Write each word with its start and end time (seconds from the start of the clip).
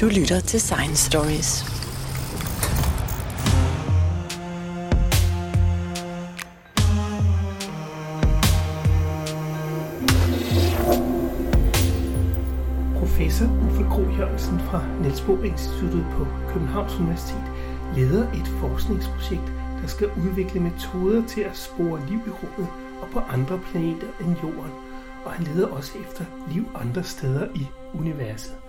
Du 0.00 0.06
lytter 0.06 0.40
til 0.40 0.60
Science 0.60 1.04
Stories. 1.06 1.64
Professor 12.98 13.46
Uffe 13.66 13.84
Gro 13.84 14.02
Jørgensen 14.18 14.60
fra 14.60 14.84
Niels 15.00 15.20
Bohr 15.20 15.44
Instituttet 15.44 16.06
på 16.12 16.26
Københavns 16.48 16.94
Universitet 16.94 17.44
leder 17.94 18.32
et 18.32 18.48
forskningsprojekt, 18.60 19.52
der 19.82 19.86
skal 19.86 20.08
udvikle 20.16 20.60
metoder 20.60 21.26
til 21.26 21.40
at 21.40 21.56
spore 21.56 22.00
liv 22.08 22.20
i 22.26 22.30
rummet 22.30 22.68
og 23.02 23.08
på 23.12 23.18
andre 23.18 23.60
planeter 23.70 24.08
end 24.20 24.36
Jorden. 24.42 24.72
Og 25.24 25.32
han 25.32 25.46
leder 25.46 25.66
også 25.66 25.92
efter 25.98 26.24
liv 26.52 26.64
andre 26.74 27.04
steder 27.04 27.46
i 27.54 27.66
universet. 27.94 28.65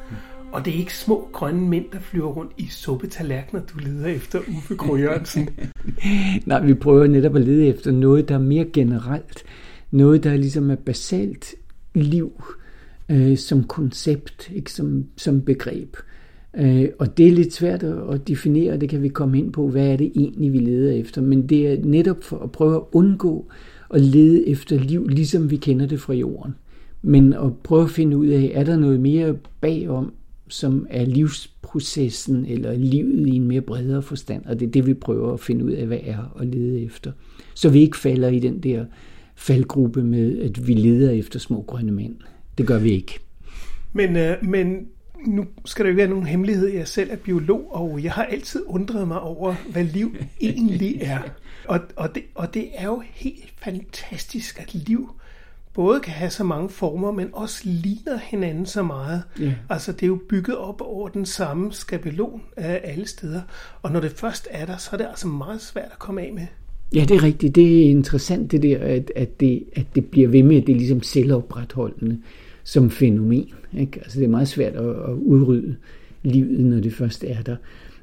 Og 0.51 0.65
det 0.65 0.73
er 0.73 0.77
ikke 0.77 0.95
små 0.95 1.29
grønne 1.33 1.69
mænd, 1.69 1.85
der 1.93 1.99
flyver 1.99 2.27
rundt 2.27 2.51
i 2.57 2.67
suppetallerkener, 2.67 3.61
du 3.61 3.79
leder 3.79 4.07
efter, 4.07 4.39
Uffe 4.57 4.75
Gro 4.75 4.97
Nej, 6.45 6.65
vi 6.65 6.73
prøver 6.73 7.07
netop 7.07 7.35
at 7.35 7.41
lede 7.41 7.67
efter 7.67 7.91
noget, 7.91 8.29
der 8.29 8.35
er 8.35 8.39
mere 8.39 8.65
generelt. 8.65 9.43
Noget, 9.91 10.23
der 10.23 10.35
ligesom 10.35 10.71
er 10.71 10.75
basalt 10.75 11.55
liv 11.93 12.43
øh, 13.09 13.37
som 13.37 13.63
koncept, 13.63 14.51
ikke 14.55 14.71
som, 14.71 15.05
som 15.17 15.41
begreb. 15.41 15.95
Øh, 16.57 16.89
og 16.99 17.17
det 17.17 17.27
er 17.27 17.31
lidt 17.31 17.53
svært 17.53 17.83
at 17.83 18.27
definere, 18.27 18.77
det 18.77 18.89
kan 18.89 19.03
vi 19.03 19.09
komme 19.09 19.37
ind 19.37 19.53
på, 19.53 19.67
hvad 19.67 19.87
er 19.87 19.97
det 19.97 20.11
egentlig, 20.15 20.53
vi 20.53 20.59
leder 20.59 20.93
efter. 20.93 21.21
Men 21.21 21.49
det 21.49 21.67
er 21.67 21.77
netop 21.83 22.23
for 22.23 22.39
at 22.39 22.51
prøve 22.51 22.75
at 22.75 22.83
undgå 22.91 23.45
at 23.93 24.01
lede 24.01 24.47
efter 24.47 24.79
liv, 24.79 25.07
ligesom 25.07 25.51
vi 25.51 25.57
kender 25.57 25.85
det 25.85 26.01
fra 26.01 26.13
jorden. 26.13 26.55
Men 27.01 27.33
at 27.33 27.57
prøve 27.63 27.83
at 27.83 27.89
finde 27.89 28.17
ud 28.17 28.27
af, 28.27 28.51
er 28.53 28.63
der 28.63 28.77
noget 28.77 28.99
mere 28.99 29.35
bagom, 29.61 30.13
som 30.49 30.87
er 30.89 31.05
livsprocessen 31.05 32.45
eller 32.45 32.73
livet 32.73 33.27
i 33.27 33.35
en 33.35 33.47
mere 33.47 33.61
bredere 33.61 34.01
forstand. 34.01 34.45
Og 34.45 34.59
det 34.59 34.67
er 34.67 34.71
det, 34.71 34.85
vi 34.85 34.93
prøver 34.93 35.33
at 35.33 35.39
finde 35.39 35.65
ud 35.65 35.71
af, 35.71 35.87
hvad 35.87 35.99
er 36.03 36.31
og 36.35 36.45
lede 36.45 36.83
efter. 36.83 37.11
Så 37.53 37.69
vi 37.69 37.79
ikke 37.79 37.97
falder 37.97 38.29
i 38.29 38.39
den 38.39 38.59
der 38.59 38.85
faldgruppe 39.35 40.03
med, 40.03 40.39
at 40.39 40.67
vi 40.67 40.73
leder 40.73 41.11
efter 41.11 41.39
små 41.39 41.61
grønne 41.61 41.91
mænd. 41.91 42.15
Det 42.57 42.67
gør 42.67 42.79
vi 42.79 42.91
ikke. 42.91 43.19
Men, 43.93 44.15
øh, 44.15 44.35
men 44.43 44.87
nu 45.25 45.45
skal 45.65 45.85
der 45.85 45.91
jo 45.91 45.95
være 45.95 46.07
nogen 46.07 46.25
hemmelighed. 46.25 46.67
Jeg 46.67 46.87
selv 46.87 47.11
er 47.11 47.15
biolog, 47.15 47.75
og 47.75 48.03
jeg 48.03 48.11
har 48.11 48.23
altid 48.23 48.63
undret 48.67 49.07
mig 49.07 49.21
over, 49.21 49.55
hvad 49.71 49.83
liv 49.83 50.15
egentlig 50.41 50.97
er. 51.01 51.19
Og, 51.67 51.79
og, 51.95 52.15
det, 52.15 52.23
og 52.35 52.53
det 52.53 52.67
er 52.75 52.85
jo 52.85 53.03
helt 53.13 53.53
fantastisk, 53.57 54.59
at 54.59 54.73
liv 54.73 55.09
både 55.77 55.99
kan 55.99 56.13
have 56.13 56.29
så 56.29 56.43
mange 56.43 56.69
former, 56.69 57.11
men 57.11 57.27
også 57.33 57.61
ligner 57.65 58.17
hinanden 58.17 58.65
så 58.65 58.83
meget. 58.83 59.23
Yeah. 59.41 59.53
Altså 59.69 59.91
det 59.91 60.03
er 60.03 60.07
jo 60.07 60.19
bygget 60.29 60.57
op 60.57 60.81
over 60.81 61.07
den 61.07 61.25
samme 61.25 61.73
skabelon 61.73 62.41
af 62.57 62.81
alle 62.83 63.07
steder. 63.07 63.41
Og 63.81 63.91
når 63.91 63.99
det 63.99 64.11
først 64.11 64.47
er 64.51 64.65
der, 64.65 64.77
så 64.77 64.89
er 64.93 64.97
det 64.97 65.05
altså 65.09 65.27
meget 65.27 65.61
svært 65.61 65.89
at 65.91 65.99
komme 65.99 66.21
af 66.21 66.31
med. 66.33 66.45
Ja, 66.95 67.05
det 67.09 67.11
er 67.11 67.23
rigtigt. 67.23 67.55
Det 67.55 67.85
er 67.85 67.89
interessant 67.89 68.51
det 68.51 68.63
der, 68.63 68.79
at, 68.79 69.11
at, 69.15 69.39
det, 69.39 69.63
at 69.75 69.85
det 69.95 70.05
bliver 70.05 70.27
ved 70.27 70.43
med, 70.43 70.57
at 70.61 70.67
det 70.67 70.73
er 70.73 70.77
ligesom 70.77 71.03
selvopretholdende 71.03 72.19
som 72.63 72.89
fænomen. 72.89 73.49
Ikke? 73.77 73.99
Altså 73.99 74.19
det 74.19 74.25
er 74.25 74.29
meget 74.29 74.47
svært 74.47 74.73
at, 74.73 74.89
at 74.89 75.13
udrydde 75.13 75.75
livet, 76.23 76.65
når 76.65 76.79
det 76.79 76.93
først 76.93 77.23
er 77.23 77.41
der. 77.41 77.55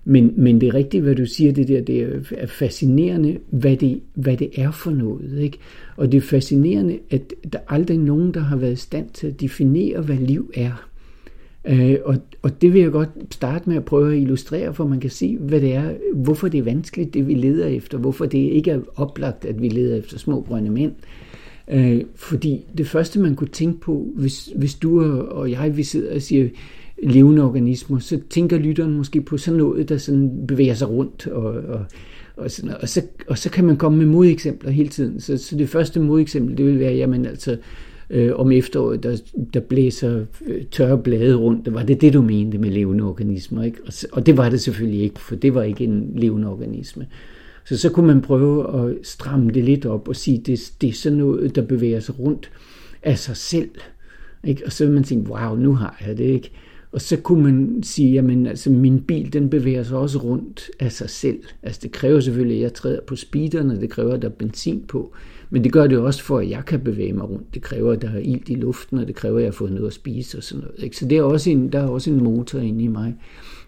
Men, 0.04 0.34
men 0.36 0.60
det 0.60 0.66
er 0.66 0.74
rigtigt, 0.74 1.02
hvad 1.02 1.14
du 1.14 1.26
siger, 1.26 1.52
det 1.52 1.68
der, 1.68 1.80
det 1.80 2.22
er 2.30 2.46
fascinerende, 2.46 3.38
hvad 3.50 3.76
det, 3.76 4.00
hvad 4.14 4.36
det 4.36 4.50
er 4.54 4.70
for 4.70 4.90
noget. 4.90 5.38
Ikke? 5.38 5.58
Og 5.96 6.12
det 6.12 6.18
er 6.18 6.22
fascinerende, 6.22 6.98
at 7.10 7.34
der 7.52 7.58
aldrig 7.68 7.96
er 7.96 8.00
nogen, 8.00 8.34
der 8.34 8.40
har 8.40 8.56
været 8.56 8.72
i 8.72 8.76
stand 8.76 9.08
til 9.14 9.26
at 9.26 9.40
definere, 9.40 10.00
hvad 10.00 10.16
liv 10.16 10.50
er. 10.54 10.88
Øh, 11.64 11.96
og, 12.04 12.16
og 12.42 12.62
det 12.62 12.72
vil 12.72 12.82
jeg 12.82 12.90
godt 12.92 13.08
starte 13.30 13.68
med 13.68 13.76
at 13.76 13.84
prøve 13.84 14.12
at 14.12 14.20
illustrere, 14.20 14.74
for 14.74 14.86
man 14.86 15.00
kan 15.00 15.10
se, 15.10 15.36
hvad 15.40 15.60
det 15.60 15.74
er, 15.74 15.94
hvorfor 16.14 16.48
det 16.48 16.58
er 16.58 16.62
vanskeligt, 16.62 17.14
det 17.14 17.28
vi 17.28 17.34
leder 17.34 17.66
efter, 17.66 17.98
hvorfor 17.98 18.26
det 18.26 18.38
ikke 18.38 18.70
er 18.70 18.80
oplagt, 18.96 19.44
at 19.44 19.62
vi 19.62 19.68
leder 19.68 19.96
efter 19.96 20.18
små 20.18 20.40
grønne 20.40 20.70
mænd. 20.70 20.92
Øh, 21.70 22.02
fordi 22.14 22.64
det 22.78 22.86
første, 22.86 23.20
man 23.20 23.34
kunne 23.36 23.48
tænke 23.48 23.80
på, 23.80 24.06
hvis, 24.14 24.52
hvis 24.56 24.74
du 24.74 25.20
og 25.20 25.50
jeg, 25.50 25.76
vi 25.76 25.82
sidder 25.82 26.14
og 26.14 26.22
siger, 26.22 26.48
levende 27.02 27.42
organismer, 27.42 27.98
så 27.98 28.20
tænker 28.30 28.58
lytteren 28.58 28.96
måske 28.96 29.20
på 29.20 29.36
sådan 29.36 29.58
noget, 29.58 29.88
der 29.88 29.98
sådan 29.98 30.46
bevæger 30.48 30.74
sig 30.74 30.90
rundt, 30.90 31.26
og, 31.26 31.44
og, 31.44 31.84
og, 32.36 32.50
sådan, 32.50 32.70
og, 32.82 32.88
så, 32.88 33.02
og 33.28 33.38
så 33.38 33.50
kan 33.50 33.64
man 33.64 33.76
komme 33.76 33.98
med 33.98 34.06
modeksempler 34.06 34.70
hele 34.70 34.88
tiden. 34.88 35.20
Så, 35.20 35.36
så 35.36 35.56
det 35.56 35.68
første 35.68 36.00
modeksempel, 36.00 36.56
det 36.56 36.66
vil 36.66 36.78
være, 36.78 36.94
jamen 36.94 37.26
altså, 37.26 37.56
øh, 38.10 38.32
om 38.34 38.52
efteråret, 38.52 39.02
der, 39.02 39.16
der 39.54 39.60
blæser 39.60 40.24
øh, 40.46 40.64
tørre 40.70 40.98
blade 40.98 41.34
rundt. 41.34 41.74
Var 41.74 41.82
det 41.82 42.00
det, 42.00 42.12
du 42.12 42.22
mente 42.22 42.58
med 42.58 42.70
levende 42.70 43.04
organismer? 43.04 43.62
Ikke? 43.62 43.78
Og, 43.86 43.92
og 44.12 44.26
det 44.26 44.36
var 44.36 44.48
det 44.48 44.60
selvfølgelig 44.60 45.02
ikke, 45.02 45.20
for 45.20 45.36
det 45.36 45.54
var 45.54 45.62
ikke 45.62 45.84
en 45.84 46.12
levende 46.16 46.48
organisme. 46.48 47.06
Så 47.64 47.78
så 47.78 47.90
kunne 47.90 48.06
man 48.06 48.22
prøve 48.22 48.80
at 48.80 48.96
stramme 49.02 49.50
det 49.50 49.64
lidt 49.64 49.86
op 49.86 50.08
og 50.08 50.16
sige, 50.16 50.38
det, 50.46 50.72
det 50.80 50.88
er 50.88 50.92
sådan 50.92 51.18
noget, 51.18 51.54
der 51.54 51.62
bevæger 51.62 52.00
sig 52.00 52.18
rundt 52.18 52.50
af 53.02 53.18
sig 53.18 53.36
selv. 53.36 53.70
Ikke? 54.44 54.62
Og 54.66 54.72
så 54.72 54.84
vil 54.84 54.94
man 54.94 55.04
tænke, 55.04 55.30
wow, 55.30 55.56
nu 55.56 55.74
har 55.74 56.02
jeg 56.06 56.18
det 56.18 56.24
ikke. 56.24 56.50
Og 56.94 57.00
så 57.00 57.16
kunne 57.16 57.42
man 57.42 57.82
sige, 57.82 58.12
jamen 58.12 58.46
altså 58.46 58.70
min 58.70 59.00
bil, 59.00 59.32
den 59.32 59.50
bevæger 59.50 59.82
sig 59.82 59.98
også 59.98 60.18
rundt 60.18 60.70
af 60.80 60.92
sig 60.92 61.10
selv. 61.10 61.38
Altså 61.62 61.80
det 61.82 61.92
kræver 61.92 62.20
selvfølgelig, 62.20 62.56
at 62.56 62.62
jeg 62.62 62.74
træder 62.74 63.00
på 63.06 63.16
speederen, 63.16 63.70
og 63.70 63.80
det 63.80 63.90
kræver, 63.90 64.14
at 64.14 64.22
der 64.22 64.28
er 64.28 64.32
benzin 64.32 64.84
på. 64.88 65.12
Men 65.50 65.64
det 65.64 65.72
gør 65.72 65.86
det 65.86 65.98
også 65.98 66.22
for, 66.22 66.38
at 66.38 66.50
jeg 66.50 66.62
kan 66.66 66.80
bevæge 66.80 67.12
mig 67.12 67.30
rundt. 67.30 67.54
Det 67.54 67.62
kræver, 67.62 67.92
at 67.92 68.02
der 68.02 68.10
er 68.10 68.18
ilt 68.18 68.48
i 68.48 68.54
luften, 68.54 68.98
og 68.98 69.06
det 69.06 69.14
kræver, 69.14 69.36
at 69.36 69.42
jeg 69.42 69.48
har 69.48 69.52
fået 69.52 69.72
noget 69.72 69.86
at 69.86 69.92
spise 69.92 70.38
og 70.38 70.42
sådan 70.42 70.64
noget. 70.64 70.84
Ikke? 70.84 70.96
Så 70.96 71.08
det 71.08 71.18
er 71.18 71.22
også 71.22 71.50
en, 71.50 71.72
der 71.72 71.78
er 71.78 71.88
også 71.88 72.10
en 72.10 72.24
motor 72.24 72.58
inde 72.58 72.84
i 72.84 72.88
mig. 72.88 73.14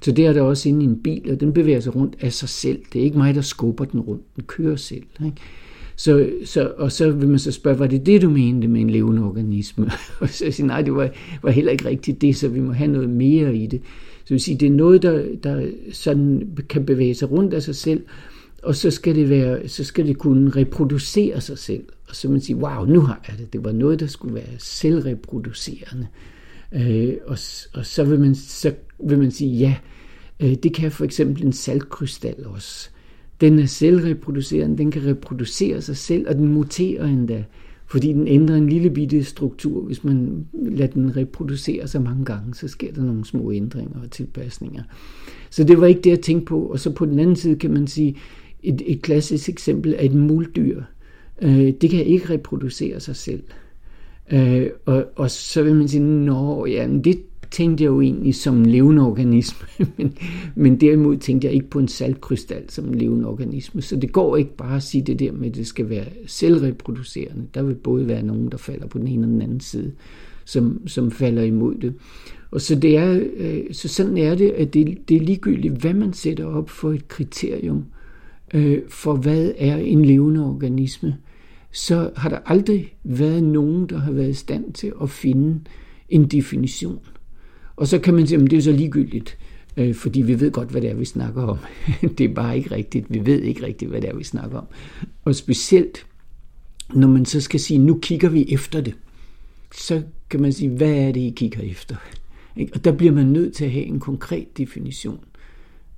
Så 0.00 0.12
det 0.12 0.26
er 0.26 0.32
der 0.32 0.42
også 0.42 0.68
inde 0.68 0.82
i 0.82 0.88
en 0.88 1.02
bil, 1.02 1.30
og 1.32 1.40
den 1.40 1.52
bevæger 1.52 1.80
sig 1.80 1.96
rundt 1.96 2.16
af 2.20 2.32
sig 2.32 2.48
selv. 2.48 2.78
Det 2.92 3.00
er 3.00 3.04
ikke 3.04 3.18
mig, 3.18 3.34
der 3.34 3.40
skubber 3.40 3.84
den 3.84 4.00
rundt. 4.00 4.36
Den 4.36 4.44
kører 4.44 4.76
selv. 4.76 5.04
Ikke? 5.24 5.36
Så, 5.96 6.30
så, 6.44 6.72
og 6.76 6.92
så 6.92 7.10
vil 7.10 7.28
man 7.28 7.38
så 7.38 7.52
spørge, 7.52 7.78
var 7.78 7.86
det 7.86 8.06
det, 8.06 8.22
du 8.22 8.30
mente 8.30 8.68
med 8.68 8.80
en 8.80 8.90
levende 8.90 9.22
organisme? 9.22 9.90
og 10.20 10.28
så 10.28 10.50
siger 10.50 10.66
nej, 10.66 10.82
det 10.82 10.94
var, 10.94 11.10
var 11.42 11.50
heller 11.50 11.72
ikke 11.72 11.88
rigtigt 11.88 12.20
det, 12.20 12.36
så 12.36 12.48
vi 12.48 12.60
må 12.60 12.72
have 12.72 12.90
noget 12.90 13.10
mere 13.10 13.56
i 13.56 13.66
det. 13.66 13.80
Så 14.24 14.34
vil 14.34 14.40
sige, 14.40 14.58
det 14.58 14.66
er 14.66 14.72
noget, 14.72 15.02
der, 15.02 15.24
der 15.42 15.66
sådan 15.92 16.56
kan 16.68 16.86
bevæge 16.86 17.14
sig 17.14 17.30
rundt 17.30 17.54
af 17.54 17.62
sig 17.62 17.76
selv, 17.76 18.02
og 18.62 18.76
så 18.76 18.90
skal 18.90 19.14
det, 19.14 19.30
være, 19.30 19.68
så 19.68 19.84
skal 19.84 20.06
det 20.06 20.18
kunne 20.18 20.50
reproducere 20.50 21.40
sig 21.40 21.58
selv. 21.58 21.84
Og 22.08 22.16
så 22.16 22.28
man 22.28 22.40
sige, 22.40 22.56
wow, 22.56 22.84
nu 22.84 23.00
har 23.00 23.24
jeg 23.28 23.38
det. 23.38 23.52
Det 23.52 23.64
var 23.64 23.72
noget, 23.72 24.00
der 24.00 24.06
skulle 24.06 24.34
være 24.34 24.58
selvreproducerende. 24.58 26.06
Øh, 26.72 27.14
og, 27.26 27.38
og 27.74 27.86
så, 27.86 28.04
vil 28.04 28.20
man, 28.20 28.34
så 28.34 28.72
vil 28.98 29.18
man 29.18 29.30
sige, 29.30 29.56
ja, 29.56 29.76
øh, 30.40 30.54
det 30.62 30.74
kan 30.74 30.92
for 30.92 31.04
eksempel 31.04 31.44
en 31.44 31.52
saltkrystal 31.52 32.46
også. 32.46 32.90
Den 33.40 33.58
er 33.58 33.66
selvreproducerende, 33.66 34.78
den 34.78 34.90
kan 34.90 35.06
reproducere 35.06 35.82
sig 35.82 35.96
selv, 35.96 36.28
og 36.28 36.34
den 36.34 36.48
muterer 36.48 37.04
endda, 37.04 37.44
fordi 37.86 38.12
den 38.12 38.28
ændrer 38.28 38.56
en 38.56 38.68
lille 38.68 38.90
bitte 38.90 39.24
struktur. 39.24 39.82
Hvis 39.82 40.04
man 40.04 40.46
lader 40.52 40.92
den 40.92 41.16
reproducere 41.16 41.88
sig 41.88 42.02
mange 42.02 42.24
gange, 42.24 42.54
så 42.54 42.68
sker 42.68 42.92
der 42.92 43.02
nogle 43.02 43.24
små 43.24 43.52
ændringer 43.52 44.00
og 44.02 44.10
tilpasninger. 44.10 44.82
Så 45.50 45.64
det 45.64 45.80
var 45.80 45.86
ikke 45.86 46.00
det, 46.00 46.10
jeg 46.10 46.20
tænkte 46.20 46.46
på. 46.46 46.60
Og 46.60 46.80
så 46.80 46.90
på 46.90 47.06
den 47.06 47.18
anden 47.18 47.36
side 47.36 47.56
kan 47.56 47.70
man 47.70 47.86
sige, 47.86 48.16
et, 48.62 48.82
et 48.86 49.02
klassisk 49.02 49.48
eksempel 49.48 49.94
er 49.98 50.04
et 50.04 50.14
muldyr. 50.14 50.82
Øh, 51.42 51.72
det 51.80 51.90
kan 51.90 52.04
ikke 52.04 52.30
reproducere 52.34 53.00
sig 53.00 53.16
selv. 53.16 53.42
Øh, 54.32 54.66
og, 54.84 55.04
og 55.16 55.30
så 55.30 55.62
vil 55.62 55.74
man 55.74 55.88
sige, 55.88 56.02
nå, 56.02 56.66
ja, 56.66 56.88
det 57.04 57.18
tænkte 57.50 57.84
jeg 57.84 57.88
jo 57.88 58.00
egentlig 58.00 58.34
som 58.34 58.56
en 58.56 58.66
levende 58.66 59.02
organisme, 59.02 59.66
men, 59.96 60.18
men 60.54 60.80
derimod 60.80 61.16
tænkte 61.16 61.46
jeg 61.46 61.54
ikke 61.54 61.70
på 61.70 61.78
en 61.78 61.88
saltkrystal 61.88 62.70
som 62.70 62.88
en 62.88 62.94
levende 62.94 63.26
organisme. 63.26 63.82
Så 63.82 63.96
det 63.96 64.12
går 64.12 64.36
ikke 64.36 64.56
bare 64.56 64.76
at 64.76 64.82
sige 64.82 65.02
det 65.02 65.18
der 65.18 65.32
med, 65.32 65.48
at 65.48 65.54
det 65.54 65.66
skal 65.66 65.88
være 65.88 66.06
selvreproducerende. 66.26 67.46
Der 67.54 67.62
vil 67.62 67.74
både 67.74 68.08
være 68.08 68.22
nogen, 68.22 68.50
der 68.50 68.56
falder 68.56 68.86
på 68.86 68.98
den 68.98 69.06
ene 69.08 69.26
og 69.26 69.30
den 69.30 69.42
anden 69.42 69.60
side, 69.60 69.92
som, 70.44 70.88
som 70.88 71.10
falder 71.10 71.42
imod 71.42 71.74
det. 71.74 71.94
Og 72.50 72.60
så, 72.60 72.74
det 72.74 72.96
er, 72.96 73.20
øh, 73.36 73.62
så 73.72 73.88
sådan 73.88 74.18
er 74.18 74.34
det, 74.34 74.50
at 74.50 74.74
det, 74.74 74.98
det 75.08 75.16
er 75.16 75.20
ligegyldigt, 75.20 75.74
hvad 75.74 75.94
man 75.94 76.12
sætter 76.12 76.44
op 76.44 76.70
for 76.70 76.92
et 76.92 77.08
kriterium 77.08 77.84
øh, 78.54 78.78
for, 78.88 79.14
hvad 79.14 79.52
er 79.58 79.76
en 79.76 80.04
levende 80.04 80.46
organisme, 80.46 81.16
så 81.72 82.10
har 82.16 82.28
der 82.28 82.38
aldrig 82.46 82.94
været 83.04 83.42
nogen, 83.42 83.86
der 83.86 83.98
har 83.98 84.12
været 84.12 84.30
i 84.30 84.34
stand 84.34 84.72
til 84.72 84.92
at 85.02 85.10
finde 85.10 85.60
en 86.08 86.26
definition. 86.26 86.98
Og 87.76 87.86
så 87.86 87.98
kan 87.98 88.14
man 88.14 88.26
sige, 88.26 88.42
at 88.42 88.50
det 88.50 88.56
er 88.56 88.62
så 88.62 88.72
ligegyldigt, 88.72 89.38
øh, 89.76 89.94
fordi 89.94 90.22
vi 90.22 90.40
ved 90.40 90.50
godt, 90.50 90.68
hvad 90.68 90.80
det 90.80 90.90
er, 90.90 90.94
vi 90.94 91.04
snakker 91.04 91.42
om. 91.42 91.58
det 92.18 92.20
er 92.20 92.34
bare 92.34 92.56
ikke 92.56 92.74
rigtigt. 92.74 93.06
Vi 93.08 93.26
ved 93.26 93.42
ikke 93.42 93.66
rigtigt, 93.66 93.90
hvad 93.90 94.00
det 94.00 94.10
er, 94.10 94.16
vi 94.16 94.24
snakker 94.24 94.58
om. 94.58 94.66
Og 95.24 95.34
specielt, 95.34 96.06
når 96.94 97.08
man 97.08 97.24
så 97.24 97.40
skal 97.40 97.60
sige, 97.60 97.78
nu 97.78 97.98
kigger 98.02 98.28
vi 98.28 98.46
efter 98.48 98.80
det, 98.80 98.94
så 99.74 100.02
kan 100.30 100.42
man 100.42 100.52
sige, 100.52 100.70
hvad 100.70 100.92
er 100.92 101.12
det, 101.12 101.20
I 101.20 101.32
kigger 101.36 101.60
efter? 101.60 101.96
Og 102.74 102.84
der 102.84 102.92
bliver 102.92 103.12
man 103.12 103.26
nødt 103.26 103.54
til 103.54 103.64
at 103.64 103.70
have 103.70 103.84
en 103.84 104.00
konkret 104.00 104.58
definition. 104.58 105.18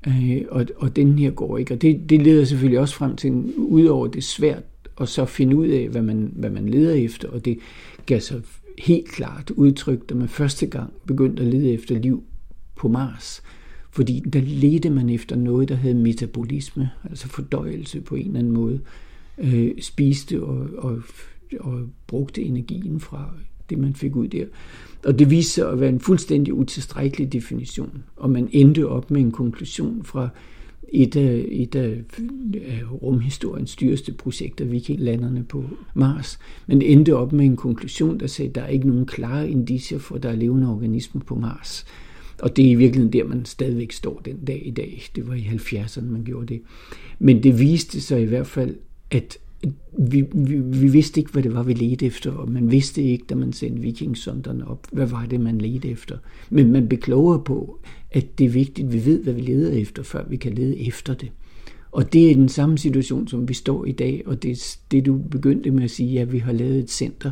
Øh, 0.07 0.43
og, 0.51 0.67
og 0.77 0.97
den 0.97 1.19
her 1.19 1.31
går 1.31 1.59
ikke. 1.59 1.75
Og 1.75 1.83
det, 1.83 2.11
det 2.11 2.23
leder 2.23 2.45
selvfølgelig 2.45 2.81
også 2.81 2.95
frem 2.95 3.17
til, 3.17 3.53
udover 3.57 4.07
det 4.07 4.25
svært 4.25 4.63
at 5.01 5.09
så 5.09 5.25
finde 5.25 5.57
ud 5.57 5.67
af, 5.67 5.89
hvad 5.89 6.03
man, 6.03 6.33
hvad 6.37 6.51
man 6.51 6.69
leder 6.69 6.95
efter, 6.95 7.29
og 7.29 7.45
det 7.45 7.59
gav 8.07 8.21
så 8.21 8.41
helt 8.79 9.09
klart 9.09 9.51
udtryk, 9.51 10.09
da 10.09 10.15
man 10.15 10.29
første 10.29 10.67
gang 10.67 10.93
begyndte 11.07 11.43
at 11.43 11.49
lede 11.49 11.73
efter 11.73 11.99
liv 11.99 12.23
på 12.77 12.89
Mars. 12.89 13.43
Fordi 13.91 14.23
der 14.33 14.41
ledte 14.41 14.91
man 14.91 15.11
efter 15.11 15.37
noget, 15.37 15.69
der 15.69 15.75
havde 15.75 15.95
metabolisme, 15.95 16.91
altså 17.11 17.29
fordøjelse 17.29 18.01
på 18.01 18.15
en 18.15 18.27
eller 18.27 18.39
anden 18.39 18.53
måde. 18.53 18.81
Øh, 19.39 19.71
spiste 19.81 20.43
og, 20.43 20.69
og, 20.79 21.03
og 21.61 21.81
brugte 22.07 22.43
energien 22.43 23.01
fra 23.01 23.35
det, 23.71 23.79
man 23.79 23.95
fik 23.95 24.17
ud 24.17 24.29
der. 24.29 24.45
Og 25.05 25.19
det 25.19 25.31
viste 25.31 25.53
sig 25.53 25.71
at 25.71 25.81
være 25.81 25.89
en 25.89 26.01
fuldstændig 26.01 26.55
utilstrækkelig 26.55 27.33
definition. 27.33 28.03
Og 28.17 28.31
man 28.31 28.49
endte 28.53 28.89
op 28.89 29.11
med 29.11 29.21
en 29.21 29.33
konklusion 29.33 30.05
fra 30.05 30.29
et 30.93 31.17
af, 31.17 31.45
et 31.49 31.75
af, 31.75 31.99
af 32.53 32.83
rumhistoriens 33.03 33.77
dyreste 33.77 34.13
projekter, 34.13 34.65
vikinglanderne 34.65 35.45
på 35.45 35.65
Mars. 35.95 36.39
Men 36.67 36.83
endte 36.83 37.17
op 37.17 37.33
med 37.33 37.45
en 37.45 37.57
konklusion, 37.57 38.21
der 38.21 38.27
sagde, 38.27 38.49
at 38.49 38.55
der 38.55 38.63
er 38.63 38.69
ikke 38.69 38.89
nogen 38.89 39.07
klare 39.07 39.51
indicier 39.51 39.99
for, 39.99 40.15
at 40.15 40.23
der 40.23 40.29
er 40.29 40.37
levende 40.37 40.69
organismer 40.69 41.21
på 41.21 41.35
Mars. 41.35 41.85
Og 42.43 42.57
det 42.57 42.67
er 42.67 42.71
i 42.71 42.75
virkeligheden 42.75 43.13
der, 43.13 43.25
man 43.25 43.45
stadigvæk 43.45 43.93
står 43.93 44.21
den 44.25 44.45
dag 44.45 44.63
i 44.67 44.71
dag. 44.71 45.03
Det 45.17 45.29
var 45.29 45.35
i 45.35 45.41
70'erne, 45.43 46.05
man 46.05 46.25
gjorde 46.25 46.47
det. 46.47 46.63
Men 47.19 47.43
det 47.43 47.61
viste 47.61 48.01
sig 48.01 48.23
i 48.23 48.25
hvert 48.25 48.47
fald, 48.47 48.77
at 49.11 49.39
vi, 49.99 50.25
vi, 50.35 50.57
vi 50.57 50.89
vidste 50.89 51.21
ikke, 51.21 51.33
hvad 51.33 51.43
det 51.43 51.55
var, 51.55 51.63
vi 51.63 51.75
ledte 51.75 52.07
efter, 52.07 52.33
og 52.33 52.51
man 52.51 52.71
vidste 52.71 53.03
ikke, 53.03 53.25
da 53.29 53.35
man 53.35 53.53
sendte 53.53 53.83
vikingsonderne 53.83 54.69
op, 54.69 54.87
hvad 54.93 55.07
var 55.07 55.27
det, 55.27 55.41
man 55.41 55.59
ledte 55.59 55.89
efter. 55.89 56.17
Men 56.51 56.73
man 56.73 56.89
bekloger 56.89 57.39
på, 57.39 57.81
at 58.11 58.39
det 58.39 58.45
er 58.45 58.51
vigtigt, 58.51 58.87
at 58.87 58.93
vi 58.93 59.05
ved, 59.05 59.23
hvad 59.23 59.33
vi 59.33 59.41
leder 59.41 59.73
efter, 59.73 60.03
før 60.03 60.29
vi 60.29 60.37
kan 60.37 60.53
lede 60.53 60.87
efter 60.87 61.15
det. 61.15 61.31
Og 61.93 62.13
det 62.13 62.31
er 62.31 62.35
den 62.35 62.49
samme 62.49 62.79
situation, 62.79 63.29
som 63.29 63.49
vi 63.49 63.55
står 63.55 63.85
i 63.85 63.93
dag, 63.93 64.23
og 64.27 64.43
det 64.43 64.51
er 64.51 64.77
det, 64.91 65.07
du 65.07 65.19
begyndte 65.19 65.71
med 65.71 65.85
at 65.85 65.91
sige, 65.91 66.21
at 66.21 66.33
vi 66.33 66.39
har 66.39 66.53
lavet 66.53 66.79
et 66.79 66.91
center, 66.91 67.31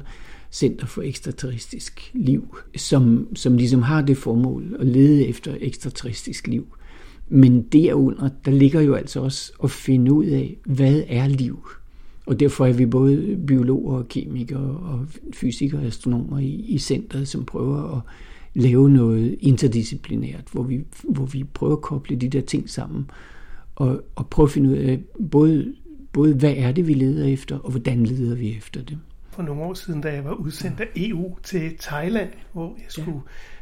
Center 0.53 0.87
for 0.87 1.03
Ekstraterrestisk 1.03 2.11
Liv, 2.15 2.57
som, 2.77 3.29
som 3.35 3.57
ligesom 3.57 3.83
har 3.83 4.03
det 4.03 4.17
formål 4.17 4.77
at 4.81 4.87
lede 4.87 5.27
efter 5.27 5.57
ekstraterrestisk 5.61 6.47
liv. 6.47 6.77
Men 7.29 7.63
derunder, 7.63 8.29
der 8.45 8.51
ligger 8.51 8.81
jo 8.81 8.95
altså 8.95 9.21
også 9.21 9.53
at 9.65 9.71
finde 9.71 10.13
ud 10.13 10.25
af, 10.25 10.57
hvad 10.65 11.03
er 11.09 11.29
liv? 11.29 11.69
Og 12.27 12.41
derfor 12.41 12.67
er 12.67 12.73
vi 12.73 12.87
både 12.87 13.39
biologer 13.47 13.97
og 13.97 14.09
kemikere 14.09 14.77
og 14.77 15.07
fysikere 15.35 15.81
og 15.81 15.87
astronomer 15.87 16.39
i, 16.39 16.49
i 16.49 16.79
centret, 16.79 17.29
som 17.29 17.45
prøver 17.45 17.97
at 17.97 18.03
lave 18.55 18.91
noget 18.91 19.37
interdisciplinært, 19.41 20.45
hvor 20.53 20.63
vi, 20.63 20.85
hvor 21.05 21.25
vi 21.25 21.45
prøver 21.45 21.73
at 21.73 21.83
koble 21.83 22.17
de 22.17 22.29
der 22.29 22.41
ting 22.41 22.71
sammen 22.71 23.11
og, 23.75 24.03
og 24.15 24.29
prøve 24.29 24.47
at 24.47 24.51
finde 24.51 24.71
ud 24.71 24.77
af 24.77 25.01
både, 25.31 25.75
både, 26.13 26.35
hvad 26.35 26.55
er 26.57 26.73
det, 26.73 26.87
vi 26.87 26.95
leder 26.95 27.27
efter, 27.27 27.59
og 27.59 27.71
hvordan 27.71 28.07
leder 28.07 28.35
vi 28.35 28.57
efter 28.57 28.83
det. 28.83 28.99
For 29.31 29.43
nogle 29.43 29.63
år 29.63 29.75
siden, 29.75 30.01
da 30.01 30.13
jeg 30.13 30.25
var 30.25 30.35
udsendt 30.35 30.81
af 30.81 30.89
EU 30.97 31.37
til 31.43 31.79
Thailand, 31.79 32.31
hvor 32.53 32.75
jeg 32.77 32.87
skulle 32.89 33.17
ja. 33.17 33.21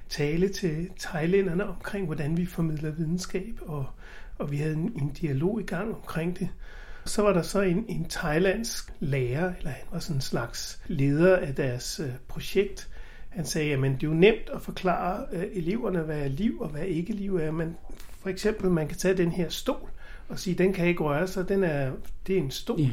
tale 0.08 0.48
til 0.48 0.88
thailænderne 0.98 1.66
omkring, 1.66 2.06
hvordan 2.06 2.36
vi 2.36 2.46
formidler 2.46 2.90
videnskab, 2.90 3.60
og, 3.66 3.86
og 4.38 4.50
vi 4.52 4.56
havde 4.56 4.74
en, 4.74 4.92
en 5.02 5.10
dialog 5.20 5.60
i 5.60 5.64
gang 5.64 5.94
omkring 5.94 6.38
det, 6.38 6.48
så 7.06 7.22
var 7.22 7.32
der 7.32 7.42
så 7.42 7.60
en, 7.60 7.84
en 7.88 8.06
thailandsk 8.08 8.92
lærer, 9.00 9.52
eller 9.58 9.70
han 9.70 9.86
var 9.92 9.98
sådan 9.98 10.16
en 10.16 10.20
slags 10.20 10.82
leder 10.86 11.36
af 11.36 11.54
deres 11.54 12.00
øh, 12.00 12.10
projekt. 12.28 12.88
Han 13.28 13.44
sagde, 13.44 13.72
at 13.72 13.80
det 13.80 14.02
er 14.02 14.08
jo 14.08 14.14
nemt 14.14 14.50
at 14.54 14.62
forklare 14.62 15.26
øh, 15.32 15.44
eleverne, 15.52 16.00
hvad 16.00 16.28
liv 16.28 16.60
og 16.60 16.68
hvad 16.68 16.84
ikke 16.84 17.12
liv 17.12 17.36
er. 17.36 17.50
Men 17.50 17.76
for 18.20 18.28
eksempel, 18.28 18.70
man 18.70 18.88
kan 18.88 18.96
tage 18.96 19.16
den 19.16 19.32
her 19.32 19.48
stol 19.48 19.88
og 20.28 20.38
sige, 20.38 20.54
den 20.54 20.72
kan 20.72 20.86
ikke 20.86 21.02
røre 21.02 21.26
sig, 21.26 21.48
den 21.48 21.64
er, 21.64 21.92
det 22.26 22.38
er 22.38 22.40
en 22.40 22.50
stol. 22.50 22.80
Yeah. 22.80 22.90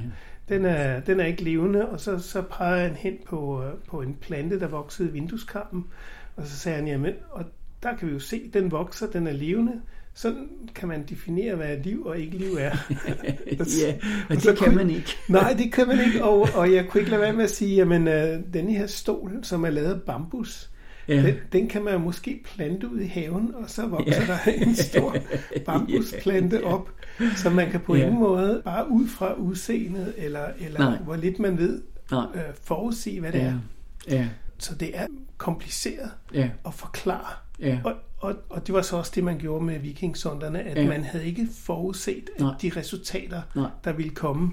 Den 0.50 0.66
er, 0.66 1.00
den 1.00 1.20
er 1.20 1.26
ikke 1.26 1.44
levende, 1.44 1.90
og 1.90 2.00
så, 2.00 2.20
så 2.20 2.42
peger 2.42 2.88
han 2.88 2.96
hen 2.96 3.18
på, 3.26 3.64
øh, 3.64 3.74
på 3.88 4.02
en 4.02 4.14
plante, 4.14 4.60
der 4.60 4.68
voksede 4.68 5.10
i 5.10 5.12
vindueskarmen. 5.12 5.86
Og 6.36 6.48
så 6.48 6.58
sagde 6.58 6.76
han, 6.76 6.88
jamen, 6.88 7.14
og 7.30 7.46
der 7.84 7.96
kan 7.96 8.08
vi 8.08 8.14
jo 8.14 8.20
se, 8.20 8.50
den 8.54 8.72
vokser, 8.72 9.12
den 9.12 9.28
er 9.28 9.32
levende. 9.32 9.82
Sådan 10.14 10.50
kan 10.76 10.88
man 10.88 11.04
definere, 11.10 11.56
hvad 11.56 11.78
liv 11.84 12.06
og 12.06 12.20
ikke 12.20 12.38
liv 12.38 12.54
er. 12.54 12.60
ja, 13.82 13.96
og 14.30 14.36
det 14.36 14.58
kan 14.58 14.76
man 14.76 14.90
ikke. 14.90 15.18
nej, 15.30 15.54
det 15.54 15.74
kan 15.74 15.88
man 15.88 16.00
ikke, 16.06 16.24
og, 16.24 16.50
og 16.56 16.74
jeg 16.74 16.88
kunne 16.88 17.02
ikke 17.02 17.12
lade 17.12 17.22
være 17.22 17.34
med 17.34 17.44
at 17.44 17.52
sige, 17.52 17.82
at 17.82 17.88
øh, 17.88 18.40
den 18.54 18.70
her 18.70 18.88
stol, 18.88 19.40
som 19.44 19.64
er 19.64 19.70
lavet 19.70 19.94
af 19.94 20.02
bambus, 20.02 20.70
ja. 21.08 21.22
den, 21.22 21.36
den 21.52 21.68
kan 21.68 21.84
man 21.84 22.02
måske 22.02 22.44
plante 22.44 22.92
ud 22.92 23.00
i 23.00 23.06
haven, 23.06 23.56
og 23.56 23.70
så 23.70 23.88
vokser 23.88 24.22
ja. 24.22 24.28
der 24.28 24.66
en 24.68 24.76
stor 24.76 25.16
bambusplante 25.66 26.64
op, 26.64 26.92
så 27.36 27.50
man 27.50 27.72
kan 27.72 27.80
på 27.80 27.96
ja. 27.96 28.02
ingen 28.06 28.20
måde, 28.20 28.62
bare 28.66 28.90
ud 28.90 29.08
fra 29.08 29.34
udseendet, 29.34 30.14
eller, 30.18 30.46
eller 30.60 30.98
hvor 30.98 31.16
lidt 31.16 31.40
man 31.40 31.58
ved, 31.58 31.82
nej. 32.12 32.26
øh, 32.36 32.42
forudsige, 32.64 33.20
hvad 33.20 33.32
det 33.32 33.40
ja. 33.40 33.46
er. 33.46 33.60
Ja. 34.10 34.28
Så 34.58 34.76
det 34.76 34.98
er 34.98 35.08
kompliceret 35.38 36.12
ja. 36.34 36.50
at 36.66 36.74
forklare. 36.74 37.34
Ja. 37.60 37.80
Og, 37.84 37.94
og, 38.18 38.36
og 38.50 38.68
det 38.68 38.76
var 38.76 38.82
så 38.82 38.98
også 38.98 39.12
det, 39.16 39.24
man 39.24 39.38
gjorde 39.38 39.66
med 39.66 39.80
vikingsonderne, 39.80 40.62
at 40.62 40.78
ja. 40.78 40.88
man 40.88 41.04
havde 41.04 41.26
ikke 41.26 41.48
forudset, 41.60 42.30
at 42.36 42.42
Nej. 42.42 42.54
de 42.62 42.72
resultater, 42.78 43.42
Nej. 43.56 43.70
der 43.84 43.94
ville 43.94 44.12
komme, 44.12 44.52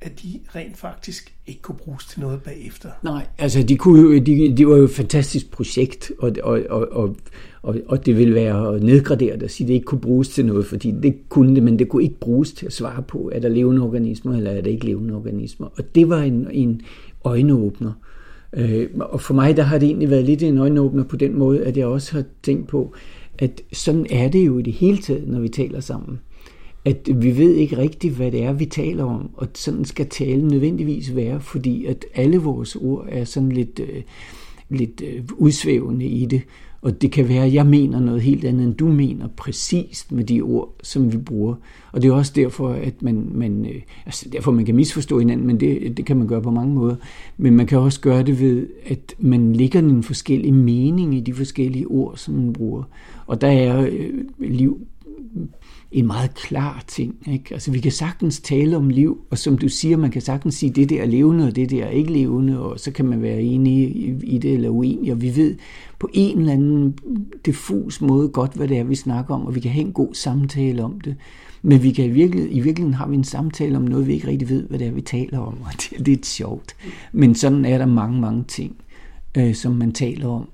at 0.00 0.22
de 0.22 0.40
rent 0.54 0.76
faktisk 0.76 1.34
ikke 1.46 1.62
kunne 1.62 1.78
bruges 1.78 2.06
til 2.06 2.20
noget 2.20 2.42
bagefter. 2.42 2.88
Nej, 3.02 3.26
altså 3.38 3.62
de, 3.62 3.76
kunne 3.76 4.00
jo, 4.00 4.18
de, 4.18 4.56
de 4.56 4.68
var 4.68 4.76
jo 4.76 4.84
et 4.84 4.90
fantastisk 4.90 5.50
projekt, 5.50 6.12
og, 6.18 6.32
og, 6.42 6.62
og, 6.70 7.16
og, 7.62 7.76
og, 7.86 8.06
det 8.06 8.16
ville 8.16 8.34
være 8.34 8.80
nedgraderet 8.80 9.42
at 9.42 9.50
sige, 9.50 9.64
at 9.64 9.68
det 9.68 9.74
ikke 9.74 9.84
kunne 9.84 10.00
bruges 10.00 10.28
til 10.28 10.46
noget, 10.46 10.66
fordi 10.66 10.94
det 11.02 11.16
kunne 11.28 11.54
det, 11.54 11.62
men 11.62 11.78
det 11.78 11.88
kunne 11.88 12.02
ikke 12.02 12.20
bruges 12.20 12.52
til 12.52 12.66
at 12.66 12.72
svare 12.72 13.02
på, 13.02 13.30
er 13.34 13.40
der 13.40 13.48
levende 13.48 13.82
organismer, 13.82 14.36
eller 14.36 14.50
er 14.50 14.60
der 14.60 14.70
ikke 14.70 14.86
levende 14.86 15.14
organismer. 15.14 15.66
Og 15.66 15.94
det 15.94 16.08
var 16.08 16.22
en, 16.22 16.48
en 16.50 16.80
øjneåbner. 17.24 17.88
Øh, 17.90 18.09
Øh, 18.52 18.88
og 19.00 19.20
for 19.20 19.34
mig 19.34 19.56
der 19.56 19.62
har 19.62 19.78
det 19.78 19.86
egentlig 19.86 20.10
været 20.10 20.24
lidt 20.24 20.42
en 20.42 20.58
øjenåbner 20.58 21.04
på 21.04 21.16
den 21.16 21.38
måde, 21.38 21.64
at 21.64 21.76
jeg 21.76 21.86
også 21.86 22.12
har 22.12 22.24
tænkt 22.42 22.68
på, 22.68 22.94
at 23.38 23.62
sådan 23.72 24.06
er 24.10 24.28
det 24.28 24.46
jo 24.46 24.58
i 24.58 24.62
det 24.62 24.72
hele 24.72 24.98
taget, 24.98 25.28
når 25.28 25.40
vi 25.40 25.48
taler 25.48 25.80
sammen. 25.80 26.20
At 26.84 27.08
vi 27.14 27.36
ved 27.36 27.54
ikke 27.54 27.78
rigtigt, 27.78 28.14
hvad 28.14 28.32
det 28.32 28.42
er, 28.42 28.52
vi 28.52 28.66
taler 28.66 29.04
om, 29.04 29.30
og 29.34 29.48
sådan 29.54 29.84
skal 29.84 30.06
tale 30.06 30.48
nødvendigvis 30.48 31.16
være, 31.16 31.40
fordi 31.40 31.86
at 31.86 32.04
alle 32.14 32.38
vores 32.38 32.76
ord 32.76 33.06
er 33.08 33.24
sådan 33.24 33.52
lidt, 33.52 33.80
øh, 33.80 34.02
lidt 34.70 35.02
øh, 35.06 35.22
udsvævende 35.36 36.06
i 36.06 36.26
det. 36.26 36.42
Og 36.82 37.02
det 37.02 37.12
kan 37.12 37.28
være, 37.28 37.44
at 37.44 37.54
jeg 37.54 37.66
mener 37.66 38.00
noget 38.00 38.22
helt 38.22 38.44
andet, 38.44 38.64
end 38.64 38.74
du 38.74 38.88
mener 38.88 39.28
præcist 39.36 40.12
med 40.12 40.24
de 40.24 40.40
ord, 40.40 40.74
som 40.82 41.12
vi 41.12 41.18
bruger. 41.18 41.54
Og 41.92 42.02
det 42.02 42.08
er 42.08 42.12
også 42.12 42.32
derfor, 42.36 42.68
at 42.68 43.02
man, 43.02 43.28
man, 43.34 43.66
øh, 43.66 43.82
altså 44.06 44.28
derfor 44.32 44.50
man 44.52 44.64
kan 44.64 44.74
misforstå 44.74 45.18
hinanden, 45.18 45.46
men 45.46 45.60
det, 45.60 45.96
det 45.96 46.06
kan 46.06 46.16
man 46.16 46.26
gøre 46.26 46.42
på 46.42 46.50
mange 46.50 46.74
måder. 46.74 46.96
Men 47.36 47.56
man 47.56 47.66
kan 47.66 47.78
også 47.78 48.00
gøre 48.00 48.22
det 48.22 48.40
ved, 48.40 48.66
at 48.86 49.14
man 49.18 49.52
ligger 49.52 49.78
en 49.78 50.02
forskellig 50.02 50.54
mening 50.54 51.14
i 51.14 51.20
de 51.20 51.34
forskellige 51.34 51.86
ord, 51.86 52.16
som 52.16 52.34
man 52.34 52.52
bruger. 52.52 52.82
Og 53.26 53.40
der 53.40 53.48
er 53.48 53.80
øh, 53.80 54.24
liv 54.38 54.86
en 55.92 56.06
meget 56.06 56.34
klar 56.34 56.84
ting. 56.86 57.14
Ikke? 57.32 57.54
Altså, 57.54 57.70
vi 57.70 57.80
kan 57.80 57.92
sagtens 57.92 58.40
tale 58.40 58.76
om 58.76 58.88
liv, 58.88 59.18
og 59.30 59.38
som 59.38 59.58
du 59.58 59.68
siger, 59.68 59.96
man 59.96 60.10
kan 60.10 60.22
sagtens 60.22 60.54
sige, 60.54 60.72
det 60.72 60.90
der 60.90 61.02
er 61.02 61.06
levende, 61.06 61.46
og 61.46 61.56
det 61.56 61.70
der 61.70 61.84
er 61.84 61.90
ikke 61.90 62.12
levende, 62.12 62.60
og 62.60 62.80
så 62.80 62.90
kan 62.90 63.04
man 63.04 63.22
være 63.22 63.42
enig 63.42 63.96
i 64.24 64.38
det 64.38 64.52
eller 64.52 64.68
uenig, 64.68 65.12
og 65.12 65.22
vi 65.22 65.36
ved 65.36 65.56
på 65.98 66.08
en 66.12 66.38
eller 66.38 66.52
anden 66.52 66.98
diffus 67.46 68.00
måde 68.00 68.28
godt, 68.28 68.52
hvad 68.52 68.68
det 68.68 68.78
er, 68.78 68.84
vi 68.84 68.94
snakker 68.94 69.34
om, 69.34 69.46
og 69.46 69.54
vi 69.54 69.60
kan 69.60 69.70
have 69.70 69.86
en 69.86 69.92
god 69.92 70.14
samtale 70.14 70.84
om 70.84 71.00
det. 71.00 71.16
Men 71.62 71.82
vi 71.82 71.92
kan 71.92 72.04
i 72.04 72.08
virkeligheden, 72.08 72.56
i 72.56 72.60
virkeligheden 72.60 72.94
har 72.94 73.08
vi 73.08 73.14
en 73.14 73.24
samtale 73.24 73.76
om 73.76 73.82
noget, 73.82 74.06
vi 74.06 74.12
ikke 74.12 74.26
rigtig 74.26 74.48
ved, 74.48 74.62
hvad 74.68 74.78
det 74.78 74.86
er, 74.86 74.92
vi 74.92 75.00
taler 75.00 75.38
om, 75.38 75.58
og 75.66 75.72
det 75.72 75.98
er 75.98 76.02
lidt 76.02 76.26
sjovt. 76.26 76.76
Men 77.12 77.34
sådan 77.34 77.64
er 77.64 77.78
der 77.78 77.86
mange, 77.86 78.20
mange 78.20 78.44
ting, 78.48 78.76
øh, 79.36 79.54
som 79.54 79.72
man 79.72 79.92
taler 79.92 80.28
om 80.28 80.48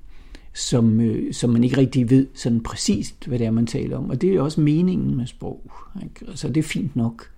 som, 0.56 1.00
øh, 1.00 1.34
som 1.34 1.50
man 1.50 1.64
ikke 1.64 1.76
rigtig 1.76 2.10
ved 2.10 2.26
sådan 2.34 2.60
præcist, 2.60 3.26
hvad 3.26 3.38
det 3.38 3.46
er, 3.46 3.50
man 3.50 3.66
taler 3.66 3.96
om. 3.96 4.10
Og 4.10 4.20
det 4.20 4.34
er 4.34 4.40
også 4.40 4.60
meningen 4.60 5.16
med 5.16 5.26
sprog. 5.26 5.70
Ikke? 6.02 6.30
Altså, 6.30 6.48
det 6.48 6.56
er 6.56 6.62
fint 6.62 6.96
nok. 6.96 7.30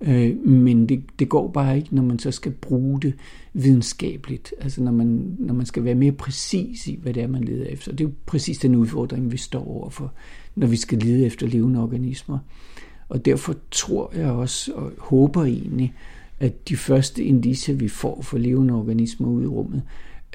Øh, 0.00 0.46
men 0.46 0.88
det, 0.88 1.02
det 1.18 1.28
går 1.28 1.48
bare 1.48 1.76
ikke, 1.76 1.94
når 1.94 2.02
man 2.02 2.18
så 2.18 2.30
skal 2.30 2.52
bruge 2.52 3.00
det 3.00 3.14
videnskabeligt. 3.52 4.54
Altså 4.60 4.82
når 4.82 4.92
man, 4.92 5.36
når 5.38 5.54
man 5.54 5.66
skal 5.66 5.84
være 5.84 5.94
mere 5.94 6.12
præcis 6.12 6.86
i, 6.86 6.98
hvad 7.02 7.14
det 7.14 7.22
er, 7.22 7.26
man 7.26 7.44
leder 7.44 7.66
efter. 7.66 7.92
Det 7.92 8.00
er 8.00 8.08
jo 8.08 8.14
præcis 8.26 8.58
den 8.58 8.74
udfordring, 8.74 9.32
vi 9.32 9.36
står 9.36 9.68
overfor, 9.68 10.12
når 10.54 10.66
vi 10.66 10.76
skal 10.76 10.98
lede 10.98 11.26
efter 11.26 11.46
levende 11.46 11.82
organismer. 11.82 12.38
Og 13.08 13.24
derfor 13.24 13.56
tror 13.70 14.12
jeg 14.16 14.30
også, 14.30 14.72
og 14.72 14.92
håber 14.98 15.44
egentlig, 15.44 15.94
at 16.40 16.68
de 16.68 16.76
første 16.76 17.24
indiser, 17.24 17.74
vi 17.74 17.88
får 17.88 18.22
for 18.22 18.38
levende 18.38 18.74
organismer 18.74 19.28
ud 19.28 19.42
i 19.42 19.46
rummet, 19.46 19.82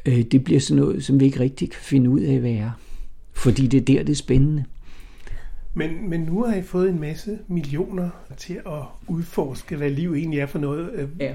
øh, 0.05 0.21
det 0.21 0.43
bliver 0.43 0.59
sådan 0.59 0.83
noget, 0.83 1.03
som 1.03 1.19
vi 1.19 1.25
ikke 1.25 1.39
rigtig 1.39 1.69
kan 1.69 1.81
finde 1.81 2.09
ud 2.09 2.19
af, 2.19 2.39
hvad 2.39 2.51
er. 2.51 2.71
Fordi 3.33 3.67
det 3.67 3.77
er 3.77 3.85
der, 3.85 4.03
det 4.03 4.11
er 4.11 4.15
spændende. 4.15 4.65
Men, 5.75 6.09
men 6.09 6.19
nu 6.19 6.43
har 6.43 6.55
I 6.55 6.61
fået 6.61 6.89
en 6.89 6.99
masse 6.99 7.39
millioner 7.47 8.09
til 8.37 8.53
at 8.53 8.83
udforske, 9.07 9.75
hvad 9.75 9.89
liv 9.89 10.13
egentlig 10.13 10.39
er 10.39 10.45
for 10.45 10.59
noget. 10.59 10.89
Øh, 10.93 11.07
ja. 11.19 11.33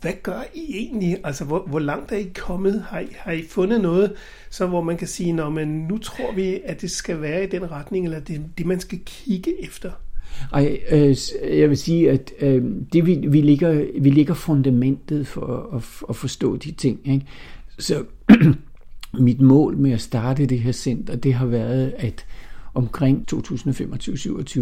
Hvad 0.00 0.12
gør 0.22 0.42
I 0.54 0.76
egentlig? 0.76 1.18
Altså, 1.24 1.44
hvor, 1.44 1.66
hvor 1.66 1.78
langt 1.78 2.12
er 2.12 2.16
I 2.16 2.30
kommet? 2.34 2.84
Har 2.88 3.00
I, 3.00 3.06
har 3.16 3.32
I 3.32 3.42
fundet 3.42 3.80
noget, 3.80 4.12
så 4.50 4.66
hvor 4.66 4.82
man 4.82 4.96
kan 4.96 5.08
sige, 5.08 5.32
når 5.32 5.50
man 5.50 5.68
nu 5.68 5.98
tror 5.98 6.34
vi, 6.34 6.60
at 6.64 6.80
det 6.80 6.90
skal 6.90 7.20
være 7.20 7.44
i 7.44 7.46
den 7.46 7.70
retning, 7.70 8.04
eller 8.04 8.20
det, 8.20 8.44
det 8.58 8.66
man 8.66 8.80
skal 8.80 8.98
kigge 9.06 9.64
efter? 9.64 9.90
Ej, 10.52 10.80
øh, 10.90 11.16
jeg 11.58 11.68
vil 11.68 11.76
sige, 11.76 12.10
at 12.10 12.32
øh, 12.40 12.64
det 12.92 13.06
vi, 13.06 13.14
vi, 13.28 13.40
ligger, 13.40 13.86
vi 14.00 14.10
ligger 14.10 14.34
fundamentet 14.34 15.26
for 15.26 15.70
at, 15.76 16.06
at 16.08 16.16
forstå 16.16 16.56
de 16.56 16.72
ting. 16.72 17.00
Ikke? 17.04 17.26
Så 17.80 18.04
mit 19.26 19.40
mål 19.40 19.76
med 19.76 19.92
at 19.92 20.00
starte 20.00 20.46
det 20.46 20.60
her 20.60 20.72
center, 20.72 21.16
det 21.16 21.34
har 21.34 21.46
været 21.46 21.94
at 21.98 22.26
omkring 22.74 23.26
2025-27, 23.34 24.60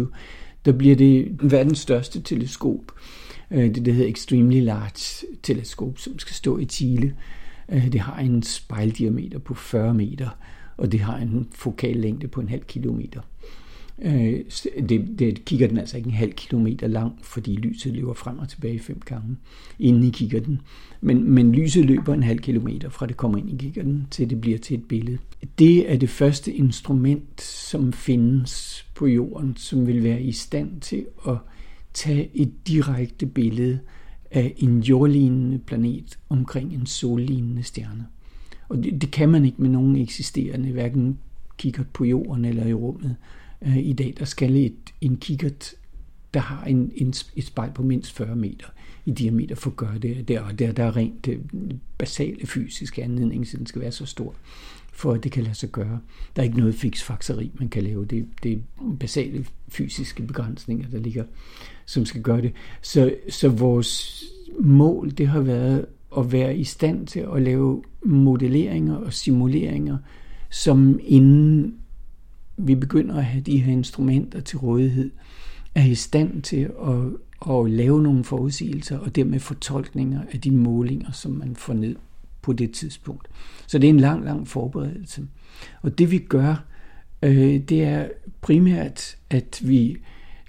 der 0.65 0.71
bliver 0.71 0.95
det 0.95 1.37
verdens 1.51 1.79
største 1.79 2.21
teleskop. 2.21 2.91
Øh, 3.51 3.75
det, 3.75 3.85
der 3.85 3.91
hedder 3.91 4.09
Extremely 4.09 4.61
Large 4.61 5.27
Teleskop, 5.43 5.97
som 5.97 6.19
skal 6.19 6.35
stå 6.35 6.57
i 6.57 6.65
Chile. 6.65 7.15
Øh, 7.69 7.91
det 7.91 8.01
har 8.01 8.19
en 8.19 8.43
spejldiameter 8.43 9.39
på 9.39 9.53
40 9.53 9.93
meter, 9.93 10.29
og 10.77 10.91
det 10.91 10.99
har 10.99 11.17
en 11.17 11.47
fokal 11.51 11.95
længde 11.95 12.27
på 12.27 12.41
en 12.41 12.49
halv 12.49 12.63
kilometer. 12.63 13.21
Øh, 14.01 14.39
det, 14.89 15.19
det 15.19 15.45
kigger 15.45 15.67
den 15.67 15.77
altså 15.77 15.97
ikke 15.97 16.07
en 16.07 16.13
halv 16.13 16.33
kilometer 16.33 16.87
lang, 16.87 17.13
fordi 17.21 17.55
lyset 17.55 17.93
løber 17.93 18.13
frem 18.13 18.39
og 18.39 18.49
tilbage 18.49 18.79
fem 18.79 18.99
gange, 19.05 19.37
inden 19.79 20.03
I 20.03 20.09
kigger 20.09 20.39
den. 20.39 20.61
Men, 21.01 21.31
men 21.31 21.51
lyset 21.51 21.85
løber 21.85 22.13
en 22.13 22.23
halv 22.23 22.39
kilometer 22.39 22.89
fra 22.89 23.05
det 23.05 23.17
kommer 23.17 23.37
ind 23.37 23.49
i 23.49 23.55
kikkerten, 23.57 24.07
til 24.11 24.29
det 24.29 24.41
bliver 24.41 24.57
til 24.57 24.77
et 24.77 24.83
billede. 24.83 25.17
Det 25.59 25.91
er 25.91 25.97
det 25.97 26.09
første 26.09 26.53
instrument, 26.53 27.41
som 27.41 27.93
findes 27.93 28.85
på 28.95 29.07
jorden, 29.07 29.55
som 29.57 29.87
vil 29.87 30.03
være 30.03 30.21
i 30.21 30.31
stand 30.31 30.81
til 30.81 31.05
at 31.27 31.37
tage 31.93 32.29
et 32.33 32.51
direkte 32.67 33.25
billede 33.25 33.79
af 34.31 34.53
en 34.57 34.79
jordlignende 34.79 35.57
planet 35.57 36.19
omkring 36.29 36.73
en 36.73 36.85
sollignende 36.85 37.63
stjerne. 37.63 38.05
Og 38.69 38.83
det, 38.83 39.01
det 39.01 39.11
kan 39.11 39.29
man 39.29 39.45
ikke 39.45 39.61
med 39.61 39.69
nogen 39.69 39.95
eksisterende, 39.95 40.71
hverken 40.71 41.17
kigger 41.57 41.83
på 41.93 42.05
jorden 42.05 42.45
eller 42.45 42.65
i 42.65 42.73
rummet. 42.73 43.15
Øh, 43.61 43.77
I 43.77 43.93
dag 43.93 44.13
der 44.19 44.25
skal 44.25 44.55
et, 44.55 44.93
en 45.01 45.17
kikkert, 45.17 45.73
der 46.33 46.39
har 46.39 46.65
en, 46.65 46.91
en, 46.95 47.13
et 47.35 47.45
spejl 47.45 47.71
på 47.71 47.83
mindst 47.83 48.11
40 48.11 48.35
meter 48.35 48.67
i 49.05 49.11
diameter 49.11 49.55
for 49.55 49.69
at 49.69 49.75
gøre 49.75 49.97
det. 49.97 50.27
Der, 50.27 50.51
der, 50.51 50.71
der 50.71 50.83
er 50.83 50.95
rent 50.95 51.27
øh, 51.27 51.39
basale 51.97 52.47
fysiske 52.47 53.03
anledning, 53.03 53.47
så 53.47 53.57
den 53.57 53.65
skal 53.65 53.81
være 53.81 53.91
så 53.91 54.05
stor 54.05 54.35
for 54.99 55.13
at 55.13 55.23
det 55.23 55.31
kan 55.31 55.43
lade 55.43 55.55
sig 55.55 55.69
gøre. 55.69 55.99
Der 56.35 56.41
er 56.41 56.43
ikke 56.43 56.57
noget 56.57 56.75
fiksfakseri, 56.75 57.51
man 57.59 57.69
kan 57.69 57.83
lave. 57.83 58.05
Det, 58.05 58.27
det 58.43 58.51
er 58.51 58.57
basale 58.99 59.45
fysiske 59.67 60.23
begrænsninger, 60.23 60.89
der 60.89 60.99
ligger, 60.99 61.23
som 61.85 62.05
skal 62.05 62.21
gøre 62.21 62.41
det. 62.41 62.53
Så, 62.81 63.15
så 63.29 63.49
vores 63.49 64.23
mål, 64.59 65.11
det 65.11 65.27
har 65.27 65.39
været 65.39 65.85
at 66.17 66.31
være 66.31 66.57
i 66.57 66.63
stand 66.63 67.07
til 67.07 67.25
at 67.35 67.41
lave 67.41 67.83
modelleringer 68.05 68.95
og 68.95 69.13
simuleringer, 69.13 69.97
som 70.49 70.99
inden 71.03 71.75
vi 72.59 72.75
begynder 72.75 73.15
at 73.15 73.25
have 73.25 73.41
de 73.41 73.57
her 73.57 73.71
instrumenter 73.71 74.39
til 74.39 74.57
rådighed, 74.57 75.11
er 75.75 75.85
i 75.85 75.95
stand 75.95 76.41
til 76.41 76.69
at, 76.87 77.51
at 77.51 77.69
lave 77.69 78.01
nogle 78.01 78.23
forudsigelser 78.23 78.97
og 78.97 79.15
dermed 79.15 79.39
fortolkninger 79.39 80.21
af 80.31 80.41
de 80.41 80.51
målinger, 80.51 81.11
som 81.11 81.31
man 81.31 81.55
får 81.55 81.73
ned 81.73 81.95
på 82.41 82.53
det 82.53 82.71
tidspunkt. 82.71 83.27
Så 83.67 83.79
det 83.79 83.87
er 83.87 83.93
en 83.93 83.99
lang, 83.99 84.25
lang 84.25 84.47
forberedelse. 84.47 85.27
Og 85.81 85.97
det 85.97 86.11
vi 86.11 86.17
gør, 86.17 86.65
øh, 87.23 87.59
det 87.59 87.83
er 87.83 88.07
primært, 88.41 89.17
at 89.29 89.61
vi 89.63 89.97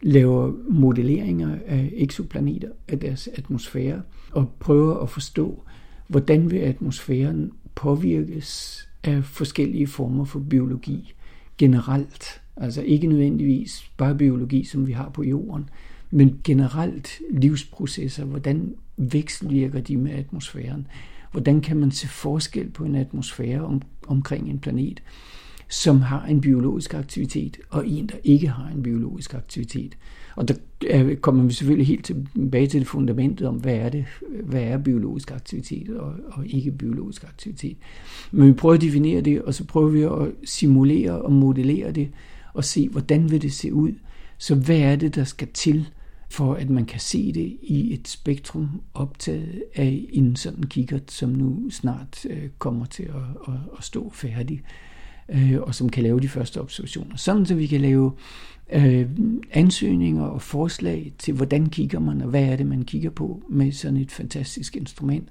laver 0.03 0.53
modelleringer 0.69 1.59
af 1.67 1.91
eksoplaneter, 1.97 2.69
af 2.89 2.99
deres 2.99 3.29
atmosfære, 3.35 4.03
og 4.33 4.53
prøver 4.61 4.97
at 4.97 5.11
forstå, 5.11 5.63
hvordan 6.09 6.51
vil 6.51 6.59
atmosfæren 6.59 7.53
påvirkes 7.75 8.81
af 9.05 9.25
forskellige 9.25 9.87
former 9.87 10.25
for 10.25 10.41
biologi 10.41 11.15
generelt. 11.61 12.41
Altså 12.57 12.83
ikke 12.83 13.07
nødvendigvis 13.07 13.91
bare 13.97 14.15
biologi, 14.15 14.65
som 14.65 14.87
vi 14.87 14.93
har 14.93 15.09
på 15.09 15.23
jorden, 15.23 15.69
men 16.11 16.41
generelt 16.45 17.09
livsprocesser, 17.31 18.25
hvordan 18.25 18.75
vekselvirker 18.97 19.81
de 19.81 19.97
med 19.97 20.13
atmosfæren? 20.13 20.87
Hvordan 21.33 21.61
kan 21.61 21.77
man 21.77 21.91
se 21.91 22.09
forskel 22.09 22.71
på 22.71 22.85
en 22.85 22.95
atmosfære 22.95 23.61
om, 23.61 23.83
omkring 24.07 24.51
en 24.51 24.59
planet, 24.59 25.03
som 25.71 26.01
har 26.01 26.27
en 26.27 26.41
biologisk 26.41 26.95
aktivitet, 26.95 27.59
og 27.71 27.89
en, 27.89 28.07
der 28.07 28.17
ikke 28.25 28.49
har 28.49 28.69
en 28.69 28.83
biologisk 28.83 29.35
aktivitet? 29.35 29.97
Og 30.37 30.49
der 30.49 30.55
kommer 31.21 31.45
vi 31.45 31.53
selvfølgelig 31.53 31.87
helt 31.87 32.05
tilbage 32.05 32.67
til 32.67 32.85
fundamentet 32.85 33.49
om, 33.49 33.57
hvad 33.57 33.75
er 33.75 33.89
det, 33.89 34.05
hvad 34.45 34.63
er 34.63 34.79
biologisk 34.79 35.31
aktivitet 35.31 35.89
og, 35.89 36.15
og 36.27 36.47
ikke 36.47 36.71
biologisk 36.71 37.25
aktivitet. 37.25 37.77
Men 38.31 38.49
vi 38.49 38.53
prøver 38.53 38.75
at 38.75 38.81
definere 38.81 39.21
det, 39.21 39.43
og 39.43 39.55
så 39.55 39.65
prøver 39.65 39.89
vi 39.89 40.03
at 40.03 40.33
simulere 40.45 41.23
og 41.23 41.33
modellere 41.33 41.93
det, 41.93 42.09
og 42.55 42.65
se, 42.65 42.89
hvordan 42.89 43.31
vil 43.31 43.43
det 43.43 43.53
se 43.53 43.75
ud. 43.75 43.93
Så 44.39 44.55
hvad 44.55 44.79
er 44.79 44.97
det, 44.97 45.15
der 45.15 45.25
skal 45.25 45.49
til, 45.55 45.89
for 46.31 46.55
at 46.55 46.71
man 46.71 46.85
kan 46.85 47.01
se 47.01 47.33
det 47.33 47.57
i 47.63 47.95
et 47.95 48.09
spektrum 48.09 48.69
optaget 48.95 49.63
af 49.75 50.07
en 50.13 50.37
sådan 50.37 50.65
kikkert, 50.65 51.13
som 51.13 51.31
nu 51.31 51.71
snart 51.71 52.27
øh, 52.31 52.49
kommer 52.59 52.85
til 52.85 53.03
at, 53.03 53.53
at, 53.55 53.61
at 53.79 53.85
stå 53.85 54.11
færdig, 54.15 54.63
øh, 55.33 55.61
og 55.61 55.75
som 55.75 55.89
kan 55.89 56.03
lave 56.03 56.21
de 56.21 56.29
første 56.29 56.61
observationer. 56.61 57.17
Sådan 57.17 57.47
så 57.47 57.55
vi 57.55 57.67
kan 57.67 57.81
lave 57.81 58.13
øh, 58.73 59.07
ansøgninger 59.53 60.25
og 60.25 60.43
forslag 60.43 61.13
til, 61.19 61.35
hvordan 61.35 61.67
kigger 61.67 61.99
man, 61.99 62.23
og 62.23 62.29
hvad 62.29 62.45
er 62.45 62.57
det, 62.57 62.67
man 62.67 62.83
kigger 62.83 63.11
på 63.11 63.43
med 63.49 63.73
sådan 63.73 63.97
et 63.97 64.11
fantastisk 64.11 64.77
instrument, 64.77 65.29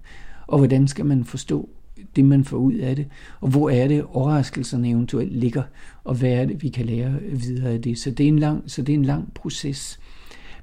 og 0.48 0.58
hvordan 0.58 0.88
skal 0.88 1.06
man 1.06 1.24
forstå 1.24 1.70
det, 2.16 2.26
man 2.26 2.44
får 2.44 2.58
ud 2.58 2.74
af 2.74 2.96
det, 2.96 3.06
og 3.42 3.50
hvor 3.50 3.70
er 3.70 3.88
det, 3.88 4.04
overraskelserne 4.04 4.90
eventuelt 4.90 5.38
ligger, 5.38 5.64
og 6.04 6.16
hvad 6.16 6.32
er 6.32 6.46
det, 6.46 6.64
vi 6.64 6.70
kan 6.70 6.86
lære 6.86 7.20
videre 7.32 7.74
af 7.74 7.82
det. 7.82 7.98
Så 7.98 8.12
det 8.12 8.24
er 8.24 8.28
en 8.28 8.40
lang, 8.40 8.64
så 8.66 8.82
det 8.82 8.94
er 8.94 8.98
en 8.98 9.06
lang 9.06 9.34
proces. 9.34 10.00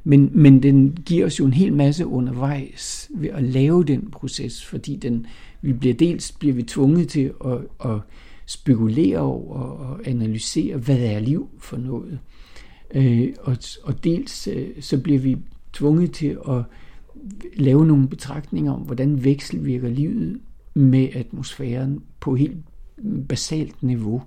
Men, 0.05 0.31
men 0.33 0.63
den 0.63 0.99
giver 1.07 1.27
os 1.27 1.39
jo 1.39 1.47
en 1.47 1.53
hel 1.53 1.73
masse 1.73 2.07
undervejs 2.07 3.11
ved 3.15 3.29
at 3.29 3.43
lave 3.43 3.85
den 3.85 4.11
proces, 4.11 4.65
fordi 4.65 4.97
den, 4.97 5.27
vi 5.63 5.73
bliver 5.73 5.95
dels 5.95 6.33
bliver 6.33 6.55
vi 6.55 6.63
tvunget 6.63 7.09
til 7.09 7.33
at, 7.45 7.59
at 7.85 7.99
spekulere 8.47 9.19
over 9.19 9.57
og 9.57 10.01
analysere, 10.07 10.77
hvad 10.77 10.99
er 10.99 11.19
liv 11.19 11.49
for 11.59 11.77
noget. 11.77 12.19
Øh, 12.95 13.29
og, 13.41 13.57
og 13.83 14.05
dels 14.05 14.49
øh, 14.49 14.69
så 14.81 15.01
bliver 15.01 15.19
vi 15.19 15.37
tvunget 15.73 16.13
til 16.13 16.39
at 16.49 16.63
lave 17.57 17.87
nogle 17.87 18.09
betragtninger 18.09 18.73
om, 18.73 18.81
hvordan 18.81 19.25
vekselvirker 19.25 19.89
livet 19.89 20.41
med 20.75 21.09
atmosfæren 21.13 22.03
på 22.21 22.35
helt 22.35 22.57
basalt 23.29 23.83
niveau. 23.83 24.23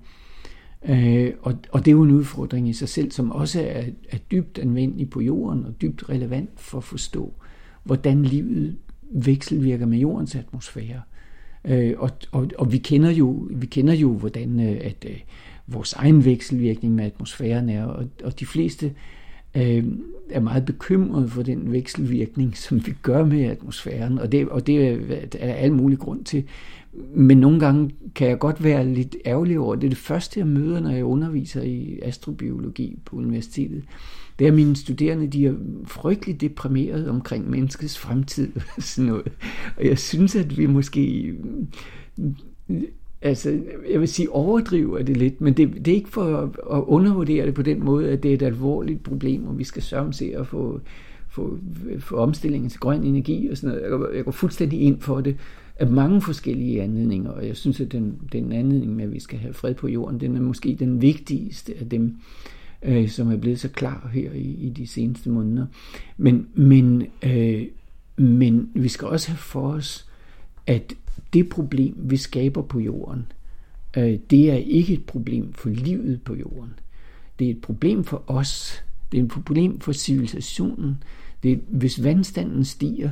Øh, 0.88 1.32
og, 1.42 1.58
og 1.70 1.84
det 1.84 1.88
er 1.88 1.92
jo 1.92 2.02
en 2.02 2.10
udfordring 2.10 2.68
i 2.68 2.72
sig 2.72 2.88
selv, 2.88 3.10
som 3.10 3.30
også 3.30 3.60
er, 3.60 3.84
er 4.10 4.18
dybt 4.30 4.58
anvendelig 4.58 5.10
på 5.10 5.20
jorden 5.20 5.64
og 5.64 5.80
dybt 5.82 6.08
relevant 6.08 6.60
for 6.60 6.78
at 6.78 6.84
forstå, 6.84 7.34
hvordan 7.84 8.22
livet 8.22 8.76
vekselvirker 9.12 9.86
med 9.86 9.98
jordens 9.98 10.34
atmosfære. 10.34 11.00
Øh, 11.64 11.94
og, 11.98 12.10
og, 12.32 12.50
og 12.58 12.72
vi 12.72 12.78
kender 12.78 13.10
jo 13.10 13.48
vi 13.50 13.66
kender 13.66 13.94
jo 13.94 14.12
hvordan 14.12 14.60
øh, 14.60 14.80
at 14.80 15.06
øh, 15.08 15.20
vores 15.66 15.92
egen 15.92 16.24
vekselvirkning 16.24 16.94
med 16.94 17.04
atmosfæren 17.04 17.68
er, 17.68 17.84
og, 17.84 18.06
og 18.24 18.40
de 18.40 18.46
fleste 18.46 18.92
øh, 19.54 19.84
er 20.30 20.40
meget 20.40 20.64
bekymrede 20.64 21.28
for 21.28 21.42
den 21.42 21.72
vekselvirkning, 21.72 22.56
som 22.56 22.86
vi 22.86 22.94
gør 23.02 23.24
med 23.24 23.44
atmosfæren, 23.44 24.18
og 24.18 24.32
det, 24.32 24.48
og 24.48 24.66
det 24.66 24.88
er, 24.88 24.98
er 25.38 25.54
al 25.54 25.72
mulig 25.72 25.98
grund 25.98 26.24
til. 26.24 26.44
Men 27.14 27.38
nogle 27.38 27.60
gange 27.60 27.90
kan 28.14 28.28
jeg 28.28 28.38
godt 28.38 28.64
være 28.64 28.86
lidt 28.86 29.16
ærgerlig 29.26 29.58
over, 29.58 29.74
det 29.74 29.84
er 29.84 29.88
det 29.88 29.98
første, 29.98 30.40
jeg 30.40 30.46
møder, 30.46 30.80
når 30.80 30.90
jeg 30.90 31.04
underviser 31.04 31.62
i 31.62 31.98
astrobiologi 32.02 32.98
på 33.04 33.16
universitetet. 33.16 33.82
Det 34.40 34.48
er 34.48 34.52
mine 34.52 34.76
studerende, 34.76 35.26
de 35.26 35.46
er 35.46 35.54
frygteligt 35.86 36.40
deprimeret 36.40 37.08
omkring 37.08 37.50
menneskets 37.50 37.98
fremtid. 37.98 38.52
Og 38.76 38.82
sådan 38.82 39.10
noget. 39.10 39.32
Og 39.76 39.86
jeg 39.86 39.98
synes, 39.98 40.36
at 40.36 40.58
vi 40.58 40.66
måske 40.66 41.34
mm, 42.16 42.86
altså, 43.22 43.60
jeg 43.90 44.00
vil 44.00 44.08
sige, 44.08 44.30
overdriver 44.30 45.02
det 45.02 45.16
lidt, 45.16 45.40
men 45.40 45.54
det, 45.54 45.74
det 45.84 45.88
er 45.88 45.94
ikke 45.94 46.08
for 46.08 46.36
at, 46.36 46.48
at 46.78 46.84
undervurdere 46.86 47.46
det 47.46 47.54
på 47.54 47.62
den 47.62 47.84
måde, 47.84 48.10
at 48.10 48.22
det 48.22 48.30
er 48.30 48.34
et 48.34 48.42
alvorligt 48.42 49.02
problem, 49.02 49.46
og 49.46 49.58
vi 49.58 49.64
skal 49.64 49.82
sørge 49.82 50.12
se 50.12 50.32
at 50.36 50.46
få, 50.46 50.80
få, 51.28 51.58
få 51.98 52.16
omstillingen 52.16 52.70
til 52.70 52.80
grøn 52.80 53.04
energi 53.04 53.48
og 53.48 53.56
sådan 53.56 53.68
noget. 53.68 53.82
Jeg 53.82 53.90
går, 53.90 54.08
jeg 54.14 54.24
går 54.24 54.32
fuldstændig 54.32 54.80
ind 54.80 55.00
for 55.00 55.20
det 55.20 55.36
af 55.76 55.86
mange 55.86 56.22
forskellige 56.22 56.82
anledninger, 56.82 57.30
og 57.30 57.46
jeg 57.46 57.56
synes, 57.56 57.80
at 57.80 57.92
den, 57.92 58.20
den 58.32 58.52
anledning 58.52 58.96
med, 58.96 59.04
at 59.04 59.12
vi 59.12 59.20
skal 59.20 59.38
have 59.38 59.54
fred 59.54 59.74
på 59.74 59.88
jorden, 59.88 60.20
den 60.20 60.36
er 60.36 60.40
måske 60.40 60.76
den 60.78 61.02
vigtigste 61.02 61.72
af 61.80 61.88
dem, 61.88 62.04
øh, 62.04 62.10
Øh, 62.82 63.08
som 63.08 63.32
er 63.32 63.36
blevet 63.36 63.60
så 63.60 63.68
klar 63.68 64.10
her 64.12 64.32
i, 64.32 64.56
i 64.60 64.70
de 64.70 64.86
seneste 64.86 65.30
måneder. 65.30 65.66
Men, 66.16 66.48
men, 66.54 67.06
øh, 67.22 67.66
men 68.16 68.70
vi 68.74 68.88
skal 68.88 69.08
også 69.08 69.28
have 69.28 69.38
for 69.38 69.72
os, 69.72 70.08
at 70.66 70.94
det 71.32 71.48
problem, 71.48 71.94
vi 71.98 72.16
skaber 72.16 72.62
på 72.62 72.80
jorden, 72.80 73.26
øh, 73.96 74.18
det 74.30 74.50
er 74.50 74.56
ikke 74.56 74.92
et 74.94 75.04
problem 75.04 75.52
for 75.52 75.68
livet 75.68 76.22
på 76.22 76.34
jorden. 76.34 76.70
Det 77.38 77.46
er 77.46 77.50
et 77.50 77.60
problem 77.60 78.04
for 78.04 78.22
os. 78.26 78.84
Det 79.12 79.20
er 79.20 79.24
et 79.24 79.30
problem 79.30 79.80
for 79.80 79.92
civilisationen. 79.92 81.02
Det 81.42 81.52
er, 81.52 81.56
hvis 81.68 82.04
vandstanden 82.04 82.64
stiger, 82.64 83.10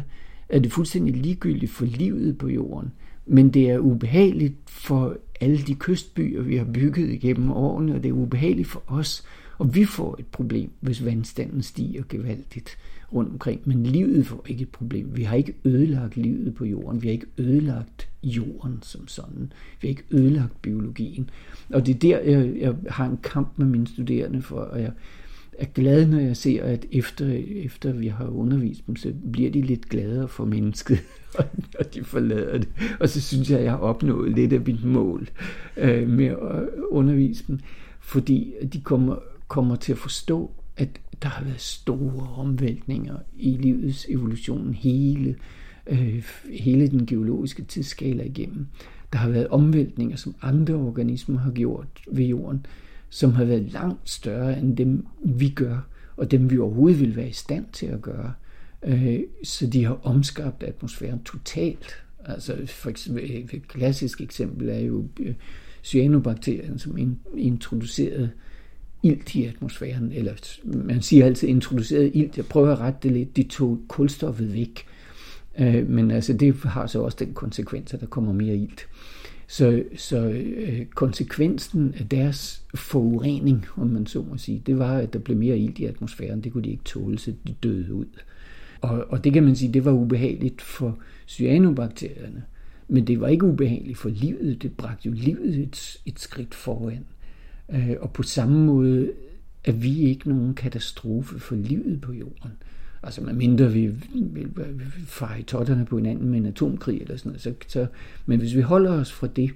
er 0.48 0.58
det 0.58 0.72
fuldstændig 0.72 1.16
ligegyldigt 1.16 1.72
for 1.72 1.84
livet 1.84 2.38
på 2.38 2.48
jorden. 2.48 2.92
Men 3.26 3.50
det 3.50 3.70
er 3.70 3.78
ubehageligt 3.78 4.54
for 4.66 5.16
alle 5.40 5.58
de 5.58 5.74
kystbyer, 5.74 6.42
vi 6.42 6.56
har 6.56 6.64
bygget 6.64 7.10
igennem 7.10 7.50
årene, 7.50 7.94
og 7.94 8.02
det 8.02 8.08
er 8.08 8.12
ubehageligt 8.12 8.68
for 8.68 8.82
os. 8.86 9.24
Og 9.58 9.74
vi 9.74 9.84
får 9.84 10.16
et 10.18 10.26
problem, 10.26 10.70
hvis 10.80 11.04
vandstanden 11.04 11.62
stiger 11.62 12.02
gevaldigt. 12.08 12.78
rundt 13.12 13.32
omkring. 13.32 13.60
Men 13.64 13.86
livet 13.86 14.26
får 14.26 14.44
ikke 14.48 14.62
et 14.62 14.68
problem. 14.68 15.16
Vi 15.16 15.22
har 15.22 15.36
ikke 15.36 15.54
ødelagt 15.64 16.16
livet 16.16 16.54
på 16.54 16.64
jorden. 16.64 17.02
Vi 17.02 17.08
har 17.08 17.12
ikke 17.12 17.26
ødelagt 17.38 18.08
jorden 18.22 18.78
som 18.82 19.08
sådan. 19.08 19.52
Vi 19.80 19.88
har 19.88 19.90
ikke 19.90 20.04
ødelagt 20.10 20.62
biologien. 20.62 21.30
Og 21.70 21.86
det 21.86 21.94
er 21.94 21.98
der, 21.98 22.20
jeg, 22.20 22.56
jeg 22.60 22.74
har 22.88 23.06
en 23.06 23.18
kamp 23.22 23.48
med 23.56 23.66
mine 23.66 23.86
studerende 23.86 24.42
for, 24.42 24.56
og 24.56 24.82
jeg 24.82 24.92
er 25.58 25.66
glad, 25.66 26.06
når 26.06 26.18
jeg 26.18 26.36
ser, 26.36 26.64
at 26.64 26.86
efter, 26.92 27.26
efter 27.64 27.92
vi 27.92 28.06
har 28.06 28.26
undervist 28.26 28.86
dem, 28.86 28.96
så 28.96 29.12
bliver 29.32 29.50
de 29.50 29.60
lidt 29.62 29.88
gladere 29.88 30.28
for 30.28 30.44
mennesket, 30.44 30.98
og 31.78 31.94
de 31.94 32.04
forlader 32.04 32.58
det. 32.58 32.68
Og 33.00 33.08
så 33.08 33.20
synes 33.20 33.50
jeg, 33.50 33.58
at 33.58 33.64
jeg 33.64 33.72
har 33.72 33.78
opnået 33.78 34.32
lidt 34.32 34.52
af 34.52 34.60
mit 34.66 34.84
mål 34.84 35.28
øh, 35.76 36.08
med 36.08 36.26
at 36.26 36.68
undervise 36.88 37.44
dem, 37.48 37.58
fordi 38.00 38.52
de 38.72 38.80
kommer, 38.80 39.16
kommer 39.48 39.76
til 39.76 39.92
at 39.92 39.98
forstå, 39.98 40.50
at 40.76 40.88
der 41.22 41.28
har 41.28 41.44
været 41.44 41.60
store 41.60 42.28
omvæltninger 42.36 43.16
i 43.36 43.50
livets 43.50 44.06
evolution 44.08 44.74
hele, 44.74 45.36
øh, 45.86 46.24
hele 46.50 46.88
den 46.88 47.06
geologiske 47.06 47.62
tidsskala 47.62 48.24
igennem. 48.24 48.66
Der 49.12 49.18
har 49.18 49.28
været 49.28 49.48
omvæltninger, 49.48 50.16
som 50.16 50.34
andre 50.42 50.74
organismer 50.74 51.38
har 51.38 51.50
gjort 51.50 51.86
ved 52.12 52.24
jorden, 52.24 52.66
som 53.10 53.32
har 53.32 53.44
været 53.44 53.72
langt 53.72 54.10
større 54.10 54.58
end 54.58 54.76
dem, 54.76 55.06
vi 55.24 55.48
gør, 55.48 55.88
og 56.16 56.30
dem 56.30 56.50
vi 56.50 56.58
overhovedet 56.58 57.00
vil 57.00 57.16
være 57.16 57.28
i 57.28 57.32
stand 57.32 57.66
til 57.72 57.86
at 57.86 58.02
gøre. 58.02 58.32
Øh, 58.82 59.20
så 59.44 59.66
de 59.66 59.84
har 59.84 59.98
omskabt 60.02 60.62
atmosfæren 60.62 61.22
totalt. 61.22 62.04
Altså 62.24 62.56
for 62.66 62.90
eksempel, 62.90 63.46
et 63.52 63.68
klassisk 63.68 64.20
eksempel 64.20 64.68
er 64.68 64.78
jo 64.78 65.08
øh, 65.20 65.34
cyanobakterien, 65.82 66.78
som 66.78 67.18
introducerede 67.36 68.30
ilt 69.02 69.34
i 69.34 69.44
atmosfæren, 69.44 70.12
eller 70.12 70.32
man 70.64 71.02
siger 71.02 71.26
altid 71.26 71.48
introduceret 71.48 72.10
ilt. 72.14 72.36
Jeg 72.36 72.44
prøver 72.46 72.72
at 72.72 72.80
rette 72.80 72.98
det 73.02 73.12
lidt. 73.12 73.36
De 73.36 73.42
tog 73.42 73.80
kulstoffet 73.88 74.54
væk. 74.54 74.84
Øh, 75.58 75.88
men 75.88 76.10
altså, 76.10 76.32
det 76.32 76.54
har 76.54 76.86
så 76.86 77.02
også 77.02 77.16
den 77.20 77.34
konsekvens, 77.34 77.94
at 77.94 78.00
der 78.00 78.06
kommer 78.06 78.32
mere 78.32 78.56
ilt. 78.56 78.88
Så, 79.46 79.82
så 79.96 80.28
øh, 80.28 80.86
konsekvensen 80.86 81.94
af 81.98 82.08
deres 82.08 82.62
forurening, 82.74 83.66
om 83.76 83.86
man 83.86 84.06
så 84.06 84.22
må 84.22 84.36
sige, 84.36 84.62
det 84.66 84.78
var, 84.78 84.98
at 84.98 85.12
der 85.12 85.18
blev 85.18 85.36
mere 85.36 85.58
ilt 85.58 85.78
i 85.78 85.84
atmosfæren. 85.84 86.40
Det 86.40 86.52
kunne 86.52 86.64
de 86.64 86.70
ikke 86.70 86.84
tåle, 86.84 87.18
så 87.18 87.32
de 87.46 87.54
døde 87.62 87.94
ud. 87.94 88.06
Og, 88.80 89.06
og 89.08 89.24
det 89.24 89.32
kan 89.32 89.42
man 89.42 89.56
sige, 89.56 89.72
det 89.72 89.84
var 89.84 89.92
ubehageligt 89.92 90.62
for 90.62 90.98
cyanobakterierne. 91.26 92.44
Men 92.88 93.06
det 93.06 93.20
var 93.20 93.28
ikke 93.28 93.46
ubehageligt 93.46 93.98
for 93.98 94.08
livet. 94.08 94.62
Det 94.62 94.72
bragte 94.72 95.08
jo 95.08 95.14
livet 95.14 95.58
et, 95.58 95.96
et 96.06 96.20
skridt 96.20 96.54
foran. 96.54 97.04
Øh, 97.70 97.96
og 98.00 98.12
på 98.12 98.22
samme 98.22 98.64
måde 98.64 99.12
er 99.64 99.72
vi 99.72 99.98
ikke 99.98 100.28
nogen 100.28 100.54
katastrofe 100.54 101.38
for 101.38 101.54
livet 101.54 102.00
på 102.00 102.12
jorden. 102.12 102.52
Altså 103.02 103.20
medmindre 103.20 103.72
vi 103.72 103.86
vi, 104.14 104.46
fare 105.06 105.40
i 105.40 105.42
totterne 105.42 105.84
på 105.84 105.96
hinanden 105.96 106.28
med 106.28 106.38
en 106.38 106.46
atomkrig 106.46 107.00
eller 107.00 107.16
sådan 107.16 107.30
noget. 107.30 107.42
Så, 107.42 107.54
så, 107.68 107.86
men 108.26 108.38
hvis 108.38 108.54
vi 108.54 108.60
holder 108.60 108.92
os 108.92 109.12
fra 109.12 109.26
det, 109.26 109.50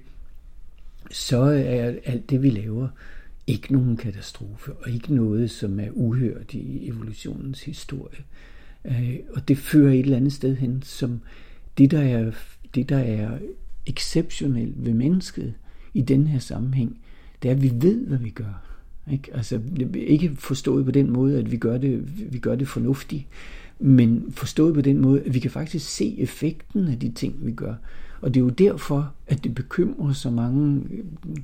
så 1.11 1.41
er 1.41 1.95
alt 2.05 2.31
det, 2.31 2.43
vi 2.43 2.51
laver, 2.51 2.89
ikke 3.47 3.73
nogen 3.73 3.97
katastrofe, 3.97 4.73
og 4.73 4.91
ikke 4.91 5.15
noget, 5.15 5.51
som 5.51 5.81
er 5.81 5.91
uhørt 5.91 6.55
i 6.55 6.89
evolutionens 6.89 7.65
historie. 7.65 8.19
Øh, 8.85 9.17
og 9.35 9.49
det 9.49 9.59
fører 9.59 9.93
et 9.93 10.01
eller 10.01 10.17
andet 10.17 10.33
sted 10.33 10.57
hen, 10.57 10.83
som 10.83 11.21
det, 11.79 11.91
der 11.91 12.01
er, 12.01 12.33
det, 12.75 12.89
der 12.89 12.99
er 12.99 13.39
exceptionelt 13.87 14.85
ved 14.85 14.95
mennesket 14.95 15.55
i 15.95 16.01
den 16.01 16.27
her 16.27 16.39
sammenhæng, 16.39 16.99
det 17.43 17.49
er, 17.49 17.53
at 17.55 17.63
vi 17.63 17.73
ved, 17.75 18.07
hvad 18.07 18.19
vi 18.19 18.31
gør. 18.31 18.63
Ikke? 19.13 19.35
Altså, 19.35 19.61
ikke 19.95 20.33
forstået 20.35 20.85
på 20.85 20.91
den 20.91 21.11
måde, 21.11 21.39
at 21.39 21.51
vi 21.51 21.57
gør, 21.57 21.79
det, 21.79 22.03
vi 22.33 22.39
gør 22.39 22.55
det 22.55 22.69
fornuftigt, 22.69 23.27
men 23.79 24.25
forstået 24.31 24.75
på 24.75 24.81
den 24.81 24.99
måde, 24.99 25.23
at 25.23 25.35
vi 25.35 25.39
kan 25.39 25.51
faktisk 25.51 25.89
se 25.89 26.19
effekten 26.19 26.89
af 26.89 26.99
de 26.99 27.13
ting, 27.13 27.35
vi 27.41 27.53
gør. 27.53 27.75
Og 28.21 28.35
det 28.35 28.41
er 28.41 28.45
jo 28.45 28.51
derfor, 28.51 29.13
at 29.27 29.45
det 29.45 29.55
bekymrer 29.55 30.13
så 30.13 30.31
mange 30.31 30.83
øh, 30.91 31.37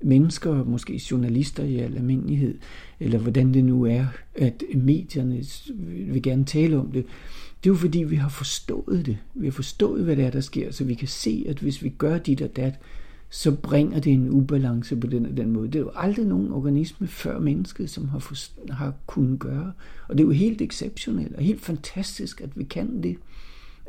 mennesker, 0.00 0.64
måske 0.64 1.02
journalister 1.10 1.62
i 1.64 1.78
almindelighed, 1.78 2.58
eller 3.00 3.18
hvordan 3.18 3.54
det 3.54 3.64
nu 3.64 3.84
er, 3.84 4.06
at 4.34 4.62
medierne 4.74 5.36
øh, 5.36 6.14
vil 6.14 6.22
gerne 6.22 6.44
tale 6.44 6.78
om 6.78 6.92
det. 6.92 7.04
Det 7.64 7.70
er 7.70 7.74
jo 7.74 7.74
fordi, 7.74 8.02
vi 8.02 8.16
har 8.16 8.28
forstået 8.28 9.06
det. 9.06 9.18
Vi 9.34 9.46
har 9.46 9.52
forstået, 9.52 10.04
hvad 10.04 10.16
det 10.16 10.24
er, 10.24 10.30
der 10.30 10.40
sker, 10.40 10.72
så 10.72 10.84
vi 10.84 10.94
kan 10.94 11.08
se, 11.08 11.46
at 11.48 11.58
hvis 11.58 11.82
vi 11.82 11.88
gør 11.88 12.18
dit 12.18 12.42
og 12.42 12.56
dat, 12.56 12.74
så 13.36 13.52
bringer 13.52 14.00
det 14.00 14.12
en 14.12 14.30
ubalance 14.30 14.96
på 14.96 15.06
den 15.06 15.26
og 15.26 15.36
den 15.36 15.50
måde. 15.50 15.66
Det 15.66 15.74
er 15.74 15.80
jo 15.80 15.90
aldrig 15.94 16.26
nogen 16.26 16.52
organisme 16.52 17.06
før 17.06 17.38
mennesket, 17.38 17.90
som 17.90 18.08
har, 18.08 18.18
for, 18.18 18.34
har 18.72 18.94
kunnet 19.06 19.38
gøre. 19.38 19.72
Og 20.08 20.18
det 20.18 20.24
er 20.24 20.26
jo 20.26 20.32
helt 20.32 20.62
exceptionelt 20.62 21.36
og 21.36 21.42
helt 21.42 21.60
fantastisk, 21.60 22.40
at 22.40 22.48
vi 22.54 22.64
kan 22.64 23.02
det, 23.02 23.16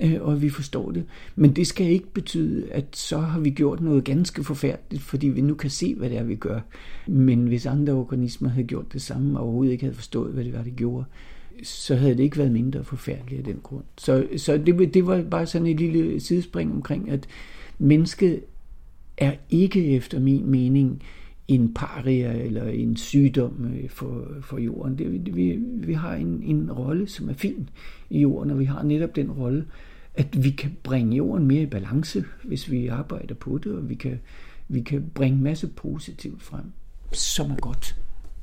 øh, 0.01 0.17
og 0.21 0.33
at 0.33 0.41
vi 0.41 0.49
forstår 0.49 0.91
det. 0.91 1.05
Men 1.35 1.55
det 1.55 1.67
skal 1.67 1.87
ikke 1.87 2.13
betyde, 2.13 2.71
at 2.71 2.85
så 2.93 3.17
har 3.17 3.39
vi 3.39 3.49
gjort 3.49 3.81
noget 3.81 4.03
ganske 4.03 4.43
forfærdeligt, 4.43 5.03
fordi 5.03 5.27
vi 5.27 5.41
nu 5.41 5.53
kan 5.53 5.69
se, 5.69 5.95
hvad 5.95 6.09
det 6.09 6.17
er, 6.17 6.23
vi 6.23 6.35
gør. 6.35 6.59
Men 7.07 7.47
hvis 7.47 7.65
andre 7.65 7.93
organismer 7.93 8.49
havde 8.49 8.67
gjort 8.67 8.93
det 8.93 9.01
samme, 9.01 9.39
og 9.39 9.43
overhovedet 9.43 9.71
ikke 9.71 9.83
havde 9.83 9.95
forstået, 9.95 10.33
hvad 10.33 10.43
det 10.43 10.53
var, 10.53 10.63
de 10.63 10.71
gjorde, 10.71 11.05
så 11.63 11.95
havde 11.95 12.17
det 12.17 12.23
ikke 12.23 12.37
været 12.37 12.51
mindre 12.51 12.83
forfærdeligt 12.83 13.39
af 13.39 13.43
den 13.43 13.59
grund. 13.63 13.83
Så, 13.97 14.27
så 14.37 14.57
det, 14.57 14.93
det 14.93 15.07
var 15.07 15.21
bare 15.21 15.45
sådan 15.45 15.67
et 15.67 15.79
lille 15.79 16.19
sidespring 16.19 16.73
omkring, 16.73 17.09
at 17.09 17.27
mennesket 17.79 18.41
er 19.17 19.33
ikke 19.49 19.95
efter 19.95 20.19
min 20.19 20.45
mening 20.45 21.03
en 21.47 21.73
paria 21.73 22.33
eller 22.33 22.67
en 22.67 22.97
sygdom 22.97 23.73
øh, 23.73 23.89
for, 23.89 24.27
for 24.41 24.57
jorden. 24.57 24.97
Det, 24.97 25.35
vi, 25.35 25.59
vi 25.73 25.93
har 25.93 26.13
en, 26.13 26.43
en 26.43 26.71
rolle, 26.71 27.07
som 27.07 27.29
er 27.29 27.33
fin 27.33 27.69
i 28.09 28.19
jorden, 28.19 28.51
og 28.51 28.59
vi 28.59 28.65
har 28.65 28.83
netop 28.83 29.15
den 29.15 29.31
rolle, 29.31 29.65
at 30.15 30.43
vi 30.43 30.49
kan 30.49 30.77
bringe 30.83 31.15
jorden 31.15 31.47
mere 31.47 31.61
i 31.61 31.65
balance, 31.65 32.25
hvis 32.43 32.71
vi 32.71 32.87
arbejder 32.87 33.35
på 33.35 33.57
det, 33.57 33.71
og 33.75 33.89
vi 33.89 33.95
kan, 33.95 34.19
vi 34.67 34.81
kan 34.81 35.11
bringe 35.15 35.41
masse 35.41 35.67
positivt 35.67 36.43
frem, 36.43 36.71
som 37.11 37.51
er 37.51 37.55
godt. 37.55 37.95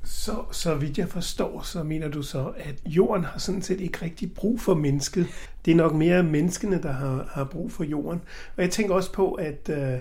Så, 0.04 0.44
så 0.52 0.74
vidt 0.74 0.98
jeg 0.98 1.08
forstår, 1.08 1.62
så 1.62 1.82
mener 1.82 2.08
du 2.08 2.22
så, 2.22 2.52
at 2.56 2.82
jorden 2.86 3.24
har 3.24 3.38
sådan 3.38 3.62
set 3.62 3.80
ikke 3.80 3.98
rigtig 4.02 4.32
brug 4.32 4.60
for 4.60 4.74
mennesket. 4.74 5.26
Det 5.64 5.70
er 5.70 5.76
nok 5.76 5.94
mere 5.94 6.22
menneskene, 6.22 6.82
der 6.82 6.92
har, 6.92 7.30
har 7.32 7.44
brug 7.44 7.72
for 7.72 7.84
jorden. 7.84 8.20
Og 8.56 8.62
jeg 8.62 8.70
tænker 8.70 8.94
også 8.94 9.12
på, 9.12 9.32
at 9.32 9.70
øh, 9.72 9.98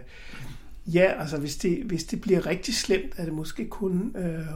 Ja, 0.87 1.13
altså 1.19 1.37
hvis 1.37 1.55
det, 1.55 1.83
hvis 1.83 2.03
det 2.03 2.21
bliver 2.21 2.45
rigtig 2.45 2.75
slemt, 2.75 3.13
er 3.17 3.25
det 3.25 3.33
måske 3.33 3.67
kun 3.67 4.15
øh, 4.17 4.47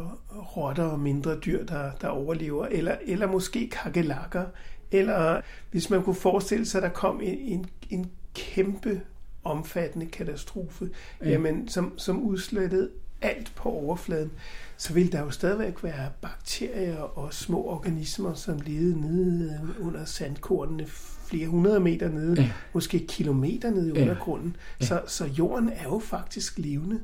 rotter 0.58 0.84
og 0.84 1.00
mindre 1.00 1.40
dyr, 1.40 1.66
der, 1.66 1.92
der 2.02 2.08
overlever, 2.08 2.66
eller, 2.66 2.96
eller 3.02 3.28
måske 3.28 3.70
kakelakker, 3.70 4.46
eller 4.92 5.42
hvis 5.72 5.90
man 5.90 6.04
kunne 6.04 6.16
forestille 6.16 6.66
sig, 6.66 6.80
at 6.80 6.84
der 6.84 6.90
kom 6.90 7.22
en, 7.22 7.38
en, 7.40 7.66
en 7.90 8.12
kæmpe 8.34 9.02
omfattende 9.44 10.06
katastrofe, 10.06 10.90
ja. 11.22 11.30
jamen, 11.30 11.68
som, 11.68 11.94
som 11.98 12.22
udslettede 12.22 12.90
alt 13.22 13.52
på 13.56 13.70
overfladen, 13.70 14.32
så 14.78 14.94
vil 14.94 15.12
der 15.12 15.20
jo 15.20 15.30
stadigvæk 15.30 15.84
være 15.84 16.10
bakterier 16.22 16.98
og 16.98 17.34
små 17.34 17.64
organismer, 17.64 18.34
som 18.34 18.60
levede 18.66 19.02
nede 19.02 19.60
under 19.80 20.06
sandkornene 20.06 20.88
flere 21.30 21.48
hundrede 21.48 21.80
meter 21.80 22.12
nede, 22.12 22.42
ja. 22.42 22.50
måske 22.74 23.00
kilometer 23.08 23.72
nede 23.72 23.90
i 23.90 24.02
undergrunden. 24.02 24.56
Ja. 24.82 24.86
Så, 24.86 25.02
så 25.08 25.26
jorden 25.38 25.70
er 25.70 25.84
jo 25.84 26.00
faktisk 26.00 26.60
levende. 26.60 27.00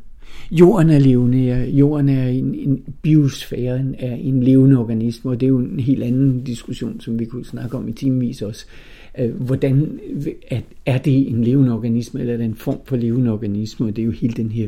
Jorden 0.52 0.90
er 0.90 1.00
levende, 1.00 1.38
ja. 1.38 1.66
Jorden 1.66 2.10
er 2.10 2.28
en, 2.28 2.56
en 2.56 2.84
biosfæren 3.02 3.96
er 4.00 4.16
en 4.16 4.44
levende 4.44 4.78
organisme, 4.78 5.32
og 5.32 5.40
det 5.40 5.46
er 5.46 5.50
jo 5.50 5.60
en 5.60 5.80
helt 5.80 6.04
anden 6.04 6.44
diskussion, 6.44 7.00
som 7.00 7.20
vi 7.20 7.26
kunne 7.26 7.46
snakke 7.46 7.78
om 7.78 7.88
i 7.88 7.92
timevis 7.92 8.42
også. 8.42 8.66
Øh, 9.20 9.36
hvordan 9.36 10.00
at, 10.48 10.64
er 10.86 10.98
det 10.98 11.30
en 11.30 11.44
levende 11.44 11.74
organisme, 11.74 12.20
eller 12.20 12.34
er 12.34 12.38
det 12.38 12.46
en 12.46 12.56
form 12.56 12.80
for 12.86 12.96
levende 12.96 13.32
organisme? 13.32 13.86
Og 13.86 13.96
det 13.96 14.02
er 14.02 14.06
jo 14.06 14.12
hele 14.12 14.34
den 14.34 14.52
her 14.52 14.68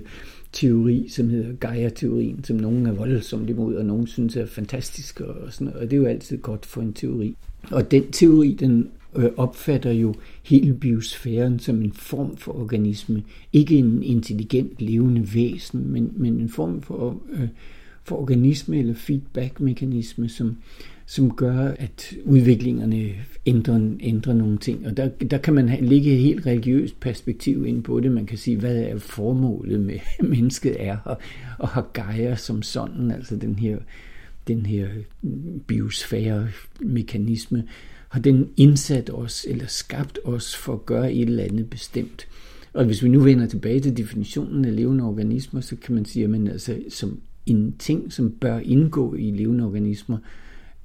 teori, 0.52 1.08
som 1.10 1.30
hedder 1.30 1.54
Gaia-teorien, 1.54 2.44
som 2.44 2.56
nogen 2.56 2.86
er 2.86 2.92
voldsomt 2.92 3.50
imod, 3.50 3.76
og 3.76 3.86
nogen 3.86 4.08
synes 4.08 4.36
er 4.36 4.46
fantastisk, 4.46 5.22
og, 5.22 5.36
sådan 5.50 5.66
noget. 5.66 5.82
og 5.82 5.92
det 5.92 5.98
er 5.98 6.02
jo 6.02 6.06
altid 6.06 6.38
godt 6.38 6.66
for 6.66 6.82
en 6.82 6.94
teori. 6.94 7.36
Og 7.72 7.92
den 7.92 8.12
teori, 8.12 8.58
den 8.60 8.88
øh, 9.16 9.30
opfatter 9.38 9.92
jo 9.92 10.16
hele 10.44 10.74
biosfæren 10.74 11.60
som 11.60 11.82
en 11.82 11.92
form 11.94 12.38
for 12.38 12.60
organisme. 12.60 13.24
Ikke 13.54 13.78
en 13.78 14.04
intelligent 14.04 14.82
levende 14.82 15.34
væsen, 15.34 15.92
men, 15.92 16.12
men 16.16 16.40
en 16.40 16.50
form 16.50 16.82
for, 16.82 17.22
øh, 17.34 17.48
for 18.04 18.16
organisme 18.16 18.78
eller 18.78 18.94
feedback-mekanisme, 18.94 20.30
som, 20.30 20.58
som 21.06 21.36
gør, 21.36 21.68
at 21.68 22.14
udviklingerne 22.26 23.12
ændrer, 23.46 23.96
ændrer 24.00 24.34
nogle 24.34 24.58
ting. 24.58 24.88
Og 24.88 24.98
der, 24.98 25.08
der 25.08 25.38
kan 25.38 25.54
man 25.54 25.78
ligge 25.82 26.14
et 26.14 26.20
helt 26.20 26.46
religiøst 26.46 27.00
perspektiv 27.00 27.66
ind 27.66 27.84
på 27.84 28.00
det. 28.00 28.12
Man 28.12 28.26
kan 28.26 28.38
sige, 28.38 28.58
hvad 28.58 28.78
er 28.78 28.98
formålet 28.98 29.80
med 29.80 30.00
mennesket 30.34 30.76
er, 30.80 30.98
og, 31.06 31.18
og 31.60 31.68
har 31.68 31.90
Gaia 31.94 32.36
som 32.36 32.62
sådan, 32.62 33.12
altså 33.12 33.36
den 33.36 33.56
her, 33.56 33.78
den 34.48 34.66
her 34.66 34.88
biosfære-mekanisme, 35.68 37.64
har 38.16 38.22
den 38.22 38.50
indsat 38.58 39.10
os 39.14 39.46
eller 39.50 39.66
skabt 39.68 40.20
os 40.24 40.56
for 40.56 40.74
at 40.74 40.86
gøre 40.86 41.14
et 41.14 41.30
eller 41.30 41.44
andet 41.44 41.70
bestemt. 41.70 42.28
Og 42.74 42.86
hvis 42.86 43.04
vi 43.04 43.10
nu 43.10 43.20
vender 43.20 43.48
tilbage 43.48 43.80
til 43.80 43.98
definitionen 43.98 44.66
af 44.66 44.76
levende 44.76 45.04
organismer, 45.04 45.62
så 45.62 45.76
kan 45.76 45.96
man 45.96 46.06
sige, 46.06 46.24
at 46.24 46.30
man 46.30 46.48
altså, 46.48 46.78
som 46.90 47.20
en 47.46 47.76
ting, 47.80 48.14
som 48.14 48.32
bør 48.32 48.60
indgå 48.60 49.16
i 49.16 49.32
levende 49.32 49.66
organismer, 49.66 50.18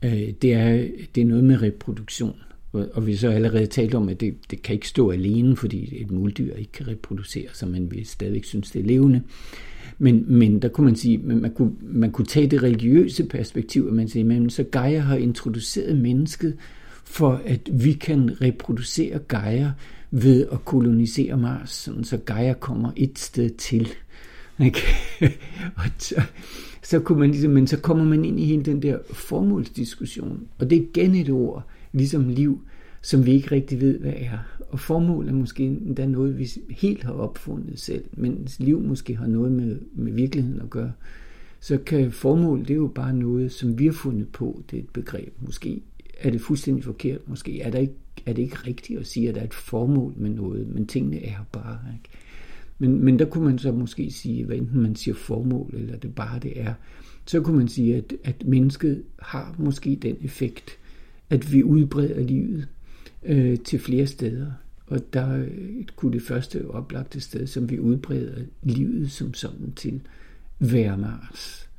øh, 0.04 0.28
det, 0.42 0.52
er, 0.52 0.88
det 1.14 1.20
er 1.20 1.24
noget 1.24 1.44
med 1.44 1.62
reproduktion. 1.62 2.36
Og 2.72 3.06
vi 3.06 3.16
så 3.16 3.28
allerede 3.30 3.66
talt 3.66 3.94
om, 3.94 4.08
at 4.08 4.20
det, 4.20 4.34
det 4.50 4.62
kan 4.62 4.74
ikke 4.74 4.88
stå 4.88 5.10
alene, 5.10 5.56
fordi 5.56 6.00
et 6.00 6.10
muldyr 6.10 6.54
ikke 6.54 6.72
kan 6.72 6.88
reproducere 6.88 7.48
sig, 7.52 7.68
men 7.68 7.90
vi 7.90 8.04
stadigvæk 8.04 8.44
synes, 8.44 8.70
det 8.70 8.80
er 8.80 8.86
levende. 8.86 9.22
Men, 9.98 10.24
men 10.28 10.62
der 10.62 10.68
kunne 10.68 10.84
man 10.84 10.96
sige, 10.96 11.18
man, 11.18 11.40
man, 11.40 11.50
kunne, 11.50 11.72
man 11.82 12.10
kunne 12.10 12.26
tage 12.26 12.46
det 12.46 12.62
religiøse 12.62 13.24
perspektiv, 13.24 13.86
at 13.88 13.94
man 13.94 14.08
siger, 14.08 14.24
men 14.24 14.50
så 14.50 14.62
Gaia 14.62 15.00
har 15.00 15.16
introduceret 15.16 15.98
mennesket 15.98 16.56
for, 17.10 17.40
at 17.44 17.60
vi 17.72 17.92
kan 17.92 18.42
reproducere 18.42 19.18
Gaia 19.18 19.72
ved 20.10 20.46
at 20.52 20.64
kolonisere 20.64 21.36
Mars, 21.36 21.70
sådan 21.70 22.04
så 22.04 22.16
Gaia 22.16 22.52
kommer 22.52 22.90
et 22.96 23.18
sted 23.18 23.50
til. 23.50 23.88
Ikke? 24.64 24.80
og 25.76 25.84
så, 25.98 26.22
så 26.82 27.00
kunne 27.00 27.18
man 27.18 27.30
ligesom, 27.30 27.50
men 27.50 27.66
så 27.66 27.80
kommer 27.80 28.04
man 28.04 28.24
ind 28.24 28.40
i 28.40 28.44
hele 28.44 28.62
den 28.62 28.82
der 28.82 28.98
formålsdiskussion, 29.12 30.48
og 30.58 30.70
det 30.70 30.78
er 30.78 30.82
igen 30.82 31.14
et 31.14 31.30
ord, 31.30 31.66
ligesom 31.92 32.28
liv, 32.28 32.60
som 33.02 33.26
vi 33.26 33.32
ikke 33.32 33.50
rigtig 33.50 33.80
ved, 33.80 33.98
hvad 33.98 34.12
er. 34.16 34.38
Og 34.68 34.80
formål 34.80 35.28
er 35.28 35.32
måske 35.32 35.62
endda 35.64 36.06
noget, 36.06 36.38
vi 36.38 36.48
helt 36.70 37.04
har 37.04 37.12
opfundet 37.12 37.80
selv, 37.80 38.04
mens 38.12 38.60
liv 38.60 38.80
måske 38.80 39.16
har 39.16 39.26
noget 39.26 39.52
med, 39.52 39.78
med 39.92 40.12
virkeligheden 40.12 40.60
at 40.60 40.70
gøre. 40.70 40.92
Så 41.60 41.78
kan 41.78 42.12
formål, 42.12 42.60
det 42.60 42.70
er 42.70 42.74
jo 42.74 42.90
bare 42.94 43.14
noget, 43.14 43.52
som 43.52 43.78
vi 43.78 43.86
har 43.86 43.92
fundet 43.92 44.28
på, 44.28 44.62
det 44.70 44.78
er 44.78 44.82
et 44.82 44.88
begreb. 44.88 45.32
Måske 45.40 45.82
er 46.20 46.30
det 46.30 46.40
fuldstændig 46.40 46.84
forkert, 46.84 47.28
måske 47.28 47.60
er, 47.60 47.70
der 47.70 47.78
ikke, 47.78 47.94
er 48.26 48.32
det 48.32 48.42
ikke 48.42 48.56
rigtigt 48.66 49.00
at 49.00 49.06
sige, 49.06 49.28
at 49.28 49.34
der 49.34 49.40
er 49.40 49.44
et 49.44 49.54
formål 49.54 50.14
med 50.16 50.30
noget, 50.30 50.68
men 50.68 50.86
tingene 50.86 51.24
er 51.24 51.38
bare. 51.52 51.78
Ikke? 51.92 52.08
Men, 52.78 53.04
men 53.04 53.18
der 53.18 53.24
kunne 53.24 53.44
man 53.44 53.58
så 53.58 53.72
måske 53.72 54.10
sige, 54.10 54.44
hvad 54.44 54.56
enten 54.56 54.82
man 54.82 54.96
siger 54.96 55.14
formål, 55.14 55.74
eller 55.74 55.96
det 55.96 56.14
bare 56.14 56.38
det 56.38 56.60
er, 56.60 56.74
så 57.26 57.40
kunne 57.40 57.56
man 57.56 57.68
sige, 57.68 57.96
at, 57.96 58.12
at 58.24 58.46
mennesket 58.46 59.02
har 59.18 59.54
måske 59.58 59.98
den 60.02 60.16
effekt, 60.20 60.70
at 61.30 61.52
vi 61.52 61.62
udbreder 61.62 62.20
livet 62.20 62.68
øh, 63.22 63.58
til 63.58 63.78
flere 63.78 64.06
steder. 64.06 64.52
Og 64.86 65.00
der 65.12 65.38
øh, 65.38 65.84
kunne 65.96 66.12
det 66.12 66.22
første 66.22 66.70
oplagte 66.70 67.20
sted, 67.20 67.46
som 67.46 67.70
vi 67.70 67.78
udbreder 67.78 68.42
livet 68.62 69.10
som 69.10 69.34
sådan 69.34 69.72
til, 69.76 70.00
være 70.58 70.98
Mars. 70.98 71.69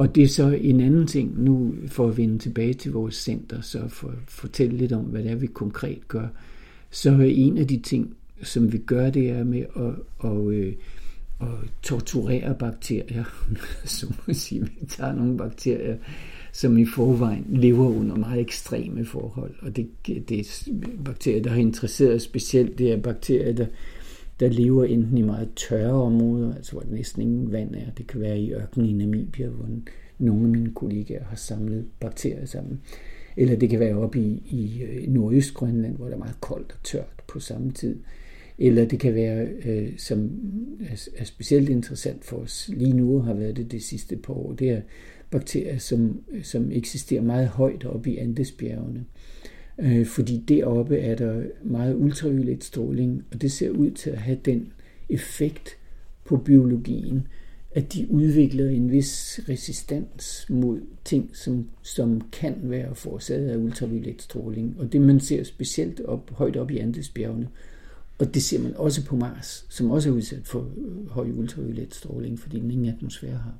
Og 0.00 0.14
det 0.14 0.22
er 0.22 0.28
så 0.28 0.58
en 0.60 0.80
anden 0.80 1.06
ting, 1.06 1.42
nu 1.42 1.74
for 1.86 2.08
at 2.08 2.16
vende 2.16 2.38
tilbage 2.38 2.74
til 2.74 2.92
vores 2.92 3.14
center, 3.14 3.60
så 3.60 3.88
for 3.88 4.08
at 4.08 4.14
fortælle 4.28 4.76
lidt 4.76 4.92
om, 4.92 5.04
hvad 5.04 5.22
det 5.22 5.30
er, 5.30 5.34
vi 5.34 5.46
konkret 5.46 6.08
gør. 6.08 6.26
Så 6.90 7.10
en 7.12 7.58
af 7.58 7.66
de 7.66 7.78
ting, 7.78 8.16
som 8.42 8.72
vi 8.72 8.78
gør, 8.78 9.10
det 9.10 9.30
er 9.30 9.44
med 9.44 9.64
at, 9.76 10.30
at, 10.30 10.36
at, 10.36 10.52
øh, 10.52 10.74
at 11.40 11.46
torturere 11.82 12.54
bakterier. 12.54 13.24
så 13.84 14.06
må 14.08 14.22
jeg 14.26 14.36
sige, 14.36 14.62
vi 14.62 14.86
tager 14.88 15.14
nogle 15.14 15.36
bakterier, 15.36 15.96
som 16.52 16.78
i 16.78 16.86
forvejen 16.86 17.46
lever 17.48 17.88
under 17.88 18.16
meget 18.16 18.40
ekstreme 18.40 19.04
forhold. 19.04 19.54
Og 19.62 19.76
det, 19.76 19.88
det 20.06 20.40
er 20.40 20.72
bakterier, 21.04 21.42
der 21.42 21.50
har 21.50 21.60
interesseret 21.60 22.22
specielt. 22.22 22.78
Det 22.78 22.92
er 22.92 22.96
bakterier, 22.96 23.52
der, 23.52 23.66
der 24.40 24.48
lever 24.48 24.84
enten 24.84 25.18
i 25.18 25.22
meget 25.22 25.48
tørre 25.56 26.02
områder, 26.02 26.54
altså 26.54 26.72
hvor 26.72 26.80
der 26.80 26.90
næsten 26.90 27.22
ingen 27.22 27.52
vand 27.52 27.74
er. 27.74 27.90
Det 27.98 28.06
kan 28.06 28.20
være 28.20 28.38
i 28.38 28.52
ørkenen 28.52 28.88
i 28.88 28.92
Namibia, 28.92 29.48
hvor 29.48 29.68
nogle 30.18 30.42
af 30.42 30.48
mine 30.48 30.72
kollegaer 30.74 31.24
har 31.24 31.36
samlet 31.36 31.86
bakterier 32.00 32.46
sammen. 32.46 32.80
Eller 33.36 33.56
det 33.56 33.70
kan 33.70 33.80
være 33.80 33.94
oppe 33.94 34.20
i, 34.20 34.42
i 34.50 34.82
øh, 34.82 35.08
Nordøstgrønland, 35.08 35.96
hvor 35.96 36.06
der 36.06 36.14
er 36.14 36.18
meget 36.18 36.40
koldt 36.40 36.72
og 36.72 36.82
tørt 36.84 37.22
på 37.28 37.40
samme 37.40 37.72
tid. 37.72 37.98
Eller 38.58 38.84
det 38.84 39.00
kan 39.00 39.14
være, 39.14 39.48
øh, 39.64 39.98
som 39.98 40.30
er, 40.80 41.08
er 41.16 41.24
specielt 41.24 41.68
interessant 41.68 42.24
for 42.24 42.36
os 42.36 42.70
lige 42.72 42.92
nu, 42.92 43.20
har 43.20 43.34
været 43.34 43.56
det 43.56 43.72
det 43.72 43.82
sidste 43.82 44.16
par 44.16 44.34
år, 44.34 44.52
det 44.52 44.70
er 44.70 44.80
bakterier, 45.30 45.78
som, 45.78 46.20
som 46.42 46.70
eksisterer 46.72 47.22
meget 47.22 47.48
højt 47.48 47.84
oppe 47.84 48.10
i 48.10 48.16
Andesbjergene. 48.16 48.98
Øh, 48.98 49.50
Øh, 49.80 50.06
fordi 50.06 50.44
deroppe 50.48 50.98
er 50.98 51.14
der 51.14 51.42
meget 51.62 51.94
ultraviolet 51.94 52.64
stråling, 52.64 53.24
og 53.32 53.42
det 53.42 53.52
ser 53.52 53.70
ud 53.70 53.90
til 53.90 54.10
at 54.10 54.18
have 54.18 54.38
den 54.44 54.72
effekt 55.08 55.76
på 56.24 56.36
biologien, 56.36 57.28
at 57.74 57.92
de 57.92 58.10
udvikler 58.10 58.68
en 58.68 58.90
vis 58.90 59.40
resistens 59.48 60.46
mod 60.48 60.80
ting, 61.04 61.30
som, 61.32 61.68
som 61.82 62.20
kan 62.32 62.56
være 62.62 62.94
forårsaget 62.94 63.48
af 63.48 63.56
ultraviolet 63.56 64.22
stråling. 64.22 64.76
Og 64.78 64.92
det 64.92 65.00
man 65.00 65.20
ser 65.20 65.44
specielt 65.44 66.00
op, 66.00 66.30
højt 66.30 66.56
op 66.56 66.70
i 66.70 66.78
Andesbjergene, 66.78 67.48
og 68.18 68.34
det 68.34 68.42
ser 68.42 68.60
man 68.60 68.76
også 68.76 69.04
på 69.04 69.16
Mars, 69.16 69.66
som 69.68 69.90
også 69.90 70.08
er 70.08 70.12
udsat 70.12 70.42
for 70.44 70.60
øh, 70.76 71.08
høj 71.08 71.30
ultraviolet 71.30 71.94
stråling, 71.94 72.40
fordi 72.40 72.60
den 72.60 72.70
ingen 72.70 72.88
atmosfære 72.88 73.36
har 73.36 73.54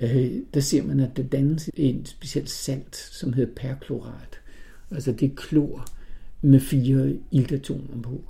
øh, 0.00 0.32
der 0.54 0.60
ser 0.60 0.82
man, 0.82 1.00
at 1.00 1.16
der 1.16 1.22
dannes 1.22 1.70
en 1.74 2.06
speciel 2.06 2.48
salt, 2.48 2.96
som 2.96 3.32
hedder 3.32 3.52
perklorat. 3.56 4.40
Altså 4.90 5.12
det 5.12 5.30
er 5.30 5.34
klor 5.36 5.86
med 6.42 6.60
fire 6.60 7.16
iltatomer 7.30 8.02
på. 8.02 8.24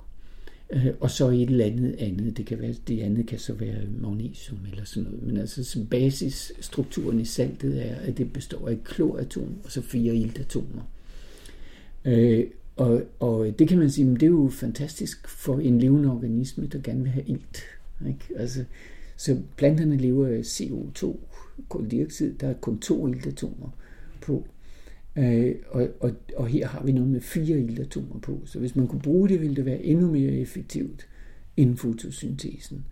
Øh, 0.69 0.87
og 0.99 1.11
så 1.11 1.29
et 1.29 1.41
eller 1.41 1.65
andet 1.65 1.95
andet. 1.99 2.37
Det, 2.37 2.45
kan 2.45 2.59
være, 2.59 2.75
det 2.87 3.01
andet 3.01 3.27
kan 3.27 3.39
så 3.39 3.53
være 3.53 3.85
magnesium 4.01 4.59
eller 4.71 4.85
sådan 4.85 5.03
noget. 5.03 5.23
Men 5.23 5.37
altså 5.37 5.85
basisstrukturen 5.89 7.19
i 7.19 7.25
saltet 7.25 7.85
er, 7.85 7.95
at 7.95 8.17
det 8.17 8.33
består 8.33 8.67
af 8.67 8.73
et 8.73 8.83
kloratom 8.83 9.55
og 9.63 9.71
så 9.71 9.81
fire 9.81 10.15
iltatomer. 10.15 10.81
Øh, 12.05 12.45
og, 12.75 13.01
og 13.19 13.59
det 13.59 13.67
kan 13.67 13.79
man 13.79 13.91
sige, 13.91 14.05
men 14.05 14.13
det 14.13 14.23
er 14.23 14.27
jo 14.27 14.49
fantastisk 14.51 15.27
for 15.27 15.59
en 15.59 15.79
levende 15.79 16.11
organisme, 16.11 16.67
der 16.67 16.79
gerne 16.79 17.03
vil 17.03 17.11
have 17.11 17.25
ilt. 17.27 17.63
Ikke? 18.07 18.25
Altså, 18.35 18.63
så 19.17 19.37
planterne 19.57 19.97
lever 19.97 20.27
af 20.27 20.41
CO2, 20.41 21.15
koldioxid, 21.69 22.33
der 22.33 22.47
er 22.47 22.53
kun 22.53 22.79
to 22.79 23.07
iltatomer 23.07 23.69
på. 24.21 24.47
Øh, 25.17 25.55
og, 25.69 25.87
og, 25.99 26.11
og 26.35 26.47
her 26.47 26.67
har 26.67 26.83
vi 26.83 26.91
noget 26.91 27.09
med 27.09 27.21
fire 27.21 27.59
iltatomer 27.59 28.19
på. 28.19 28.41
Så 28.45 28.59
hvis 28.59 28.75
man 28.75 28.87
kunne 28.87 29.01
bruge 29.01 29.29
det, 29.29 29.41
ville 29.41 29.55
det 29.55 29.65
være 29.65 29.83
endnu 29.83 30.11
mere 30.11 30.31
effektivt 30.31 31.07
end 31.57 31.77
fotosyntesen. 31.77 32.85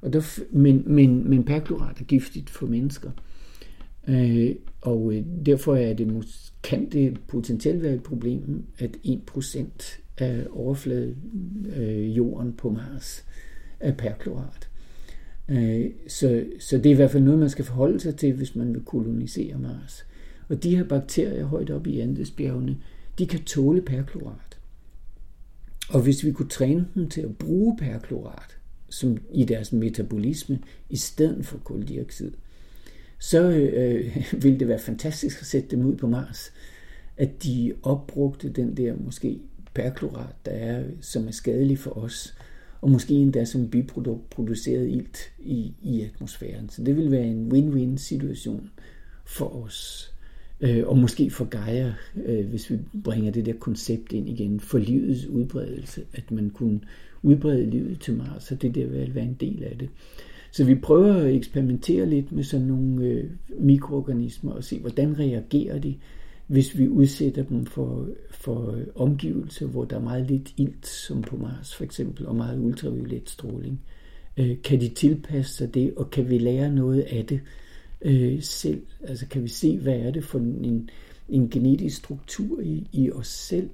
Og 0.00 0.12
der, 0.12 0.40
men, 0.50 0.82
men, 0.86 1.30
men 1.30 1.44
perklorat 1.44 2.00
er 2.00 2.04
giftigt 2.04 2.50
for 2.50 2.66
mennesker. 2.66 3.10
Øh, 4.08 4.54
og 4.80 5.12
øh, 5.14 5.24
derfor 5.46 5.76
er 5.76 5.94
det, 5.94 6.24
kan 6.62 6.90
det 6.90 7.20
potentielt 7.28 7.82
være 7.82 7.94
et 7.94 8.02
problem, 8.02 8.64
at 8.78 8.90
1% 9.04 10.00
af 10.18 10.46
overfladejorden 10.50 12.48
øh, 12.48 12.56
på 12.56 12.70
Mars 12.70 13.24
er 13.80 13.92
perklorat. 13.92 14.68
Øh, 15.48 15.90
så, 16.08 16.44
så 16.58 16.78
det 16.78 16.86
er 16.86 16.90
i 16.90 16.96
hvert 16.96 17.10
fald 17.10 17.22
noget, 17.22 17.40
man 17.40 17.50
skal 17.50 17.64
forholde 17.64 18.00
sig 18.00 18.16
til, 18.16 18.32
hvis 18.32 18.56
man 18.56 18.74
vil 18.74 18.84
kolonisere 18.84 19.58
Mars. 19.58 20.06
Og 20.48 20.62
de 20.62 20.76
her 20.76 20.84
bakterier 20.84 21.44
højt 21.44 21.70
op 21.70 21.86
i 21.86 22.00
Andesbjergene, 22.00 22.76
de 23.18 23.26
kan 23.26 23.42
tåle 23.42 23.82
perklorat. 23.82 24.58
Og 25.88 26.02
hvis 26.02 26.24
vi 26.24 26.32
kunne 26.32 26.48
træne 26.48 26.88
dem 26.94 27.08
til 27.08 27.20
at 27.20 27.38
bruge 27.38 27.76
perklorat 27.76 28.56
som 28.88 29.18
i 29.32 29.44
deres 29.44 29.72
metabolisme, 29.72 30.58
i 30.90 30.96
stedet 30.96 31.46
for 31.46 31.58
koldioxid, 31.58 32.32
så 33.18 33.50
øh, 33.50 34.16
ville 34.42 34.58
det 34.58 34.68
være 34.68 34.78
fantastisk 34.78 35.40
at 35.40 35.46
sætte 35.46 35.68
dem 35.70 35.86
ud 35.86 35.96
på 35.96 36.06
Mars. 36.06 36.52
At 37.16 37.42
de 37.44 37.74
opbrugte 37.82 38.48
den 38.48 38.76
der 38.76 38.94
måske 39.04 39.40
perklorat, 39.74 40.34
der 40.44 40.50
er, 40.50 40.84
som 41.00 41.28
er 41.28 41.32
skadelig 41.32 41.78
for 41.78 41.90
os, 41.90 42.34
og 42.80 42.90
måske 42.90 43.14
endda 43.14 43.44
som 43.44 43.70
biprodukt 43.70 44.30
produceret 44.30 44.88
ilt 44.88 45.18
i, 45.38 45.74
i 45.82 46.02
atmosfæren. 46.02 46.68
Så 46.68 46.82
det 46.82 46.96
vil 46.96 47.10
være 47.10 47.26
en 47.26 47.52
win-win 47.52 47.98
situation 47.98 48.70
for 49.24 49.64
os. 49.64 50.12
Øh, 50.60 50.86
og 50.86 50.98
måske 50.98 51.30
for 51.30 51.44
Gaia, 51.44 51.94
øh, 52.26 52.46
hvis 52.46 52.70
vi 52.70 52.78
bringer 53.04 53.32
det 53.32 53.46
der 53.46 53.52
koncept 53.52 54.12
ind 54.12 54.28
igen, 54.28 54.60
for 54.60 54.78
livets 54.78 55.26
udbredelse, 55.26 56.02
at 56.14 56.30
man 56.30 56.50
kunne 56.50 56.80
udbrede 57.22 57.70
livet 57.70 58.00
til 58.00 58.14
Mars, 58.16 58.44
så 58.44 58.54
det 58.54 58.74
der 58.74 58.86
vil 58.86 59.14
være 59.14 59.24
en 59.24 59.36
del 59.40 59.64
af 59.64 59.78
det. 59.78 59.88
Så 60.50 60.64
vi 60.64 60.74
prøver 60.74 61.14
at 61.14 61.34
eksperimentere 61.34 62.06
lidt 62.06 62.32
med 62.32 62.44
sådan 62.44 62.66
nogle 62.66 63.04
øh, 63.04 63.24
mikroorganismer 63.58 64.52
og 64.52 64.64
se, 64.64 64.78
hvordan 64.80 65.18
reagerer 65.18 65.78
de, 65.78 65.94
hvis 66.46 66.78
vi 66.78 66.88
udsætter 66.88 67.42
dem 67.42 67.66
for, 67.66 68.08
for 68.30 68.74
omgivelser, 68.94 69.66
hvor 69.66 69.84
der 69.84 69.96
er 69.96 70.00
meget 70.00 70.30
lidt 70.30 70.54
ilt, 70.56 70.86
som 70.86 71.22
på 71.22 71.36
Mars 71.36 71.74
for 71.74 71.84
eksempel, 71.84 72.26
og 72.26 72.36
meget 72.36 72.58
ultraviolet 72.58 73.30
stråling. 73.30 73.80
Øh, 74.36 74.62
kan 74.64 74.80
de 74.80 74.88
tilpasse 74.88 75.54
sig 75.54 75.74
det, 75.74 75.94
og 75.96 76.10
kan 76.10 76.30
vi 76.30 76.38
lære 76.38 76.72
noget 76.72 77.00
af 77.00 77.26
det 77.26 77.40
øh, 78.06 78.42
selv? 78.42 78.82
Altså 79.02 79.26
kan 79.26 79.42
vi 79.42 79.48
se, 79.48 79.78
hvad 79.78 79.96
er 79.96 80.10
det 80.10 80.24
for 80.24 80.38
en, 80.38 80.90
en 81.28 81.50
genetisk 81.50 81.96
struktur 81.96 82.60
i, 82.60 82.88
i 82.92 83.10
os 83.10 83.28
selv, 83.28 83.70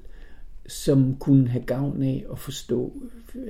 som 0.66 1.16
kunne 1.16 1.48
have 1.48 1.64
gavn 1.64 2.02
af 2.02 2.24
at 2.32 2.38
forstå, 2.38 3.02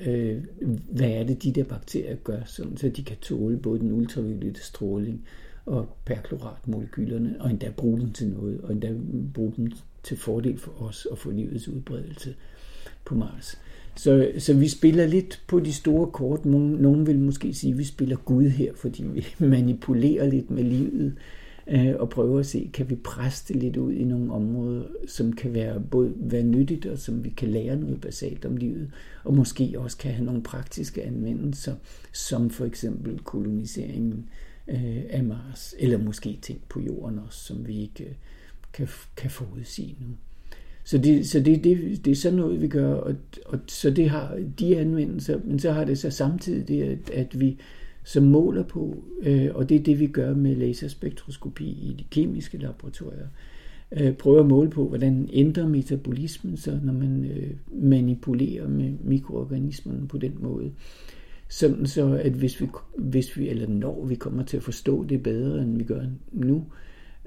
øh, 0.06 0.44
hvad 0.90 1.10
er 1.10 1.24
det, 1.24 1.42
de 1.42 1.52
der 1.52 1.64
bakterier 1.64 2.16
gør, 2.16 2.40
sådan, 2.46 2.76
så 2.76 2.88
de 2.88 3.04
kan 3.04 3.16
tåle 3.16 3.56
både 3.56 3.78
den 3.78 3.92
ultraviolette 3.92 4.64
stråling, 4.64 5.24
og 5.66 5.96
perkloratmolekylerne, 6.04 7.36
og 7.40 7.50
endda 7.50 7.70
bruge 7.76 8.00
dem 8.00 8.12
til 8.12 8.28
noget, 8.28 8.60
og 8.60 8.72
endda 8.72 8.94
bruge 9.34 9.52
dem 9.56 9.72
til 10.02 10.16
fordel 10.16 10.58
for 10.58 10.82
os 10.82 11.06
og 11.06 11.18
for 11.18 11.30
livets 11.30 11.68
udbredelse 11.68 12.34
på 13.04 13.14
Mars. 13.14 13.58
Så, 13.96 14.32
så 14.38 14.54
vi 14.54 14.68
spiller 14.68 15.06
lidt 15.06 15.42
på 15.46 15.60
de 15.60 15.72
store 15.72 16.10
kort. 16.10 16.44
Nogen, 16.44 16.70
nogen 16.70 17.06
vil 17.06 17.18
måske 17.18 17.54
sige, 17.54 17.70
at 17.70 17.78
vi 17.78 17.84
spiller 17.84 18.16
Gud 18.16 18.44
her, 18.44 18.72
fordi 18.74 19.04
vi 19.04 19.26
manipulerer 19.46 20.30
lidt 20.30 20.50
med 20.50 20.64
livet. 20.64 21.14
øh, 21.66 21.94
og 21.98 22.10
prøver 22.10 22.38
at 22.40 22.46
se, 22.46 22.70
kan 22.72 22.90
vi 22.90 22.94
presse 22.94 23.54
det 23.54 23.62
lidt 23.62 23.76
ud 23.76 23.92
i 23.92 24.04
nogle 24.04 24.32
områder, 24.32 24.84
som 25.06 25.32
kan 25.32 25.54
være 25.54 25.80
både 25.80 26.12
være 26.16 26.42
nyttigt, 26.42 26.86
og 26.86 26.98
som 26.98 27.24
vi 27.24 27.30
kan 27.30 27.48
lære 27.48 27.76
noget 27.76 28.00
basalt 28.00 28.44
om 28.44 28.56
livet, 28.56 28.90
og 29.24 29.34
måske 29.34 29.74
også 29.76 29.96
kan 29.96 30.12
have 30.12 30.24
nogle 30.24 30.42
praktiske 30.42 31.02
anvendelser, 31.02 31.74
som 32.12 32.50
for 32.50 32.64
eksempel 32.64 33.18
koloniseringen 33.18 34.28
øh, 34.68 35.02
af 35.10 35.24
Mars, 35.24 35.74
eller 35.78 35.98
måske 35.98 36.38
ting 36.42 36.60
på 36.68 36.80
jorden 36.80 37.18
også, 37.18 37.44
som 37.44 37.66
vi 37.66 37.80
ikke 37.80 38.04
øh, 38.04 38.14
kan, 38.72 38.88
kan 39.16 39.30
forudsige 39.30 39.96
nu. 40.00 40.06
Så, 40.84 40.98
det, 40.98 41.26
så 41.26 41.40
det, 41.40 41.64
det, 41.64 42.04
det 42.04 42.10
er 42.10 42.14
sådan 42.16 42.38
noget, 42.38 42.62
vi 42.62 42.68
gør, 42.68 42.94
og, 42.94 43.14
og 43.46 43.58
så 43.66 43.90
det 43.90 44.10
har 44.10 44.38
de 44.58 44.78
anvendelser, 44.78 45.40
men 45.44 45.58
så 45.58 45.72
har 45.72 45.84
det 45.84 45.98
så 45.98 46.10
samtidig 46.10 46.68
det, 46.68 46.82
at, 46.82 47.10
at 47.10 47.40
vi 47.40 47.58
så 48.04 48.20
måler 48.20 48.62
på, 48.62 49.04
øh, 49.22 49.48
og 49.54 49.68
det 49.68 49.74
er 49.74 49.82
det, 49.82 50.00
vi 50.00 50.06
gør 50.06 50.34
med 50.34 50.56
laserspektroskopi 50.56 51.64
i 51.64 51.94
de 51.98 52.04
kemiske 52.10 52.58
laboratorier, 52.58 53.26
øh, 53.92 54.12
prøver 54.12 54.40
at 54.40 54.46
måle 54.46 54.70
på, 54.70 54.88
hvordan 54.88 55.28
ændrer 55.32 55.68
metabolismen 55.68 56.56
så, 56.56 56.78
når 56.82 56.92
man 56.92 57.24
øh, 57.24 57.50
manipulerer 57.82 58.68
med 58.68 58.92
mikroorganismerne 59.04 60.08
på 60.08 60.18
den 60.18 60.32
måde. 60.40 60.72
Sådan 61.48 61.86
så, 61.86 62.14
at 62.14 62.32
hvis 62.32 62.60
vi, 62.60 62.68
hvis 62.98 63.36
vi, 63.36 63.48
eller 63.48 63.68
når 63.68 64.04
vi 64.04 64.14
kommer 64.14 64.42
til 64.42 64.56
at 64.56 64.62
forstå 64.62 65.04
det 65.04 65.22
bedre, 65.22 65.62
end 65.62 65.78
vi 65.78 65.84
gør 65.84 66.02
nu, 66.32 66.64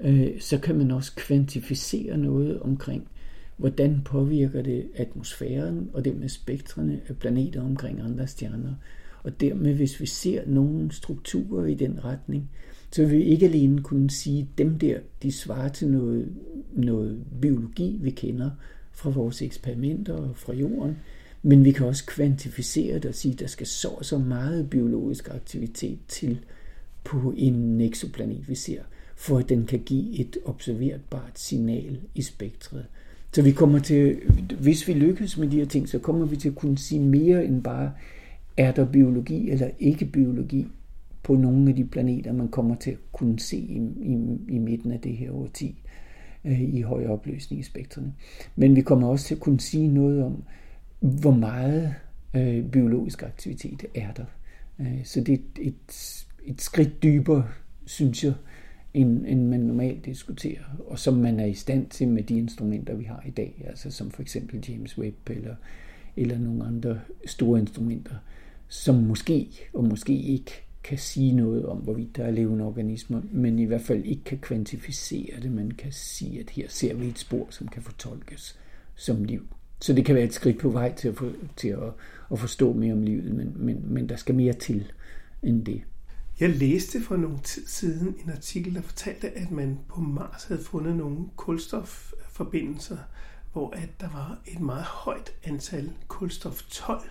øh, 0.00 0.28
så 0.40 0.58
kan 0.58 0.76
man 0.78 0.90
også 0.90 1.12
kvantificere 1.16 2.18
noget 2.18 2.60
omkring, 2.60 3.08
hvordan 3.56 4.00
påvirker 4.04 4.62
det 4.62 4.88
atmosfæren 4.94 5.90
og 5.92 6.04
dermed 6.04 6.28
spektrene 6.28 7.00
af 7.08 7.16
planeter 7.16 7.62
omkring 7.62 8.00
andre 8.00 8.26
stjerner. 8.26 8.74
Og 9.22 9.40
dermed, 9.40 9.74
hvis 9.74 10.00
vi 10.00 10.06
ser 10.06 10.42
nogle 10.46 10.92
strukturer 10.92 11.66
i 11.66 11.74
den 11.74 12.04
retning, 12.04 12.50
så 12.90 13.02
vil 13.02 13.18
vi 13.18 13.24
ikke 13.24 13.46
alene 13.46 13.82
kunne 13.82 14.10
sige, 14.10 14.40
at 14.40 14.58
dem 14.58 14.78
der, 14.78 14.98
de 15.22 15.32
svarer 15.32 15.68
til 15.68 15.88
noget, 15.88 16.32
noget 16.74 17.24
biologi, 17.40 17.98
vi 18.02 18.10
kender 18.10 18.50
fra 18.92 19.10
vores 19.10 19.42
eksperimenter 19.42 20.14
og 20.14 20.36
fra 20.36 20.54
jorden, 20.54 20.96
men 21.42 21.64
vi 21.64 21.72
kan 21.72 21.86
også 21.86 22.06
kvantificere 22.06 22.94
det 22.94 23.04
og 23.04 23.14
sige, 23.14 23.32
at 23.32 23.40
der 23.40 23.46
skal 23.46 23.66
så 23.66 23.98
så 24.02 24.18
meget 24.18 24.70
biologisk 24.70 25.28
aktivitet 25.28 25.98
til 26.08 26.38
på 27.04 27.34
en 27.36 27.80
exoplanet, 27.80 28.48
vi 28.48 28.54
ser, 28.54 28.82
for 29.16 29.38
at 29.38 29.48
den 29.48 29.66
kan 29.66 29.78
give 29.78 30.18
et 30.18 30.38
observerbart 30.44 31.38
signal 31.38 31.98
i 32.14 32.22
spektret. 32.22 32.86
Så 33.32 33.42
vi 33.42 33.52
kommer 33.52 33.78
til, 33.78 34.16
hvis 34.60 34.88
vi 34.88 34.92
lykkes 34.92 35.38
med 35.38 35.48
de 35.48 35.58
her 35.58 35.66
ting, 35.66 35.88
så 35.88 35.98
kommer 35.98 36.26
vi 36.26 36.36
til 36.36 36.48
at 36.48 36.54
kunne 36.54 36.78
sige 36.78 37.00
mere 37.00 37.44
end 37.44 37.62
bare, 37.62 37.92
er 38.56 38.72
der 38.72 38.84
biologi 38.84 39.50
eller 39.50 39.70
ikke 39.78 40.04
biologi 40.04 40.66
på 41.22 41.34
nogle 41.34 41.70
af 41.70 41.76
de 41.76 41.84
planeter, 41.84 42.32
man 42.32 42.48
kommer 42.48 42.74
til 42.74 42.90
at 42.90 42.98
kunne 43.12 43.38
se 43.38 43.56
i, 43.56 43.78
i, 44.02 44.12
i 44.48 44.58
midten 44.58 44.92
af 44.92 45.00
det 45.00 45.12
her 45.12 45.32
årti 45.32 45.82
øh, 46.44 46.60
i 46.60 46.80
højere 46.80 47.10
opløsning 47.10 47.60
i 47.60 47.64
spektrene. 47.64 48.12
Men 48.56 48.76
vi 48.76 48.80
kommer 48.80 49.08
også 49.08 49.26
til 49.26 49.34
at 49.34 49.40
kunne 49.40 49.60
sige 49.60 49.88
noget 49.88 50.24
om, 50.24 50.42
hvor 51.00 51.30
meget 51.30 51.94
øh, 52.34 52.64
biologisk 52.64 53.22
aktivitet 53.22 53.84
er 53.94 54.12
der. 54.12 54.24
Øh, 54.80 55.04
så 55.04 55.20
det 55.20 55.28
er 55.28 55.38
et, 55.38 55.66
et, 55.66 56.24
et 56.44 56.60
skridt 56.60 57.02
dybere, 57.02 57.44
synes 57.84 58.24
jeg, 58.24 58.34
end, 58.96 59.26
end 59.26 59.46
man 59.46 59.60
normalt 59.60 60.04
diskuterer, 60.04 60.62
og 60.86 60.98
som 60.98 61.14
man 61.14 61.40
er 61.40 61.46
i 61.46 61.54
stand 61.54 61.86
til 61.86 62.08
med 62.08 62.22
de 62.22 62.38
instrumenter, 62.38 62.94
vi 62.94 63.04
har 63.04 63.22
i 63.26 63.30
dag, 63.30 63.64
altså 63.68 63.90
som 63.90 64.10
for 64.10 64.22
eksempel 64.22 64.64
James 64.68 64.98
Webb 64.98 65.30
eller, 65.30 65.54
eller 66.16 66.38
nogle 66.38 66.64
andre 66.64 67.00
store 67.26 67.60
instrumenter, 67.60 68.14
som 68.68 68.94
måske 68.94 69.48
og 69.74 69.84
måske 69.84 70.16
ikke 70.16 70.50
kan 70.84 70.98
sige 70.98 71.32
noget 71.32 71.66
om, 71.66 71.78
hvorvidt 71.78 72.16
der 72.16 72.24
er 72.24 72.30
levende 72.30 72.64
organismer, 72.64 73.20
men 73.32 73.58
i 73.58 73.64
hvert 73.64 73.80
fald 73.80 74.04
ikke 74.04 74.24
kan 74.24 74.38
kvantificere 74.38 75.40
det. 75.42 75.52
Man 75.52 75.70
kan 75.70 75.92
sige, 75.92 76.40
at 76.40 76.50
her 76.50 76.66
ser 76.68 76.94
vi 76.94 77.08
et 77.08 77.18
spor, 77.18 77.46
som 77.50 77.68
kan 77.68 77.82
fortolkes 77.82 78.58
som 78.94 79.24
liv. 79.24 79.46
Så 79.80 79.92
det 79.92 80.04
kan 80.04 80.14
være 80.14 80.24
et 80.24 80.34
skridt 80.34 80.58
på 80.58 80.68
vej 80.68 80.94
til 80.94 81.08
at, 81.08 81.16
for, 81.16 81.32
til 81.56 81.68
at, 81.68 81.92
at 82.32 82.38
forstå 82.38 82.72
mere 82.72 82.92
om 82.92 83.02
livet, 83.02 83.34
men, 83.34 83.52
men, 83.56 83.82
men 83.84 84.08
der 84.08 84.16
skal 84.16 84.34
mere 84.34 84.52
til 84.52 84.92
end 85.42 85.64
det. 85.64 85.82
Jeg 86.40 86.50
læste 86.50 87.02
for 87.02 87.16
nogle 87.16 87.38
tid 87.38 87.66
siden 87.66 88.16
en 88.24 88.30
artikel, 88.30 88.74
der 88.74 88.82
fortalte, 88.82 89.30
at 89.38 89.50
man 89.50 89.78
på 89.88 90.00
Mars 90.00 90.44
havde 90.44 90.64
fundet 90.64 90.96
nogle 90.96 91.18
kulstofforbindelser, 91.36 92.98
hvor 93.52 93.70
at 93.70 94.00
der 94.00 94.08
var 94.08 94.38
et 94.46 94.60
meget 94.60 94.84
højt 94.84 95.32
antal 95.44 95.92
kulstof 96.08 96.62
12 96.62 97.02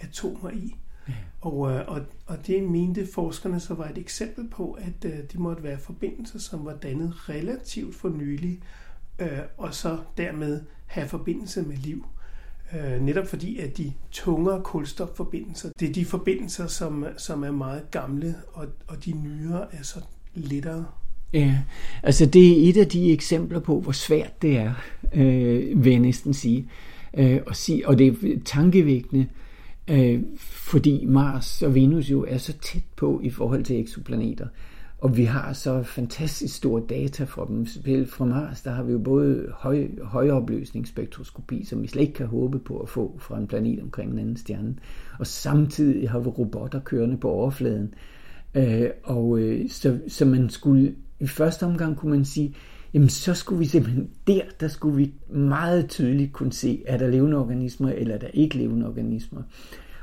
atomer 0.00 0.50
i. 0.50 0.76
Ja. 1.08 1.14
Og, 1.40 1.70
øh, 1.70 1.88
og, 1.88 2.00
og 2.26 2.46
det 2.46 2.62
mente 2.62 3.06
forskerne 3.06 3.60
så 3.60 3.74
var 3.74 3.88
et 3.88 3.98
eksempel 3.98 4.48
på, 4.48 4.72
at 4.72 5.04
uh, 5.04 5.12
de 5.32 5.38
måtte 5.38 5.62
være 5.62 5.78
forbindelser, 5.78 6.38
som 6.38 6.64
var 6.64 6.76
dannet 6.76 7.28
relativt 7.28 7.94
for 7.94 8.08
nylig, 8.08 8.62
uh, 9.22 9.28
og 9.56 9.74
så 9.74 9.98
dermed 10.16 10.62
have 10.86 11.08
forbindelse 11.08 11.62
med 11.62 11.76
liv. 11.76 12.06
Øh, 12.72 13.02
netop 13.02 13.26
fordi, 13.26 13.58
at 13.58 13.78
de 13.78 13.92
tungere 14.10 14.62
kulstofforbindelser, 14.62 15.68
det 15.80 15.88
er 15.88 15.92
de 15.92 16.04
forbindelser, 16.04 16.66
som, 16.66 17.06
som 17.16 17.44
er 17.44 17.50
meget 17.50 17.90
gamle, 17.90 18.34
og, 18.52 18.66
og 18.86 19.04
de 19.04 19.12
nyere 19.12 19.74
er 19.74 19.82
så 19.82 19.98
lettere. 20.34 20.84
Ja, 21.32 21.58
altså 22.02 22.26
det 22.26 22.48
er 22.48 22.68
et 22.68 22.76
af 22.76 22.88
de 22.88 23.12
eksempler 23.12 23.60
på, 23.60 23.80
hvor 23.80 23.92
svært 23.92 24.42
det 24.42 24.56
er, 24.56 24.72
øh, 25.14 25.84
vil 25.84 25.90
jeg 25.92 26.00
næsten 26.00 26.34
sige. 26.34 26.68
Øh, 27.16 27.40
og, 27.46 27.56
sige 27.56 27.88
og 27.88 27.98
det 27.98 28.06
er 28.06 28.36
tankevækkende, 28.44 29.26
øh, 29.90 30.22
fordi 30.38 31.04
Mars 31.06 31.62
og 31.62 31.74
Venus 31.74 32.10
jo 32.10 32.24
er 32.28 32.38
så 32.38 32.52
tæt 32.52 32.82
på 32.96 33.20
i 33.22 33.30
forhold 33.30 33.64
til 33.64 33.80
eksoplaneter. 33.80 34.46
Og 34.98 35.16
vi 35.16 35.24
har 35.24 35.52
så 35.52 35.82
fantastisk 35.82 36.56
store 36.56 36.82
data 36.88 37.24
fra 37.24 37.46
dem. 37.48 37.66
Fra 38.06 38.24
Mars, 38.24 38.62
der 38.62 38.70
har 38.70 38.82
vi 38.82 38.92
jo 38.92 38.98
både 38.98 39.46
høj, 39.52 39.88
højopløsningsspektroskopi, 40.02 41.64
som 41.64 41.82
vi 41.82 41.86
slet 41.86 42.02
ikke 42.02 42.14
kan 42.14 42.26
håbe 42.26 42.58
på 42.58 42.78
at 42.78 42.88
få 42.88 43.16
fra 43.18 43.38
en 43.38 43.46
planet 43.46 43.82
omkring 43.82 44.12
en 44.12 44.18
anden 44.18 44.36
stjerne. 44.36 44.76
Og 45.18 45.26
samtidig 45.26 46.10
har 46.10 46.18
vi 46.18 46.28
robotter 46.28 46.80
kørende 46.80 47.16
på 47.16 47.30
overfladen. 47.30 47.94
Øh, 48.54 48.90
og 49.02 49.38
øh, 49.38 49.70
så, 49.70 49.98
så 50.08 50.24
man 50.24 50.50
skulle, 50.50 50.94
i 51.20 51.26
første 51.26 51.66
omgang 51.66 51.96
kunne 51.96 52.12
man 52.12 52.24
sige, 52.24 52.54
jamen 52.94 53.08
så 53.08 53.34
skulle 53.34 53.58
vi 53.58 53.64
simpelthen 53.64 54.10
der, 54.26 54.42
der 54.60 54.68
skulle 54.68 54.96
vi 54.96 55.12
meget 55.28 55.88
tydeligt 55.88 56.32
kunne 56.32 56.52
se, 56.52 56.82
er 56.86 56.98
der 56.98 57.08
levende 57.08 57.36
organismer, 57.36 57.90
eller 57.90 58.14
er 58.14 58.18
der 58.18 58.28
ikke 58.34 58.56
levende 58.56 58.86
organismer. 58.86 59.42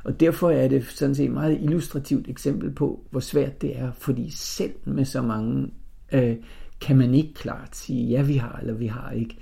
Og 0.03 0.19
derfor 0.19 0.49
er 0.49 0.67
det 0.67 0.85
sådan 0.85 1.15
set 1.15 1.25
et 1.25 1.31
meget 1.31 1.59
illustrativt 1.61 2.29
eksempel 2.29 2.71
på, 2.71 3.03
hvor 3.09 3.19
svært 3.19 3.61
det 3.61 3.79
er, 3.79 3.91
fordi 3.91 4.29
selv 4.29 4.73
med 4.85 5.05
så 5.05 5.21
mange 5.21 5.71
øh, 6.13 6.35
kan 6.81 6.97
man 6.97 7.13
ikke 7.13 7.33
klart 7.33 7.75
sige, 7.75 8.07
ja 8.07 8.21
vi 8.21 8.35
har 8.35 8.59
eller 8.61 8.73
vi 8.73 8.87
har 8.87 9.11
ikke. 9.11 9.37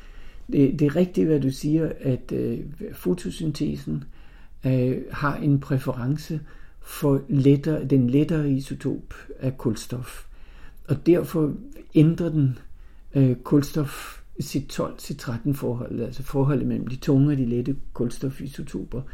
Det, 0.52 0.80
det 0.80 0.86
er 0.86 0.96
rigtigt, 0.96 1.28
hvad 1.28 1.40
du 1.40 1.50
siger, 1.50 1.92
at 2.00 2.32
øh, 2.32 2.60
fotosyntesen 2.94 4.04
øh, 4.66 4.98
har 5.12 5.36
en 5.36 5.60
præference 5.60 6.40
for 6.82 7.22
lettere, 7.30 7.86
den 7.86 8.10
lettere 8.10 8.52
isotop 8.52 9.14
af 9.40 9.58
kulstof. 9.58 10.26
Og 10.88 11.06
derfor 11.06 11.54
ændrer 11.96 12.30
den 12.30 12.58
øh, 13.16 13.36
kulstof 13.36 14.22
sit 14.40 14.80
12-13 14.80 15.54
forhold, 15.54 16.02
altså 16.02 16.24
forholdet 16.24 16.68
mellem 16.68 16.88
de 16.88 16.96
tunge 16.96 17.32
og 17.32 17.38
de 17.38 17.46
lette 17.46 17.76
kulstofisotoper, 17.94 19.02
øh, 19.02 19.06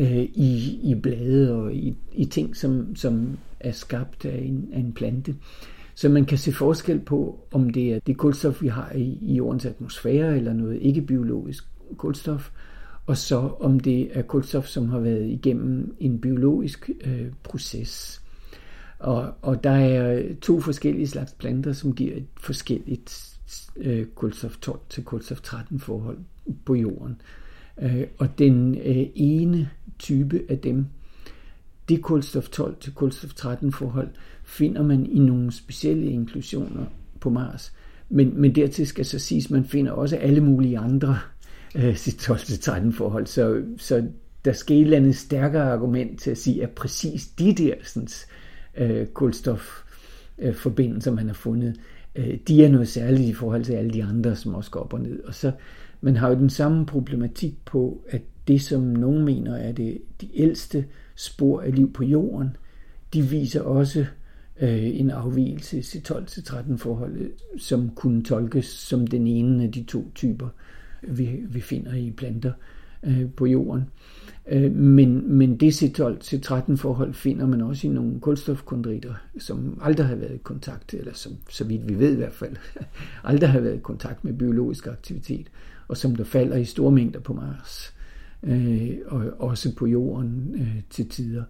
Øh, 0.00 0.22
i, 0.34 0.80
i 0.82 0.94
blade 0.94 1.54
og 1.54 1.74
i, 1.74 1.96
i 2.12 2.24
ting, 2.24 2.56
som, 2.56 2.96
som 2.96 3.38
er 3.60 3.72
skabt 3.72 4.24
af 4.24 4.38
en, 4.38 4.68
af 4.72 4.78
en 4.78 4.92
plante. 4.92 5.34
Så 5.94 6.08
man 6.08 6.24
kan 6.24 6.38
se 6.38 6.52
forskel 6.52 7.00
på, 7.00 7.40
om 7.52 7.70
det 7.70 7.94
er 7.94 8.00
det 8.06 8.16
kulstof, 8.16 8.62
vi 8.62 8.68
har 8.68 8.92
i, 8.92 9.18
i 9.22 9.34
jordens 9.34 9.66
atmosfære, 9.66 10.36
eller 10.36 10.52
noget 10.52 10.78
ikke-biologisk 10.82 11.64
kulstof, 11.96 12.50
og 13.06 13.16
så 13.16 13.50
om 13.60 13.80
det 13.80 14.18
er 14.18 14.22
kulstof, 14.22 14.66
som 14.66 14.88
har 14.88 14.98
været 14.98 15.26
igennem 15.30 15.96
en 16.00 16.20
biologisk 16.20 16.90
øh, 17.04 17.26
proces. 17.42 18.22
Og, 18.98 19.32
og 19.42 19.64
der 19.64 19.70
er 19.70 20.22
to 20.42 20.60
forskellige 20.60 21.06
slags 21.06 21.32
planter, 21.32 21.72
som 21.72 21.94
giver 21.94 22.16
et 22.16 22.26
forskelligt 22.40 23.38
øh, 23.76 24.06
kulstof 24.06 24.56
12 24.56 24.80
til 24.88 25.04
kulstof 25.04 25.40
13 25.40 25.80
forhold 25.80 26.18
på 26.64 26.74
jorden. 26.74 27.20
Øh, 27.82 28.06
og 28.18 28.38
den 28.38 28.74
øh, 28.74 29.06
ene 29.14 29.70
type 29.98 30.42
af 30.48 30.58
dem, 30.58 30.86
det 31.88 32.02
kulstof 32.02 32.48
12 32.48 32.76
til 32.80 32.94
kulstof 32.94 33.34
13 33.34 33.72
forhold, 33.72 34.08
finder 34.44 34.82
man 34.82 35.06
i 35.06 35.18
nogle 35.18 35.52
specielle 35.52 36.06
inklusioner 36.06 36.84
på 37.20 37.30
Mars. 37.30 37.72
Men, 38.08 38.40
men 38.40 38.54
dertil 38.54 38.86
skal 38.86 39.04
så 39.04 39.18
siges, 39.18 39.44
at 39.44 39.50
man 39.50 39.64
finder 39.64 39.92
også 39.92 40.16
alle 40.16 40.40
mulige 40.40 40.78
andre 40.78 41.18
øh, 41.74 41.96
12 41.96 42.38
til 42.38 42.60
13 42.60 42.92
forhold. 42.92 43.26
Så, 43.26 43.62
så 43.76 44.06
der 44.44 44.52
skal 44.52 44.76
et 44.76 44.82
eller 44.82 44.96
andet 44.96 45.16
stærkere 45.16 45.72
argument 45.72 46.20
til 46.20 46.30
at 46.30 46.38
sige, 46.38 46.62
at 46.62 46.70
præcis 46.70 47.26
de 47.26 47.54
der 47.54 47.74
sådan, 47.82 48.08
øh, 48.76 49.06
kulstofforbindelser, 49.06 51.12
øh, 51.12 51.16
man 51.16 51.26
har 51.26 51.34
fundet, 51.34 51.80
øh, 52.14 52.38
de 52.48 52.64
er 52.64 52.68
noget 52.68 52.88
særligt 52.88 53.28
i 53.28 53.32
forhold 53.32 53.64
til 53.64 53.72
alle 53.72 53.90
de 53.90 54.04
andre, 54.04 54.36
som 54.36 54.54
også 54.54 54.70
går 54.70 54.80
op 54.80 54.92
og 54.92 55.00
ned. 55.00 55.24
Og 55.24 55.34
så 55.34 55.52
man 56.00 56.16
har 56.16 56.28
jo 56.28 56.34
den 56.34 56.50
samme 56.50 56.86
problematik 56.86 57.64
på, 57.64 58.04
at 58.08 58.22
det, 58.48 58.62
som 58.62 58.80
nogen 58.80 59.24
mener 59.24 59.56
er 59.56 59.72
det 59.72 59.98
de 60.20 60.28
ældste 60.34 60.84
spor 61.16 61.60
af 61.60 61.74
liv 61.74 61.92
på 61.92 62.04
jorden, 62.04 62.56
de 63.14 63.22
viser 63.22 63.62
også 63.62 64.06
øh, 64.60 65.00
en 65.00 65.10
afvielse 65.10 65.82
til 65.82 65.98
12-13 65.98 66.76
forholdet, 66.76 67.30
som 67.58 67.90
kunne 67.90 68.22
tolkes 68.22 68.66
som 68.66 69.06
den 69.06 69.26
ene 69.26 69.64
af 69.64 69.72
de 69.72 69.82
to 69.82 70.10
typer, 70.14 70.48
vi, 71.02 71.40
vi 71.48 71.60
finder 71.60 71.94
i 71.94 72.10
planter 72.10 72.52
øh, 73.02 73.30
på 73.36 73.46
jorden. 73.46 73.84
Øh, 74.48 74.72
men, 74.72 75.32
men 75.32 75.56
det 75.56 75.82
C12-13 75.82 76.76
forhold 76.76 77.14
finder 77.14 77.46
man 77.46 77.60
også 77.60 77.86
i 77.86 77.90
nogle 77.90 78.20
kulstofkondritter, 78.20 79.14
som 79.38 79.80
aldrig 79.82 80.06
har 80.06 80.14
været 80.14 80.34
i 80.34 80.38
kontakt, 80.38 80.94
eller 80.94 81.14
som, 81.14 81.32
så 81.50 81.64
vidt 81.64 81.88
vi 81.88 81.98
ved 81.98 82.12
i 82.12 82.16
hvert 82.16 82.32
fald, 82.32 82.56
aldrig 83.24 83.50
har 83.50 83.60
været 83.60 83.76
i 83.76 83.80
kontakt 83.82 84.24
med 84.24 84.32
biologisk 84.32 84.86
aktivitet, 84.86 85.46
og 85.88 85.96
som 85.96 86.16
der 86.16 86.24
falder 86.24 86.56
i 86.56 86.64
store 86.64 86.92
mængder 86.92 87.20
på 87.20 87.32
Mars, 87.32 87.94
øh, 88.42 88.90
og 89.06 89.24
også 89.38 89.74
på 89.74 89.86
jorden 89.86 90.54
øh, 90.54 90.82
til 90.90 91.08
tider. 91.08 91.42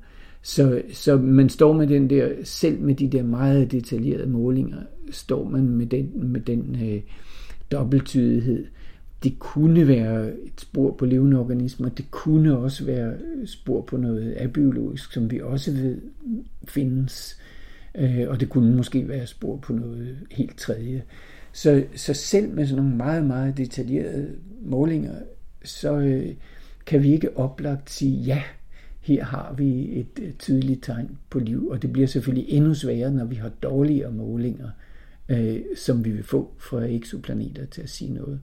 Så, 0.42 0.82
så 0.92 1.16
man 1.16 1.48
står 1.48 1.72
med 1.72 1.86
den 1.86 2.10
der, 2.10 2.28
selv 2.44 2.80
med 2.80 2.94
de 2.94 3.08
der 3.08 3.22
meget 3.22 3.72
detaljerede 3.72 4.30
målinger, 4.30 4.78
står 5.10 5.48
man 5.48 5.68
med 5.68 5.86
den, 5.86 6.10
med 6.32 6.40
den 6.40 6.78
øh, 6.82 7.00
dobbelttydighed, 7.72 8.66
det 9.22 9.38
kunne 9.38 9.88
være 9.88 10.28
et 10.28 10.60
spor 10.60 10.92
på 10.92 11.06
levende 11.06 11.38
organismer, 11.38 11.88
det 11.88 12.10
kunne 12.10 12.58
også 12.58 12.84
være 12.84 13.14
spor 13.46 13.80
på 13.80 13.96
noget 13.96 14.34
abiologisk, 14.38 15.12
som 15.12 15.30
vi 15.30 15.40
også 15.40 15.72
ved 15.72 16.00
findes, 16.68 17.38
øh, 17.94 18.24
og 18.28 18.40
det 18.40 18.48
kunne 18.48 18.76
måske 18.76 19.08
være 19.08 19.26
spor 19.26 19.56
på 19.56 19.72
noget 19.72 20.18
helt 20.30 20.58
tredje. 20.58 21.02
Så, 21.52 21.84
så 21.94 22.14
selv 22.14 22.54
med 22.54 22.66
sådan 22.66 22.82
nogle 22.82 22.96
meget, 22.96 23.24
meget 23.24 23.56
detaljerede 23.56 24.28
målinger, 24.62 25.14
så 25.64 25.96
øh, 25.96 26.34
kan 26.88 27.02
vi 27.02 27.12
ikke 27.12 27.36
oplagt 27.36 27.90
sige, 27.90 28.20
ja, 28.20 28.42
her 29.00 29.24
har 29.24 29.54
vi 29.58 29.98
et 30.00 30.34
tydeligt 30.38 30.84
tegn 30.84 31.18
på 31.30 31.38
liv, 31.38 31.68
og 31.68 31.82
det 31.82 31.92
bliver 31.92 32.06
selvfølgelig 32.06 32.52
endnu 32.52 32.74
sværere, 32.74 33.10
når 33.10 33.24
vi 33.24 33.34
har 33.34 33.48
dårligere 33.48 34.12
målinger, 34.12 34.68
øh, 35.28 35.60
som 35.76 36.04
vi 36.04 36.10
vil 36.10 36.24
få 36.24 36.50
fra 36.58 36.84
eksoplaneter 36.84 37.66
til 37.66 37.82
at 37.82 37.90
sige 37.90 38.14
noget. 38.14 38.40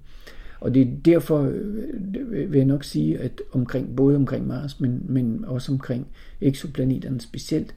Og 0.60 0.74
det 0.74 0.82
er 0.82 0.88
derfor, 1.06 1.42
øh, 1.42 2.52
vil 2.52 2.58
jeg 2.58 2.66
nok 2.66 2.84
sige, 2.84 3.20
at 3.20 3.42
omkring, 3.52 3.96
både 3.96 4.16
omkring 4.16 4.48
Mars, 4.48 4.80
men, 4.80 5.06
men 5.10 5.46
også 5.46 5.72
omkring 5.72 6.08
eksoplaneterne 6.42 7.22
specielt, 7.22 7.76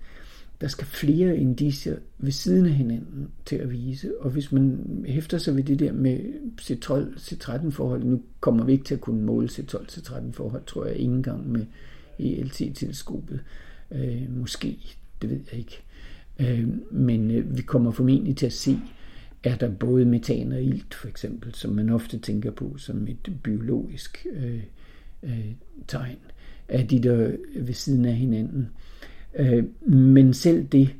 der 0.60 0.68
skal 0.68 0.86
flere 0.86 1.36
indicier 1.36 1.96
ved 2.18 2.32
siden 2.32 2.66
af 2.66 2.72
hinanden 2.72 3.28
til 3.46 3.56
at 3.56 3.70
vise. 3.70 4.20
Og 4.20 4.30
hvis 4.30 4.52
man 4.52 4.78
hæfter 5.08 5.38
sig 5.38 5.56
ved 5.56 5.62
det 5.62 5.78
der 5.78 5.92
med 5.92 6.18
C12-C13 6.60 7.70
forhold, 7.70 8.04
nu 8.04 8.22
kommer 8.40 8.64
vi 8.64 8.72
ikke 8.72 8.84
til 8.84 8.94
at 8.94 9.00
kunne 9.00 9.22
måle 9.22 9.48
C12-C13 9.48 10.32
forhold, 10.32 10.62
tror 10.66 10.84
jeg, 10.86 10.96
ikke 10.96 11.12
engang 11.12 11.50
med 11.50 11.66
ELT-teleskopet. 12.18 13.40
Øh, 13.90 14.36
måske, 14.36 14.78
det 15.22 15.30
ved 15.30 15.40
jeg 15.52 15.58
ikke. 15.58 15.82
Øh, 16.40 16.68
men 16.90 17.30
øh, 17.30 17.56
vi 17.56 17.62
kommer 17.62 17.90
formentlig 17.90 18.36
til 18.36 18.46
at 18.46 18.52
se 18.52 18.78
er 19.44 19.56
der 19.56 19.70
både 19.70 20.04
metan 20.04 20.52
og 20.52 20.62
ilt, 20.62 20.94
for 20.94 21.08
eksempel, 21.08 21.54
som 21.54 21.70
man 21.70 21.90
ofte 21.90 22.18
tænker 22.18 22.50
på 22.50 22.74
som 22.78 23.08
et 23.08 23.32
biologisk 23.42 24.26
øh, 24.32 24.62
øh, 25.22 25.52
tegn, 25.88 26.18
er 26.68 26.82
de 26.86 27.02
der 27.02 27.36
ved 27.56 27.74
siden 27.74 28.04
af 28.04 28.14
hinanden. 28.14 28.68
Øh, 29.34 29.64
men 29.92 30.34
selv 30.34 30.64
det 30.64 30.94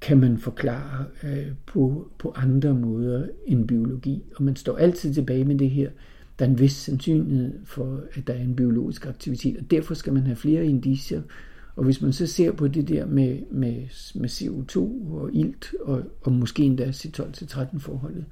kan 0.00 0.20
man 0.20 0.38
forklare 0.38 1.04
øh, 1.24 1.46
på, 1.66 2.10
på 2.18 2.32
andre 2.36 2.74
måder 2.74 3.26
end 3.46 3.68
biologi, 3.68 4.22
og 4.36 4.42
man 4.42 4.56
står 4.56 4.76
altid 4.76 5.14
tilbage 5.14 5.44
med 5.44 5.58
det 5.58 5.70
her, 5.70 5.90
der 6.38 6.44
er 6.44 6.50
en 6.50 6.58
vis 6.58 6.72
sandsynlighed 6.72 7.52
for, 7.64 8.00
at 8.12 8.26
der 8.26 8.32
er 8.32 8.42
en 8.42 8.56
biologisk 8.56 9.06
aktivitet, 9.06 9.56
og 9.56 9.70
derfor 9.70 9.94
skal 9.94 10.12
man 10.12 10.22
have 10.22 10.36
flere 10.36 10.66
indicier. 10.66 11.22
Og 11.76 11.84
hvis 11.84 12.02
man 12.02 12.12
så 12.12 12.26
ser 12.26 12.52
på 12.52 12.68
det 12.68 12.88
der 12.88 13.06
med, 13.06 13.38
med, 13.50 13.74
med 14.14 14.28
CO2 14.28 14.78
og 15.12 15.30
ilt, 15.32 15.74
og, 15.80 16.02
og 16.22 16.32
måske 16.32 16.62
endda 16.62 16.90
C12-13 16.90 17.78
forholdet, 17.78 18.24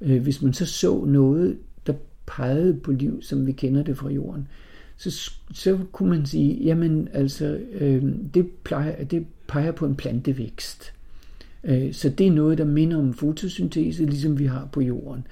øh, 0.00 0.22
hvis 0.22 0.42
man 0.42 0.52
så 0.52 0.66
så 0.66 1.04
noget, 1.04 1.58
der 1.86 1.92
pegede 2.26 2.74
på 2.74 2.92
liv, 2.92 3.22
som 3.22 3.46
vi 3.46 3.52
kender 3.52 3.82
det 3.82 3.98
fra 3.98 4.10
jorden, 4.10 4.48
så, 4.96 5.30
så 5.54 5.78
kunne 5.92 6.10
man 6.10 6.26
sige, 6.26 6.64
jamen 6.64 7.08
altså, 7.12 7.58
øh, 7.72 8.04
det, 8.34 8.50
plejer, 8.64 9.04
det 9.04 9.26
peger 9.46 9.72
på 9.72 9.86
en 9.86 9.94
plantevækst. 9.94 10.92
Øh, 11.64 11.92
så 11.94 12.08
det 12.08 12.26
er 12.26 12.32
noget, 12.32 12.58
der 12.58 12.64
minder 12.64 12.96
om 12.96 13.14
fotosyntese, 13.14 14.04
ligesom 14.04 14.38
vi 14.38 14.46
har 14.46 14.68
på 14.72 14.80
jorden. 14.80 15.26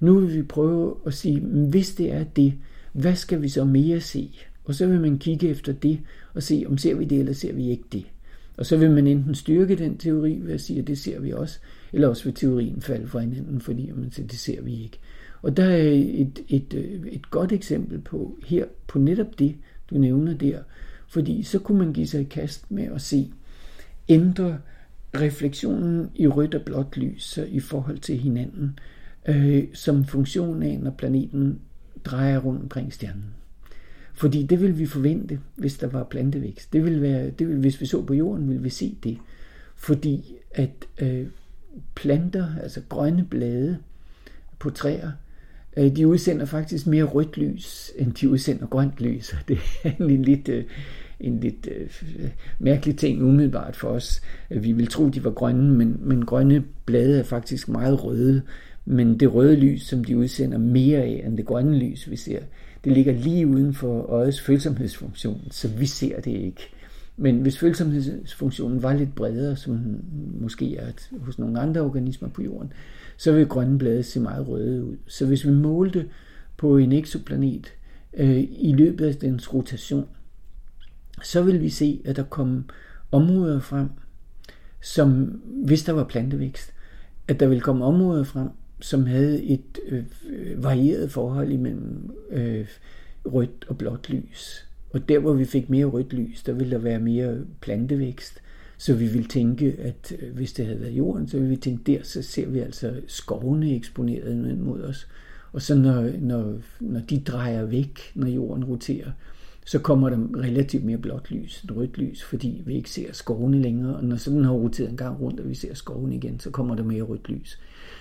Nu 0.00 0.20
vil 0.20 0.36
vi 0.36 0.42
prøve 0.42 0.94
at 1.06 1.14
sige, 1.14 1.40
hvis 1.40 1.94
det 1.94 2.12
er 2.12 2.24
det, 2.24 2.54
hvad 2.92 3.14
skal 3.14 3.42
vi 3.42 3.48
så 3.48 3.64
mere 3.64 4.00
se? 4.00 4.30
Og 4.64 4.74
så 4.74 4.86
vil 4.86 5.00
man 5.00 5.18
kigge 5.18 5.48
efter 5.48 5.72
det, 5.72 6.00
og 6.34 6.42
se, 6.42 6.64
om 6.66 6.78
ser 6.78 6.94
vi 6.94 7.04
det, 7.04 7.18
eller 7.18 7.32
ser 7.32 7.52
vi 7.52 7.70
ikke 7.70 7.84
det. 7.92 8.04
Og 8.56 8.66
så 8.66 8.76
vil 8.76 8.90
man 8.90 9.06
enten 9.06 9.34
styrke 9.34 9.76
den 9.76 9.98
teori 9.98 10.40
ved 10.42 10.54
at 10.54 10.60
sige, 10.60 10.78
at 10.78 10.86
det 10.86 10.98
ser 10.98 11.20
vi 11.20 11.32
også, 11.32 11.58
eller 11.92 12.08
også 12.08 12.24
vil 12.24 12.34
teorien 12.34 12.80
falde 12.80 13.06
fra 13.06 13.20
hinanden, 13.20 13.60
fordi 13.60 13.90
man 13.94 14.12
siger, 14.12 14.26
det 14.26 14.38
ser 14.38 14.62
vi 14.62 14.82
ikke. 14.82 14.98
Og 15.44 15.56
der 15.56 15.64
er 15.64 15.90
et, 15.92 16.44
et, 16.48 16.74
øh, 16.74 17.06
et 17.06 17.30
godt 17.30 17.52
eksempel 17.52 18.00
på 18.00 18.38
her, 18.46 18.64
på 18.86 18.98
netop 18.98 19.38
det, 19.38 19.56
du 19.90 19.98
nævner 19.98 20.34
der, 20.34 20.58
fordi 21.08 21.42
så 21.42 21.58
kunne 21.58 21.78
man 21.78 21.92
give 21.92 22.06
sig 22.06 22.20
i 22.20 22.24
kast 22.24 22.70
med 22.70 22.84
at 22.84 23.00
se, 23.00 23.32
ændre 24.08 24.58
refleksionen 25.14 26.10
i 26.14 26.26
rødt 26.26 26.54
og 26.54 26.62
blåt 26.62 26.96
lys 26.96 27.38
i 27.48 27.60
forhold 27.60 27.98
til 27.98 28.18
hinanden, 28.18 28.78
øh, 29.28 29.64
som 29.72 30.04
funktion 30.04 30.62
af, 30.62 30.78
når 30.80 30.90
planeten 30.90 31.60
drejer 32.04 32.38
rundt 32.38 32.62
omkring 32.62 32.92
stjernen. 32.92 33.34
Fordi 34.14 34.42
det 34.42 34.60
vil 34.60 34.78
vi 34.78 34.86
forvente, 34.86 35.40
hvis 35.56 35.78
der 35.78 35.86
var 35.86 36.04
plantevækst. 36.04 36.72
Det 36.72 36.84
vil 36.84 37.02
være, 37.02 37.30
det 37.30 37.48
vil, 37.48 37.56
hvis 37.56 37.80
vi 37.80 37.86
så 37.86 38.02
på 38.02 38.14
jorden, 38.14 38.50
vil 38.50 38.64
vi 38.64 38.70
se 38.70 38.96
det. 39.02 39.18
Fordi 39.76 40.34
at 40.54 40.88
øh, 40.98 41.26
planter, 41.94 42.56
altså 42.62 42.80
grønne 42.88 43.24
blade 43.24 43.78
på 44.58 44.70
træer, 44.70 45.10
Øh, 45.76 45.96
de 45.96 46.06
udsender 46.08 46.44
faktisk 46.44 46.86
mere 46.86 47.04
rødt 47.04 47.36
lys, 47.36 47.90
end 47.96 48.12
de 48.12 48.28
udsender 48.28 48.66
grønt 48.66 49.00
lys. 49.00 49.34
Det 49.48 49.58
er 49.84 49.90
en 50.00 50.22
lidt, 50.22 50.48
øh, 50.48 50.64
en 51.20 51.40
lidt 51.40 51.68
øh, 51.76 51.90
mærkelig 52.58 52.96
ting 52.96 53.22
umiddelbart 53.22 53.76
for 53.76 53.88
os. 53.88 54.22
Vi 54.50 54.72
vil 54.72 54.86
tro, 54.86 55.08
de 55.08 55.24
var 55.24 55.30
grønne, 55.30 55.74
men, 55.74 55.96
men 56.00 56.24
grønne 56.24 56.64
blade 56.84 57.18
er 57.18 57.24
faktisk 57.24 57.68
meget 57.68 58.04
røde. 58.04 58.42
Men 58.84 59.20
det 59.20 59.34
røde 59.34 59.56
lys, 59.56 59.82
som 59.82 60.04
de 60.04 60.16
udsender 60.16 60.58
mere 60.58 60.98
af, 60.98 61.22
end 61.26 61.36
det 61.36 61.46
grønne 61.46 61.78
lys, 61.78 62.10
vi 62.10 62.16
ser, 62.16 62.38
det 62.84 62.92
ligger 62.92 63.12
lige 63.12 63.46
uden 63.46 63.74
for 63.74 64.02
øjets 64.02 64.40
følsomhedsfunktion, 64.40 65.40
så 65.50 65.68
vi 65.68 65.86
ser 65.86 66.20
det 66.20 66.30
ikke. 66.30 66.70
Men 67.16 67.40
hvis 67.40 67.58
følsomhedsfunktionen 67.58 68.82
var 68.82 68.94
lidt 68.94 69.14
bredere, 69.14 69.56
som 69.56 70.00
måske 70.40 70.76
er 70.76 70.86
hos 71.20 71.38
nogle 71.38 71.60
andre 71.60 71.80
organismer 71.80 72.28
på 72.28 72.42
jorden, 72.42 72.72
så 73.16 73.32
vil 73.32 73.46
grønne 73.46 73.78
blade 73.78 74.02
se 74.02 74.20
meget 74.20 74.48
røde 74.48 74.84
ud. 74.84 74.96
Så 75.06 75.26
hvis 75.26 75.46
vi 75.46 75.52
målte 75.52 76.08
på 76.56 76.76
en 76.76 76.92
eksoplanet 76.92 77.74
øh, 78.16 78.44
i 78.50 78.74
løbet 78.76 79.06
af 79.06 79.14
dens 79.14 79.54
rotation, 79.54 80.06
så 81.22 81.42
vil 81.42 81.60
vi 81.60 81.68
se, 81.68 82.00
at 82.04 82.16
der 82.16 82.22
kom 82.22 82.64
områder 83.12 83.60
frem, 83.60 83.88
som 84.82 85.40
hvis 85.64 85.84
der 85.84 85.92
var 85.92 86.04
plantevækst, 86.04 86.72
at 87.28 87.40
der 87.40 87.46
vil 87.46 87.60
komme 87.60 87.84
områder 87.84 88.24
frem, 88.24 88.48
som 88.80 89.06
havde 89.06 89.44
et 89.44 89.78
øh, 89.88 90.04
varieret 90.62 91.10
forhold 91.10 91.52
imellem 91.52 92.10
øh, 92.30 92.66
rødt 93.24 93.64
og 93.68 93.78
blåt 93.78 94.10
lys. 94.10 94.66
Og 94.92 95.08
der, 95.08 95.18
hvor 95.18 95.32
vi 95.32 95.44
fik 95.44 95.70
mere 95.70 95.84
rødt 95.84 96.12
lys, 96.12 96.42
der 96.42 96.52
ville 96.52 96.70
der 96.70 96.78
være 96.78 97.00
mere 97.00 97.38
plantevækst. 97.60 98.40
Så 98.78 98.94
vi 98.94 99.06
ville 99.06 99.28
tænke, 99.28 99.76
at 99.78 100.12
øh, 100.18 100.34
hvis 100.34 100.52
det 100.52 100.66
havde 100.66 100.80
været 100.80 100.92
jorden, 100.92 101.28
så 101.28 101.36
ville 101.36 101.50
vi 101.50 101.56
tænke, 101.56 101.92
der 101.92 102.02
så 102.02 102.22
ser 102.22 102.48
vi 102.48 102.58
altså 102.58 103.00
skovene 103.06 103.74
eksponeret 103.76 104.58
mod 104.58 104.82
os. 104.82 105.08
Og 105.52 105.62
så 105.62 105.74
når, 105.74 106.10
når, 106.20 106.58
når 106.80 107.00
de 107.00 107.20
drejer 107.20 107.64
væk, 107.64 108.00
når 108.14 108.26
jorden 108.26 108.64
roterer, 108.64 109.10
så 109.66 109.78
kommer 109.78 110.08
der 110.08 110.18
relativt 110.36 110.84
mere 110.84 110.98
blåt 110.98 111.30
lys 111.30 111.62
end 111.62 111.70
rødt 111.70 111.98
lys, 111.98 112.22
fordi 112.22 112.62
vi 112.66 112.74
ikke 112.74 112.90
ser 112.90 113.12
skovene 113.12 113.62
længere. 113.62 113.96
Og 113.96 114.04
når 114.04 114.16
sådan 114.16 114.44
har 114.44 114.52
roteret 114.52 114.90
en 114.90 114.96
gang 114.96 115.20
rundt, 115.20 115.40
og 115.40 115.48
vi 115.48 115.54
ser 115.54 115.74
skovene 115.74 116.16
igen, 116.16 116.40
så 116.40 116.50
kommer 116.50 116.74
der 116.74 116.84
mere 116.84 117.02
rødt 117.02 117.28
lys. 117.28 117.58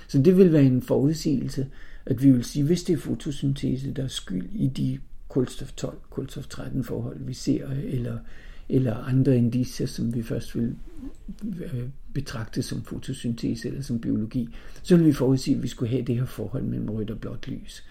Så 0.08 0.22
det 0.22 0.38
vil 0.38 0.54
være 0.54 0.64
en 0.64 0.82
forudsigelse, 0.82 1.68
at 2.06 2.24
vi 2.24 2.32
vil 2.32 2.44
sige, 2.44 2.66
hvis 2.66 2.84
det 2.84 2.94
er 2.94 2.98
fotosyntese, 2.98 3.92
der 3.92 4.04
er 4.04 4.08
skyld 4.08 4.50
i 4.54 4.68
de 4.68 5.00
kulstof 5.28 5.72
12, 5.74 5.98
kulstof 6.10 6.48
13 6.48 6.84
forhold, 6.84 7.18
vi 7.20 7.34
ser, 7.34 7.68
eller, 7.84 8.18
eller 8.70 8.96
andre 8.96 9.38
indiser, 9.38 9.86
som 9.86 10.16
vi 10.16 10.24
først 10.24 10.56
vil 10.56 10.76
øh, 11.62 11.84
betragte 12.14 12.62
som 12.62 12.84
fotosyntese 12.84 13.68
eller 13.68 13.82
som 13.82 14.00
biologi, 14.00 14.50
så 14.84 14.98
vil 14.98 15.06
vi 15.06 15.14
forudsige, 15.14 15.56
at 15.56 15.64
vi 15.64 15.68
skulle 15.68 15.90
have 15.90 16.04
det 16.04 16.16
her 16.16 16.26
forhold 16.26 16.64
mellem 16.64 16.90
rødt 16.90 17.12
og 17.12 17.20
blåt 17.20 17.48
lys. 17.48 17.84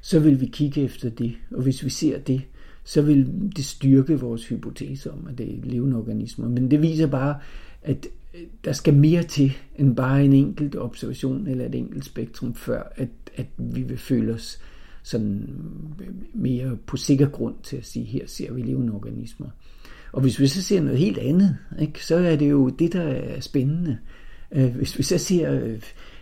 Så 0.00 0.20
vil 0.20 0.40
vi 0.40 0.46
kigge 0.46 0.82
efter 0.82 1.10
det, 1.10 1.34
og 1.50 1.62
hvis 1.62 1.84
vi 1.84 1.90
ser 1.90 2.18
det, 2.18 2.42
så 2.84 3.02
vil 3.02 3.50
det 3.56 3.64
styrke 3.64 4.20
vores 4.20 4.48
hypotese 4.48 5.12
om, 5.12 5.26
at 5.28 5.38
det 5.38 5.54
er 5.54 5.64
levende 5.64 5.96
organismer. 5.96 6.48
Men 6.48 6.70
det 6.70 6.82
viser 6.82 7.06
bare, 7.06 7.38
at 7.82 8.06
øh, 8.34 8.40
der 8.64 8.72
skal 8.72 8.94
mere 8.94 9.22
til 9.22 9.52
end 9.76 9.96
bare 9.96 10.24
en 10.24 10.32
enkelt 10.32 10.76
observation 10.76 11.46
eller 11.46 11.66
et 11.66 11.74
enkelt 11.74 12.04
spektrum, 12.04 12.54
før 12.54 12.92
at, 12.96 13.08
at 13.36 13.46
vi 13.58 13.82
vil 13.82 13.98
føle 13.98 14.34
os 14.34 14.60
sådan 15.02 15.48
øh, 16.00 16.06
mere 16.34 16.76
på 16.86 16.96
sikker 16.96 17.28
grund 17.28 17.54
til 17.62 17.76
at 17.76 17.86
sige, 17.86 18.04
her 18.04 18.26
ser 18.26 18.52
vi 18.52 18.62
levende 18.62 18.92
organismer. 18.92 19.48
Og 20.12 20.20
hvis 20.20 20.40
vi 20.40 20.46
så 20.46 20.62
ser 20.62 20.80
noget 20.80 20.98
helt 20.98 21.18
andet, 21.18 21.56
ikke, 21.80 22.04
så 22.04 22.16
er 22.16 22.36
det 22.36 22.50
jo 22.50 22.68
det, 22.68 22.92
der 22.92 23.02
er 23.02 23.40
spændende. 23.40 23.98
Øh, 24.52 24.76
hvis 24.76 24.98
vi 24.98 25.02
så 25.02 25.18
ser, 25.18 25.52
øh, 25.52 25.80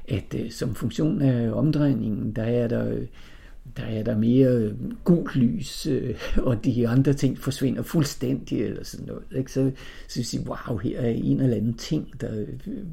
at 0.08 0.34
øh, 0.34 0.50
som 0.50 0.74
funktion 0.74 1.22
af 1.22 1.52
omdrejningen, 1.52 2.32
der 2.32 2.42
er 2.42 2.68
der, 2.68 2.96
der 3.76 3.82
er 3.82 4.02
der 4.02 4.18
mere 4.18 4.72
gult 5.04 5.36
lys, 5.36 5.88
og 6.36 6.64
de 6.64 6.88
andre 6.88 7.12
ting 7.12 7.38
forsvinder 7.38 7.82
fuldstændig, 7.82 8.62
eller 8.62 8.84
sådan 8.84 9.06
noget. 9.06 9.24
Ikke? 9.36 9.52
Så, 9.52 9.70
så 10.08 10.20
vi 10.20 10.24
sige, 10.24 10.46
wow, 10.46 10.78
her 10.78 11.00
er 11.00 11.10
en 11.10 11.40
eller 11.40 11.56
anden 11.56 11.74
ting, 11.74 12.20
der 12.20 12.44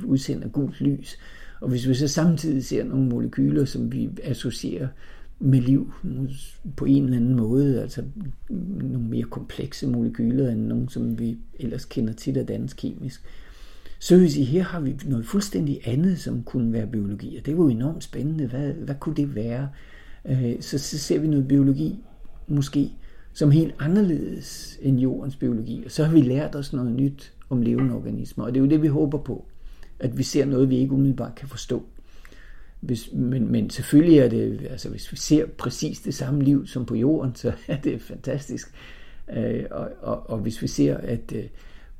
udsender 0.03 0.47
gult 0.47 0.81
lys. 0.81 1.17
Og 1.61 1.69
hvis 1.69 1.87
vi 1.87 1.93
så 1.93 2.07
samtidig 2.07 2.65
ser 2.65 2.83
nogle 2.83 3.09
molekyler, 3.09 3.65
som 3.65 3.91
vi 3.91 4.09
associerer 4.23 4.87
med 5.41 5.61
liv 5.61 5.93
på 6.75 6.85
en 6.85 7.03
eller 7.03 7.17
anden 7.17 7.35
måde, 7.35 7.81
altså 7.81 8.03
nogle 8.49 9.07
mere 9.07 9.23
komplekse 9.23 9.87
molekyler 9.87 10.49
end 10.49 10.61
nogle, 10.61 10.89
som 10.89 11.19
vi 11.19 11.37
ellers 11.59 11.85
kender 11.85 12.13
til 12.13 12.37
af 12.37 12.45
dansk 12.45 12.77
kemisk. 12.77 13.21
Så 13.99 14.17
vil 14.17 14.31
sige, 14.31 14.45
her 14.45 14.63
har 14.63 14.79
vi 14.79 14.95
noget 15.05 15.25
fuldstændig 15.25 15.79
andet, 15.85 16.19
som 16.19 16.43
kunne 16.43 16.73
være 16.73 16.87
biologi, 16.87 17.37
og 17.37 17.45
det 17.45 17.57
var 17.57 17.63
jo 17.63 17.69
enormt 17.69 18.03
spændende. 18.03 18.47
Hvad, 18.47 18.73
hvad 18.73 18.95
kunne 18.99 19.15
det 19.15 19.35
være? 19.35 19.69
Øh, 20.25 20.61
så, 20.61 20.77
så 20.77 20.97
ser 20.97 21.19
vi 21.19 21.27
noget 21.27 21.47
biologi, 21.47 21.99
måske, 22.47 22.91
som 23.33 23.51
helt 23.51 23.75
anderledes 23.79 24.79
end 24.81 24.99
jordens 24.99 25.35
biologi, 25.35 25.83
og 25.85 25.91
så 25.91 26.03
har 26.03 26.13
vi 26.13 26.21
lært 26.21 26.55
os 26.55 26.73
noget 26.73 26.91
nyt 26.91 27.33
om 27.49 27.61
levende 27.61 27.93
organismer, 27.93 28.43
og 28.45 28.53
det 28.53 28.59
er 28.59 28.63
jo 28.63 28.69
det, 28.69 28.81
vi 28.81 28.87
håber 28.87 29.17
på, 29.17 29.45
at 29.99 30.17
vi 30.17 30.23
ser 30.23 30.45
noget, 30.45 30.69
vi 30.69 30.77
ikke 30.77 30.93
umiddelbart 30.93 31.35
kan 31.35 31.47
forstå. 31.47 31.83
Hvis, 32.81 33.09
men, 33.13 33.51
men 33.51 33.69
selvfølgelig 33.69 34.17
er 34.17 34.29
det, 34.29 34.67
altså 34.69 34.89
hvis 34.89 35.11
vi 35.11 35.17
ser 35.17 35.45
præcis 35.45 35.99
det 35.99 36.13
samme 36.13 36.43
liv 36.43 36.67
som 36.67 36.85
på 36.85 36.95
jorden, 36.95 37.35
så 37.35 37.53
er 37.67 37.77
det 37.77 38.01
fantastisk. 38.01 38.73
Øh, 39.33 39.65
og, 39.71 39.89
og, 40.01 40.29
og 40.29 40.37
hvis 40.37 40.61
vi 40.61 40.67
ser, 40.67 40.97
at 40.97 41.33
øh, 41.35 41.43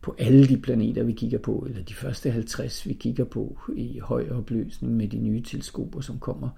på 0.02 0.16
alle 0.18 0.48
de 0.48 0.58
planeter, 0.58 1.04
vi 1.04 1.12
kigger 1.12 1.40
på, 1.40 1.66
eller 1.70 1.84
de 1.84 1.94
første 1.94 2.32
50, 2.32 2.88
vi 2.88 2.94
kigger 2.94 3.24
på 3.24 3.58
i 3.76 4.00
høj 4.00 4.30
opløsning 4.30 4.94
med 4.94 5.08
de 5.08 5.18
nye 5.18 5.44
teleskoper, 5.44 6.02
som 6.02 6.20
kommer, 6.20 6.50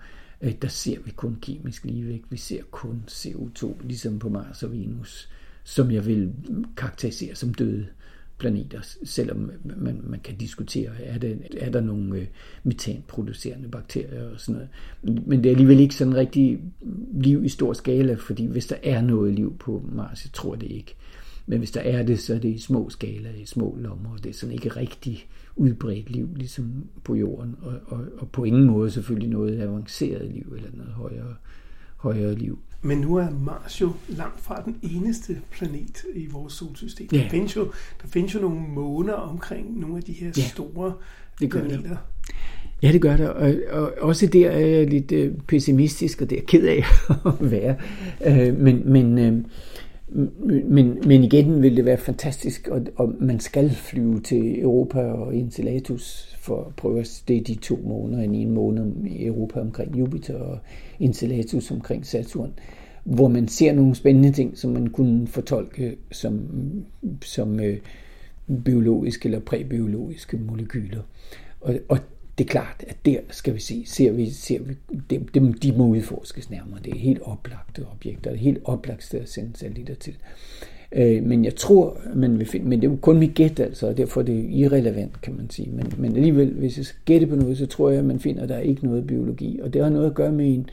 øh, 0.42 0.54
der 0.62 0.68
ser 0.68 1.00
vi 1.06 1.12
kun 1.12 1.38
kemisk 1.42 1.86
ligevægt. 1.86 2.26
Vi 2.30 2.38
ser 2.38 2.62
kun 2.72 3.04
CO2, 3.10 3.88
ligesom 3.88 4.20
på 4.20 4.30
Mars 4.30 4.64
og 4.64 4.72
Venus, 4.72 5.30
som 5.64 5.92
jeg 5.92 6.06
vil 6.06 6.34
karakterisere 6.78 7.36
som 7.36 7.54
døde 7.54 7.88
planeter, 8.38 8.80
selvom 9.04 9.52
man, 9.78 10.02
man 10.04 10.20
kan 10.20 10.36
diskutere, 10.36 10.90
er, 11.00 11.18
det, 11.18 11.40
er 11.58 11.70
der 11.70 11.82
nogle 11.82 12.16
øh, 12.16 12.28
metanproducerende 12.64 13.68
bakterier 13.68 14.30
og 14.30 14.40
sådan 14.40 14.62
noget. 15.04 15.26
Men 15.28 15.44
det 15.44 15.50
er 15.50 15.54
alligevel 15.54 15.80
ikke 15.80 15.96
sådan 15.96 16.16
rigtig 16.16 16.60
liv 17.14 17.46
i 17.46 17.50
stor 17.50 17.74
skala, 17.74 18.14
fordi 18.14 18.46
hvis 18.46 18.68
der 18.68 18.76
er 18.84 19.02
noget 19.02 19.34
liv 19.34 19.58
på 19.58 19.86
Mars, 19.92 20.26
jeg 20.26 20.34
tror 20.34 20.56
det 20.56 20.72
ikke. 20.72 20.96
Men 21.46 21.58
hvis 21.58 21.72
der 21.72 21.82
er 21.82 22.04
det, 22.04 22.20
så 22.20 22.34
er 22.34 22.40
det 22.40 22.50
i 22.50 22.60
små 22.60 22.90
skala, 22.90 23.30
i 23.38 23.46
små 23.46 23.78
lommer, 23.80 24.12
og 24.14 24.24
det 24.24 24.30
er 24.30 24.34
sådan 24.34 24.54
ikke 24.54 24.70
rigtig 24.70 25.28
udbredt 25.56 26.10
liv, 26.10 26.30
ligesom 26.36 26.86
på 27.04 27.16
jorden, 27.16 27.56
og, 27.62 27.74
og, 27.86 28.06
og 28.18 28.30
på 28.30 28.44
ingen 28.44 28.64
måde 28.64 28.92
selvfølgelig 28.92 29.30
noget 29.30 29.62
avanceret 29.62 30.32
liv 30.32 30.54
eller 30.56 30.70
noget 30.74 30.94
højere, 30.94 31.36
højere 31.98 32.36
liv. 32.36 32.60
Men 32.86 32.98
nu 32.98 33.16
er 33.16 33.30
Mars 33.30 33.82
jo 33.82 33.92
langt 34.08 34.42
fra 34.42 34.62
den 34.66 34.76
eneste 34.82 35.38
planet 35.52 36.04
i 36.16 36.28
vores 36.32 36.54
solsystem. 36.54 37.08
Ja. 37.12 37.18
Der, 37.18 37.30
findes 37.30 37.56
jo, 37.56 37.64
der 38.02 38.08
findes 38.08 38.36
jo 38.36 38.40
nogle 38.40 38.60
måner 38.60 39.14
omkring 39.14 39.80
nogle 39.80 39.98
af 39.98 40.04
de 40.04 40.14
her 40.14 40.32
ja. 40.38 40.42
store 40.42 40.94
det 41.40 41.52
gør 41.52 41.60
planeter. 41.60 41.90
Det. 41.90 41.98
Ja, 42.84 42.92
det 42.92 43.02
gør 43.02 43.18
det. 43.18 43.30
Og, 43.30 43.54
og 43.72 43.94
også 44.02 44.28
der 44.28 44.50
er 44.50 44.60
jeg 44.60 44.88
lidt 44.88 45.12
øh, 45.12 45.34
pessimistisk, 45.48 46.22
og 46.22 46.30
det 46.30 46.36
er 46.36 46.40
jeg 46.42 46.48
ked 46.48 46.68
af 46.68 46.84
at 47.42 47.52
være. 47.52 47.76
Øh, 48.26 48.58
men, 48.58 48.92
men, 48.92 49.18
øh, 49.18 49.44
men, 50.66 50.98
men 51.06 51.24
igen 51.24 51.62
vil 51.62 51.78
det 51.78 51.86
være 51.86 51.98
fantastisk, 51.98 52.68
og, 52.68 52.82
og 52.96 53.14
man 53.20 53.40
skal 53.40 53.70
flyve 53.70 54.20
til 54.20 54.62
Europa 54.62 55.00
og 55.00 55.36
Enceladus 55.36 56.36
for 56.40 56.64
at 56.64 56.76
prøve 56.76 57.00
at 57.00 57.24
det 57.28 57.38
er 57.38 57.44
de 57.44 57.56
to 57.56 57.80
måneder, 57.84 58.24
en 58.24 58.36
en 58.36 58.52
måned 58.52 59.06
i 59.06 59.26
Europa 59.26 59.60
omkring 59.60 60.00
Jupiter 60.00 60.36
og 60.36 60.60
Enceladus 61.00 61.72
omkring 61.72 62.06
Saturn, 62.06 62.54
hvor 63.04 63.28
man 63.28 63.48
ser 63.48 63.74
nogle 63.74 63.96
spændende 63.96 64.32
ting, 64.32 64.58
som 64.58 64.72
man 64.72 64.88
kunne 64.88 65.28
fortolke 65.28 65.96
som, 66.12 66.50
som 67.22 67.60
øh, 67.60 67.78
biologiske 68.66 69.26
eller 69.26 69.40
præbiologiske 69.40 70.38
molekyler. 70.38 71.02
Og, 71.62 71.76
og 71.90 71.98
det 72.38 72.44
er 72.44 72.50
klart, 72.50 72.84
at 72.88 72.98
der 73.06 73.18
skal 73.30 73.54
vi 73.54 73.60
se, 73.60 73.84
ser 73.86 74.12
vi, 74.12 74.30
ser 74.30 74.60
vi 74.60 74.74
dem, 75.10 75.28
dem, 75.28 75.54
de 75.54 75.72
må 75.72 75.88
udforskes 75.88 76.50
nærmere. 76.50 76.80
Det 76.86 76.94
er 76.94 77.00
helt 77.00 77.22
oplagte 77.22 77.86
objekter, 77.92 78.32
det 78.32 78.40
er 78.40 78.44
helt 78.44 78.62
oplagt 78.66 79.04
sted 79.04 79.20
at 79.20 79.30
sende 79.30 79.58
satellitter 79.58 79.96
til. 79.96 80.16
Øh, 80.92 81.24
men 81.24 81.46
jeg 81.46 81.56
tror, 81.56 81.98
man 82.16 82.40
vil 82.40 82.48
finde, 82.48 82.68
men 82.68 82.82
det 82.82 82.88
er 82.88 82.92
jo 82.92 82.98
kun 83.02 83.20
mit 83.20 83.34
gæt 83.36 83.60
altså, 83.60 83.88
og 83.88 83.98
derfor 83.98 84.22
er 84.22 84.26
det 84.26 84.46
irrelevant, 84.50 85.22
kan 85.22 85.36
man 85.36 85.50
sige. 85.50 85.72
Men, 85.72 85.94
men 85.98 86.16
alligevel, 86.16 86.54
hvis 86.54 86.78
jeg 86.78 86.86
skal 86.86 87.02
gætte 87.06 87.28
på 87.28 87.36
noget, 87.36 87.58
så 87.58 87.66
tror 87.66 87.90
jeg, 87.90 88.00
at 88.00 88.06
man 88.06 88.20
finder, 88.20 88.44
at 88.44 88.50
der 88.50 88.56
er 88.56 88.60
ikke 88.60 88.86
noget 88.86 89.08
biologi. 89.08 89.60
Og 89.64 89.74
det 89.74 89.84
har 89.84 89.90
noget 89.90 90.06
at 90.06 90.14
gøre 90.14 90.32
med 90.32 90.54
en 90.54 90.70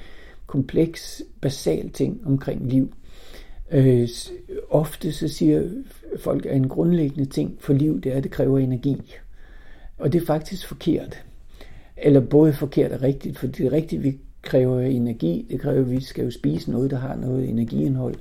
kompleks, 0.46 1.22
basal 1.40 1.90
ting 1.90 2.20
omkring 2.26 2.70
liv. 2.70 2.92
Øh, 3.70 4.08
ofte 4.70 5.12
så 5.12 5.28
siger 5.28 5.68
folk, 6.18 6.46
at 6.46 6.56
en 6.56 6.68
grundlæggende 6.68 7.30
ting 7.30 7.56
for 7.58 7.72
liv, 7.72 8.00
det 8.00 8.12
er, 8.12 8.16
at 8.16 8.22
det 8.22 8.30
kræver 8.30 8.58
energi. 8.58 8.96
Og 9.98 10.12
det 10.12 10.22
er 10.22 10.26
faktisk 10.26 10.68
forkert. 10.68 11.24
Eller 12.02 12.20
både 12.20 12.52
forkert 12.52 12.92
og 12.92 13.02
rigtigt, 13.02 13.38
for 13.38 13.46
det 13.46 13.56
rigtige, 13.56 13.72
rigtigt, 13.72 14.02
vi 14.02 14.18
kræver 14.42 14.80
energi. 14.80 15.46
Det 15.50 15.60
kræver, 15.60 15.80
at 15.80 15.90
vi 15.90 16.00
skal 16.00 16.24
jo 16.24 16.30
spise 16.30 16.70
noget, 16.70 16.90
der 16.90 16.98
har 16.98 17.16
noget 17.16 17.48
energiindhold. 17.48 18.14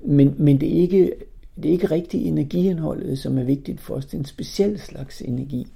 Men, 0.00 0.34
men 0.38 0.60
det 0.60 0.76
er 0.76 0.80
ikke 0.80 1.12
det 1.56 1.68
er 1.68 1.72
ikke 1.72 1.90
rigtig 1.90 2.26
energiindholdet, 2.26 3.18
som 3.18 3.38
er 3.38 3.44
vigtigt 3.44 3.80
for 3.80 3.94
os. 3.94 4.06
Det 4.06 4.14
er 4.14 4.18
en 4.18 4.24
speciel 4.24 4.78
slags 4.78 5.20
energi. 5.20 5.66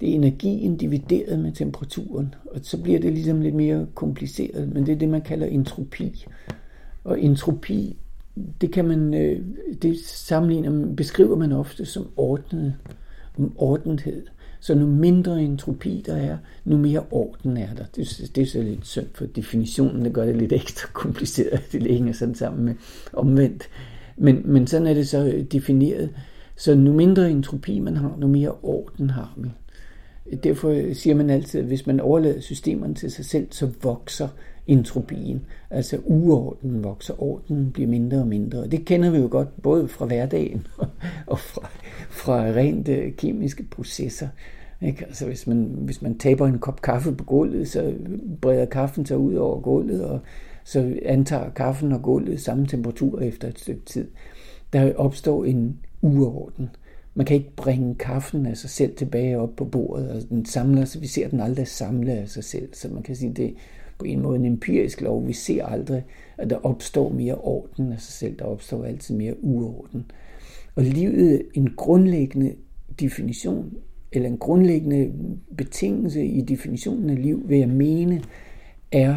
Det 0.00 0.10
er 0.10 0.14
energien 0.14 0.76
divideret 0.76 1.38
med 1.38 1.52
temperaturen, 1.52 2.34
og 2.50 2.60
så 2.62 2.82
bliver 2.82 3.00
det 3.00 3.12
ligesom 3.12 3.40
lidt 3.40 3.54
mere 3.54 3.86
kompliceret, 3.94 4.72
men 4.72 4.86
det 4.86 4.92
er 4.92 4.98
det, 4.98 5.08
man 5.08 5.20
kalder 5.22 5.46
entropi. 5.46 6.26
Og 7.04 7.20
entropi, 7.20 7.96
det 8.60 8.72
kan 8.72 8.84
man, 8.84 9.14
øh, 9.14 9.42
det 9.82 9.98
sammenligner, 10.04 10.94
beskriver 10.94 11.36
man 11.36 11.52
ofte 11.52 11.84
som 11.84 12.08
ordnet, 12.16 12.74
ordenthed. 13.56 14.26
Så 14.62 14.74
nu 14.74 14.86
mindre 14.86 15.42
entropi 15.42 16.02
der 16.06 16.16
er, 16.16 16.36
nu 16.64 16.76
mere 16.76 17.04
orden 17.10 17.56
er 17.56 17.74
der. 17.74 17.84
Det, 17.96 18.30
det 18.34 18.42
er 18.42 18.46
så 18.46 18.62
lidt 18.62 18.86
synd 18.86 19.06
for 19.14 19.26
definitionen, 19.26 20.04
det 20.04 20.12
gør 20.12 20.24
det 20.24 20.36
lidt 20.36 20.52
ekstra 20.52 20.88
kompliceret, 20.92 21.60
det 21.72 21.82
hænger 21.82 22.12
sådan 22.12 22.34
sammen 22.34 22.64
med 22.64 22.74
omvendt. 23.12 23.68
Men, 24.16 24.42
men 24.44 24.66
sådan 24.66 24.86
er 24.86 24.94
det 24.94 25.08
så 25.08 25.24
øh, 25.24 25.44
defineret. 25.44 26.10
Så 26.56 26.74
nu 26.74 26.92
mindre 26.92 27.30
entropi 27.30 27.78
man 27.78 27.96
har, 27.96 28.16
nu 28.18 28.26
mere 28.26 28.52
orden 28.62 29.10
har 29.10 29.34
man. 29.36 29.52
Derfor 30.44 30.68
øh, 30.68 30.94
siger 30.94 31.14
man 31.14 31.30
altid, 31.30 31.60
at 31.60 31.66
hvis 31.66 31.86
man 31.86 32.00
overlader 32.00 32.40
systemerne 32.40 32.94
til 32.94 33.10
sig 33.10 33.24
selv, 33.24 33.46
så 33.50 33.70
vokser 33.82 34.28
entropien. 34.66 35.44
Altså 35.70 35.98
uorden 36.04 36.84
vokser, 36.84 37.22
orden 37.22 37.70
bliver 37.72 37.88
mindre 37.88 38.18
og 38.18 38.26
mindre. 38.26 38.66
Det 38.66 38.84
kender 38.84 39.10
vi 39.10 39.18
jo 39.18 39.28
godt 39.30 39.62
både 39.62 39.88
fra 39.88 40.06
hverdagen 40.06 40.66
og 41.26 41.38
fra, 41.38 41.68
fra 42.10 42.42
rent 42.42 42.88
øh, 42.88 43.12
kemiske 43.12 43.62
processer. 43.62 44.28
Ikke? 44.82 45.04
Altså 45.04 45.26
hvis 45.26 45.46
man, 45.46 45.70
hvis 45.78 46.02
man 46.02 46.18
taber 46.18 46.46
en 46.46 46.58
kop 46.58 46.82
kaffe 46.82 47.12
på 47.12 47.24
gulvet, 47.24 47.68
så 47.68 47.94
breder 48.40 48.64
kaffen 48.64 49.06
sig 49.06 49.18
ud 49.18 49.34
over 49.34 49.60
gulvet, 49.60 50.04
og 50.04 50.20
så 50.64 50.98
antager 51.04 51.50
kaffen 51.50 51.92
og 51.92 52.02
gulvet 52.02 52.40
samme 52.40 52.66
temperatur 52.66 53.20
efter 53.20 53.48
et 53.48 53.58
stykke 53.58 53.84
tid. 53.84 54.08
Der 54.72 54.94
opstår 54.94 55.44
en 55.44 55.78
uorden. 56.02 56.70
Man 57.14 57.26
kan 57.26 57.36
ikke 57.36 57.56
bringe 57.56 57.94
kaffen 57.94 58.46
af 58.46 58.56
sig 58.56 58.70
selv 58.70 58.96
tilbage 58.96 59.38
op 59.38 59.56
på 59.56 59.64
bordet, 59.64 60.10
og 60.10 60.22
den 60.28 60.46
samler, 60.46 60.84
så 60.84 60.98
vi 60.98 61.06
ser 61.06 61.28
den 61.28 61.40
aldrig 61.40 61.68
samle 61.68 62.12
af 62.12 62.28
sig 62.28 62.44
selv. 62.44 62.68
Så 62.74 62.88
man 62.88 63.02
kan 63.02 63.16
sige, 63.16 63.32
det 63.32 63.44
er 63.44 63.52
på 64.02 64.06
en 64.06 64.22
måde 64.22 64.38
en 64.38 64.44
empirisk 64.44 65.00
lov. 65.00 65.26
Vi 65.26 65.32
ser 65.32 65.64
aldrig, 65.64 66.04
at 66.38 66.50
der 66.50 66.66
opstår 66.66 67.08
mere 67.08 67.34
orden 67.34 67.92
af 67.92 68.00
sig 68.00 68.12
selv. 68.12 68.38
Der 68.38 68.44
opstår 68.44 68.84
altid 68.84 69.14
mere 69.14 69.44
uorden. 69.44 70.04
Og 70.74 70.84
livet, 70.84 71.42
en 71.54 71.70
grundlæggende 71.76 72.54
definition, 73.00 73.72
eller 74.12 74.28
en 74.28 74.38
grundlæggende 74.38 75.12
betingelse 75.56 76.24
i 76.24 76.40
definitionen 76.40 77.10
af 77.10 77.22
liv, 77.22 77.48
vil 77.48 77.58
jeg 77.58 77.68
mene, 77.68 78.22
er, 78.92 79.16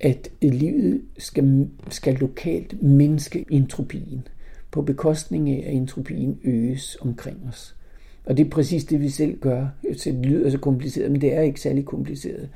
at 0.00 0.30
livet 0.42 1.02
skal, 1.18 1.68
skal 1.88 2.14
lokalt 2.14 2.82
mindske 2.82 3.44
entropien 3.50 4.28
på 4.70 4.82
bekostning 4.82 5.50
af, 5.50 5.64
at 5.66 5.74
entropien 5.74 6.38
øges 6.44 6.96
omkring 7.00 7.38
os. 7.48 7.76
Og 8.24 8.36
det 8.36 8.46
er 8.46 8.50
præcis 8.50 8.84
det, 8.84 9.00
vi 9.00 9.08
selv 9.08 9.38
gør. 9.40 9.68
Det 10.04 10.14
lyder 10.14 10.50
så 10.50 10.58
kompliceret, 10.58 11.12
men 11.12 11.20
det 11.20 11.34
er 11.34 11.40
ikke 11.40 11.60
særlig 11.60 11.84
kompliceret. 11.84 12.48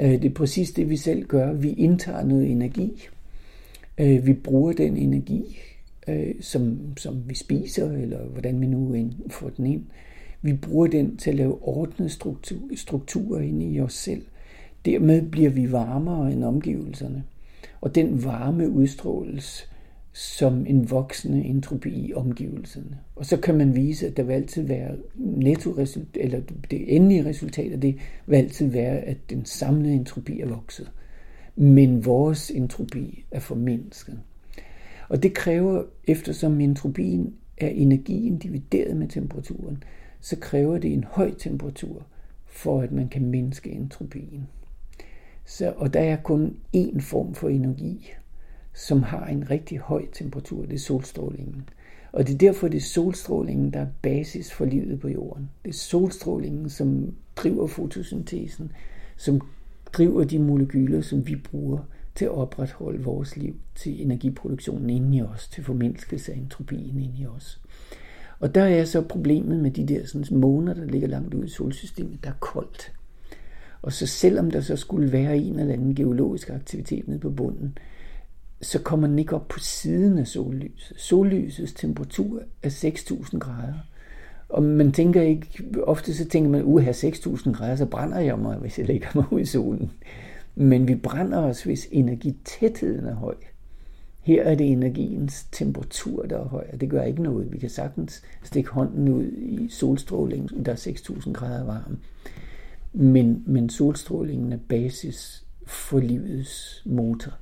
Øh, 0.00 0.10
det 0.10 0.24
er 0.24 0.34
præcis 0.34 0.70
det, 0.70 0.90
vi 0.90 0.96
selv 0.96 1.26
gør. 1.26 1.52
Vi 1.52 1.72
indtager 1.72 2.24
noget 2.24 2.50
energi. 2.50 3.08
Øh, 3.98 4.26
vi 4.26 4.32
bruger 4.32 4.72
den 4.72 4.96
energi, 4.96 5.58
øh, 6.08 6.34
som, 6.40 6.78
som 6.96 7.22
vi 7.26 7.34
spiser, 7.34 7.92
eller 7.92 8.24
hvordan 8.24 8.60
vi 8.60 8.66
nu 8.66 9.08
får 9.28 9.48
den 9.48 9.66
ind. 9.66 9.84
Vi 10.42 10.52
bruger 10.52 10.86
den 10.86 11.16
til 11.16 11.30
at 11.30 11.36
lave 11.36 11.68
ordnede 11.68 12.08
struktur, 12.08 12.58
strukturer 12.76 13.40
inde 13.40 13.66
i 13.66 13.80
os 13.80 13.94
selv. 13.94 14.22
Dermed 14.84 15.22
bliver 15.22 15.50
vi 15.50 15.72
varmere 15.72 16.32
end 16.32 16.44
omgivelserne. 16.44 17.24
Og 17.80 17.94
den 17.94 18.24
varme 18.24 18.68
udstråles 18.68 19.70
som 20.16 20.66
en 20.66 20.90
voksende 20.90 21.44
entropi 21.44 21.90
i 21.90 22.14
omgivelserne. 22.14 22.98
Og 23.16 23.26
så 23.26 23.36
kan 23.36 23.58
man 23.58 23.76
vise, 23.76 24.06
at 24.06 24.16
der 24.16 24.22
vil 24.22 24.32
altid 24.32 24.62
være 24.62 24.96
netto 25.14 25.78
eller 26.14 26.40
det 26.70 26.96
endelige 26.96 27.24
resultat 27.24 27.72
af 27.72 27.80
det 27.80 27.98
vil 28.26 28.36
altid 28.36 28.66
være, 28.66 28.98
at 28.98 29.30
den 29.30 29.44
samlede 29.44 29.94
entropi 29.94 30.40
er 30.40 30.46
vokset. 30.46 30.90
Men 31.56 32.04
vores 32.04 32.50
entropi 32.50 33.24
er 33.30 33.40
formindsket. 33.40 34.20
Og 35.08 35.22
det 35.22 35.34
kræver, 35.34 35.82
eftersom 36.06 36.60
entropien 36.60 37.34
er 37.58 37.68
energien 37.68 38.38
divideret 38.38 38.96
med 38.96 39.08
temperaturen, 39.08 39.82
så 40.20 40.36
kræver 40.40 40.78
det 40.78 40.92
en 40.92 41.04
høj 41.04 41.34
temperatur, 41.34 42.06
for 42.46 42.80
at 42.80 42.92
man 42.92 43.08
kan 43.08 43.26
mindske 43.26 43.70
entropien. 43.70 44.46
Så, 45.44 45.72
og 45.76 45.94
der 45.94 46.00
er 46.00 46.16
kun 46.16 46.56
én 46.76 47.00
form 47.00 47.34
for 47.34 47.48
energi, 47.48 48.12
som 48.76 49.02
har 49.02 49.26
en 49.26 49.50
rigtig 49.50 49.78
høj 49.78 50.06
temperatur, 50.12 50.62
det 50.62 50.74
er 50.74 50.78
solstrålingen. 50.78 51.68
Og 52.12 52.26
det 52.26 52.34
er 52.34 52.38
derfor, 52.38 52.68
det 52.68 52.76
er 52.76 52.82
solstrålingen, 52.82 53.72
der 53.72 53.80
er 53.80 53.86
basis 54.02 54.52
for 54.52 54.64
livet 54.64 55.00
på 55.00 55.08
jorden. 55.08 55.50
Det 55.64 55.68
er 55.68 55.74
solstrålingen, 55.74 56.70
som 56.70 57.14
driver 57.36 57.66
fotosyntesen, 57.66 58.72
som 59.16 59.40
driver 59.92 60.24
de 60.24 60.38
molekyler, 60.38 61.00
som 61.00 61.26
vi 61.26 61.36
bruger 61.36 61.78
til 62.14 62.24
at 62.24 62.30
opretholde 62.30 63.04
vores 63.04 63.36
liv, 63.36 63.54
til 63.74 64.02
energiproduktionen 64.02 64.90
inde 64.90 65.16
i 65.16 65.22
os, 65.22 65.48
til 65.48 65.64
formindskelse 65.64 66.32
af 66.32 66.36
entropien 66.36 67.00
inde 67.00 67.18
i 67.18 67.26
os. 67.26 67.60
Og 68.40 68.54
der 68.54 68.64
er 68.64 68.84
så 68.84 69.02
problemet 69.02 69.58
med 69.58 69.70
de 69.70 69.86
der 69.86 70.06
sådan, 70.06 70.38
måner, 70.38 70.74
der 70.74 70.84
ligger 70.84 71.08
langt 71.08 71.34
ude 71.34 71.46
i 71.46 71.50
solsystemet, 71.50 72.24
der 72.24 72.30
er 72.30 72.38
koldt. 72.40 72.92
Og 73.82 73.92
så 73.92 74.06
selvom 74.06 74.50
der 74.50 74.60
så 74.60 74.76
skulle 74.76 75.12
være 75.12 75.38
en 75.38 75.58
eller 75.58 75.72
anden 75.72 75.94
geologisk 75.94 76.50
aktivitet 76.50 77.08
nede 77.08 77.18
på 77.18 77.30
bunden, 77.30 77.78
så 78.60 78.78
kommer 78.78 79.06
den 79.06 79.18
ikke 79.18 79.34
op 79.34 79.48
på 79.48 79.58
siden 79.58 80.18
af 80.18 80.26
sollyset. 80.26 81.00
Sollysets 81.00 81.72
temperatur 81.72 82.42
er 82.62 82.68
6.000 82.68 83.38
grader. 83.38 83.74
Og 84.48 84.62
man 84.62 84.92
tænker 84.92 85.22
ikke, 85.22 85.64
ofte 85.82 86.14
så 86.14 86.28
tænker 86.28 86.50
man, 86.50 86.62
uha, 86.64 86.90
6.000 86.90 87.52
grader, 87.52 87.76
så 87.76 87.86
brænder 87.86 88.20
jeg 88.20 88.38
mig, 88.38 88.56
hvis 88.56 88.78
jeg 88.78 88.86
lægger 88.86 89.08
mig 89.14 89.24
ud 89.30 89.40
i 89.40 89.44
solen. 89.44 89.90
Men 90.54 90.88
vi 90.88 90.94
brænder 90.94 91.38
os, 91.38 91.62
hvis 91.62 91.88
energitætheden 91.90 93.06
er 93.06 93.14
høj. 93.14 93.34
Her 94.22 94.42
er 94.42 94.54
det 94.54 94.70
energiens 94.70 95.46
temperatur, 95.52 96.26
der 96.26 96.38
er 96.38 96.44
høj, 96.44 96.66
og 96.72 96.80
det 96.80 96.90
gør 96.90 97.02
ikke 97.02 97.22
noget. 97.22 97.52
Vi 97.52 97.58
kan 97.58 97.70
sagtens 97.70 98.22
stikke 98.42 98.70
hånden 98.70 99.08
ud 99.08 99.32
i 99.32 99.68
solstrålingen, 99.70 100.64
der 100.64 100.72
er 100.72 100.76
6.000 100.76 101.32
grader 101.32 101.64
varm. 101.64 101.98
Men, 102.92 103.42
men 103.46 103.70
solstrålingen 103.70 104.52
er 104.52 104.58
basis 104.68 105.44
for 105.66 105.98
livets 105.98 106.82
motor, 106.86 107.32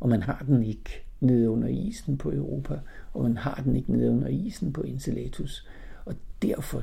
og 0.00 0.08
man 0.08 0.22
har 0.22 0.44
den 0.46 0.62
ikke 0.62 1.04
nede 1.20 1.50
under 1.50 1.68
isen 1.68 2.18
på 2.18 2.32
Europa, 2.32 2.78
og 3.14 3.22
man 3.22 3.36
har 3.36 3.62
den 3.64 3.76
ikke 3.76 3.92
nede 3.92 4.10
under 4.10 4.28
isen 4.28 4.72
på 4.72 4.82
Enceladus. 4.82 5.68
Og 6.04 6.14
derfor 6.42 6.82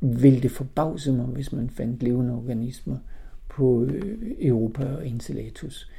vil 0.00 0.42
det 0.42 0.50
forbavse 0.50 1.12
mig, 1.12 1.26
hvis 1.26 1.52
man 1.52 1.70
fandt 1.70 2.02
levende 2.02 2.34
organismer 2.34 2.96
på 3.48 3.84
øh, 3.84 4.18
Europa 4.40 4.84
og 4.84 5.08
Enceladus. 5.08 5.90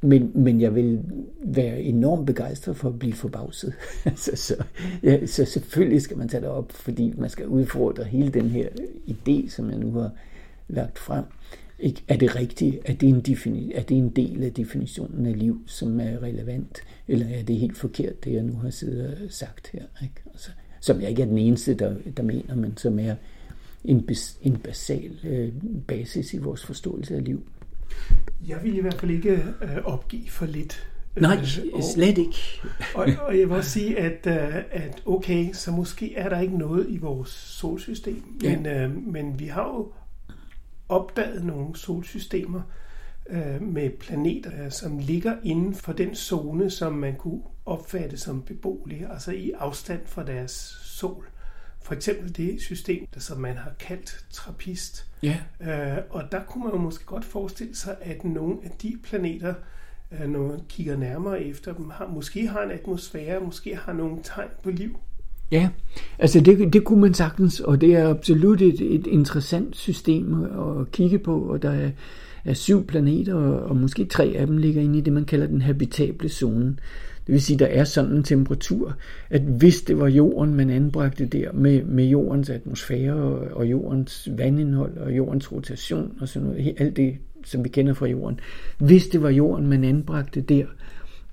Men, 0.00 0.32
men 0.34 0.60
jeg 0.60 0.74
vil 0.74 1.04
være 1.44 1.82
enormt 1.82 2.26
begejstret 2.26 2.76
for 2.76 2.88
at 2.88 2.98
blive 2.98 3.12
forbavset. 3.12 3.72
så, 4.16 4.30
så, 4.34 4.64
ja, 5.02 5.26
så 5.26 5.44
selvfølgelig 5.44 6.02
skal 6.02 6.16
man 6.18 6.28
tage 6.28 6.40
det 6.40 6.48
op, 6.48 6.72
fordi 6.72 7.14
man 7.16 7.30
skal 7.30 7.46
udfordre 7.46 8.04
hele 8.04 8.30
den 8.30 8.48
her 8.48 8.68
idé, 9.08 9.48
som 9.48 9.70
jeg 9.70 9.78
nu 9.78 9.92
har 9.92 10.10
lagt 10.68 10.98
frem. 10.98 11.24
Ikke? 11.80 12.02
Er 12.08 12.16
det 12.16 12.36
rigtigt? 12.36 12.76
Er 12.84 12.94
det, 12.94 13.08
en 13.08 13.22
defini- 13.28 13.78
er 13.78 13.82
det 13.82 13.96
en 13.96 14.08
del 14.08 14.44
af 14.44 14.52
definitionen 14.52 15.26
af 15.26 15.38
liv, 15.38 15.62
som 15.66 16.00
er 16.00 16.22
relevant? 16.22 16.80
Eller 17.08 17.26
er 17.26 17.42
det 17.42 17.56
helt 17.56 17.76
forkert, 17.76 18.24
det 18.24 18.32
jeg 18.32 18.42
nu 18.42 18.52
har 18.52 18.70
siddet 18.70 19.06
og 19.06 19.16
sagt 19.28 19.70
her? 19.72 19.82
Ikke? 20.02 20.14
Altså, 20.26 20.50
som 20.80 21.00
jeg 21.00 21.10
ikke 21.10 21.22
er 21.22 21.26
den 21.26 21.38
eneste, 21.38 21.74
der, 21.74 21.94
der 22.16 22.22
mener, 22.22 22.54
men 22.54 22.76
som 22.76 22.98
er 22.98 23.14
en, 23.84 24.02
bas, 24.06 24.38
en 24.42 24.56
basal 24.56 25.10
øh, 25.24 25.52
basis 25.86 26.34
i 26.34 26.38
vores 26.38 26.64
forståelse 26.64 27.16
af 27.16 27.24
liv. 27.24 27.42
Jeg 28.48 28.58
vil 28.62 28.76
i 28.76 28.80
hvert 28.80 28.94
fald 28.94 29.10
ikke 29.10 29.32
øh, 29.62 29.84
opgive 29.84 30.28
for 30.28 30.46
lidt. 30.46 30.88
Nej, 31.16 31.36
øh, 31.36 31.72
og, 31.72 31.82
slet 31.82 32.18
ikke. 32.18 32.38
og, 32.94 33.06
og 33.26 33.38
jeg 33.38 33.48
vil 33.48 33.56
også 33.56 33.70
sige, 33.70 33.98
at, 33.98 34.26
øh, 34.26 34.56
at 34.70 35.02
okay, 35.06 35.52
så 35.52 35.70
måske 35.70 36.14
er 36.14 36.28
der 36.28 36.40
ikke 36.40 36.58
noget 36.58 36.86
i 36.88 36.96
vores 36.96 37.30
solsystem, 37.30 38.22
ja. 38.42 38.56
men, 38.56 38.66
øh, 38.66 39.06
men 39.12 39.38
vi 39.38 39.46
har 39.46 39.64
jo 39.64 39.92
opdaget 40.88 41.44
nogle 41.44 41.76
solsystemer 41.76 42.62
øh, 43.28 43.62
med 43.62 43.90
planeter, 43.90 44.68
som 44.68 44.98
ligger 44.98 45.36
inden 45.44 45.74
for 45.74 45.92
den 45.92 46.14
zone, 46.14 46.70
som 46.70 46.92
man 46.92 47.16
kunne 47.16 47.42
opfatte 47.66 48.16
som 48.16 48.42
beboelig, 48.42 49.06
altså 49.10 49.32
i 49.32 49.50
afstand 49.50 50.06
fra 50.06 50.24
deres 50.24 50.80
sol. 50.84 51.28
For 51.82 51.94
eksempel 51.94 52.36
det 52.36 52.60
system, 52.60 53.06
der 53.14 53.20
som 53.20 53.38
man 53.38 53.56
har 53.56 53.72
kaldt 53.78 54.26
trappist. 54.30 55.06
Ja. 55.22 55.38
Øh, 55.60 55.98
og 56.10 56.32
der 56.32 56.44
kunne 56.44 56.64
man 56.64 56.72
jo 56.72 56.78
måske 56.78 57.04
godt 57.04 57.24
forestille 57.24 57.76
sig, 57.76 57.96
at 58.00 58.24
nogle 58.24 58.58
af 58.64 58.70
de 58.70 58.98
planeter, 59.02 59.54
øh, 60.10 60.28
når 60.28 60.42
man 60.42 60.60
kigger 60.68 60.96
nærmere 60.96 61.42
efter 61.42 61.74
dem, 61.74 61.90
har, 61.90 62.06
måske 62.06 62.48
har 62.48 62.62
en 62.62 62.70
atmosfære, 62.70 63.40
måske 63.40 63.76
har 63.76 63.92
nogle 63.92 64.18
tegn 64.22 64.48
på 64.62 64.70
liv. 64.70 64.98
Ja, 65.50 65.68
altså 66.18 66.40
det, 66.40 66.72
det 66.72 66.84
kunne 66.84 67.00
man 67.00 67.14
sagtens, 67.14 67.60
og 67.60 67.80
det 67.80 67.94
er 67.94 68.08
absolut 68.08 68.62
et, 68.62 68.94
et 68.94 69.06
interessant 69.06 69.76
system 69.76 70.42
at 70.42 70.92
kigge 70.92 71.18
på, 71.18 71.40
og 71.40 71.62
der 71.62 71.70
er, 71.70 71.90
er 72.44 72.54
syv 72.54 72.86
planeter, 72.86 73.34
og, 73.34 73.60
og 73.60 73.76
måske 73.76 74.04
tre 74.04 74.34
af 74.36 74.46
dem 74.46 74.56
ligger 74.56 74.82
inde 74.82 74.98
i 74.98 75.00
det, 75.00 75.12
man 75.12 75.24
kalder 75.24 75.46
den 75.46 75.62
habitable 75.62 76.28
zone. 76.28 76.76
Det 77.26 77.32
vil 77.32 77.42
sige, 77.42 77.58
der 77.58 77.66
er 77.66 77.84
sådan 77.84 78.16
en 78.16 78.22
temperatur, 78.22 78.96
at 79.30 79.42
hvis 79.42 79.82
det 79.82 79.98
var 79.98 80.08
jorden, 80.08 80.54
man 80.54 80.70
anbragte 80.70 81.26
der 81.26 81.52
med, 81.52 81.84
med 81.84 82.04
jordens 82.04 82.50
atmosfære 82.50 83.14
og, 83.14 83.56
og 83.56 83.70
jordens 83.70 84.28
vandindhold 84.36 84.96
og 84.96 85.16
jordens 85.16 85.52
rotation 85.52 86.12
og 86.20 86.28
sådan 86.28 86.48
noget, 86.48 86.74
alt 86.78 86.96
det, 86.96 87.16
som 87.44 87.64
vi 87.64 87.68
kender 87.68 87.94
fra 87.94 88.06
jorden, 88.06 88.40
hvis 88.78 89.08
det 89.08 89.22
var 89.22 89.30
jorden, 89.30 89.66
man 89.66 89.84
anbragte 89.84 90.40
der, 90.40 90.62
øh, 90.62 90.66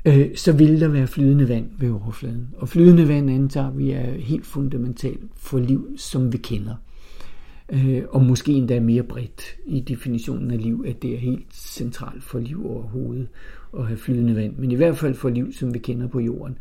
Øh, 0.05 0.35
så 0.35 0.51
vil 0.51 0.81
der 0.81 0.87
være 0.87 1.07
flydende 1.07 1.49
vand 1.49 1.69
ved 1.79 1.91
overfladen. 1.91 2.49
Og 2.57 2.69
flydende 2.69 3.07
vand 3.07 3.29
antager 3.29 3.71
vi 3.71 3.91
er 3.91 4.11
helt 4.11 4.45
fundamentalt 4.45 5.31
for 5.37 5.59
liv, 5.59 5.97
som 5.97 6.33
vi 6.33 6.37
kender. 6.37 6.75
Øh, 7.69 8.03
og 8.09 8.25
måske 8.25 8.51
endda 8.51 8.79
mere 8.79 9.03
bredt 9.03 9.55
i 9.65 9.79
definitionen 9.79 10.51
af 10.51 10.61
liv, 10.63 10.85
at 10.87 11.01
det 11.01 11.13
er 11.13 11.17
helt 11.17 11.53
centralt 11.53 12.23
for 12.23 12.39
liv 12.39 12.71
overhovedet 12.71 13.27
at 13.77 13.87
have 13.87 13.97
flydende 13.97 14.35
vand, 14.35 14.57
men 14.57 14.71
i 14.71 14.75
hvert 14.75 14.97
fald 14.97 15.13
for 15.13 15.29
liv, 15.29 15.53
som 15.53 15.73
vi 15.73 15.79
kender 15.79 16.07
på 16.07 16.19
jorden. 16.19 16.57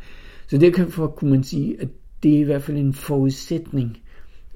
Så 0.47 0.57
derfor 0.57 1.07
kunne 1.07 1.31
man 1.31 1.43
sige, 1.43 1.81
at 1.81 1.87
det 2.23 2.35
er 2.35 2.39
i 2.39 2.43
hvert 2.43 2.63
fald 2.63 2.77
en 2.77 2.93
forudsætning 2.93 3.97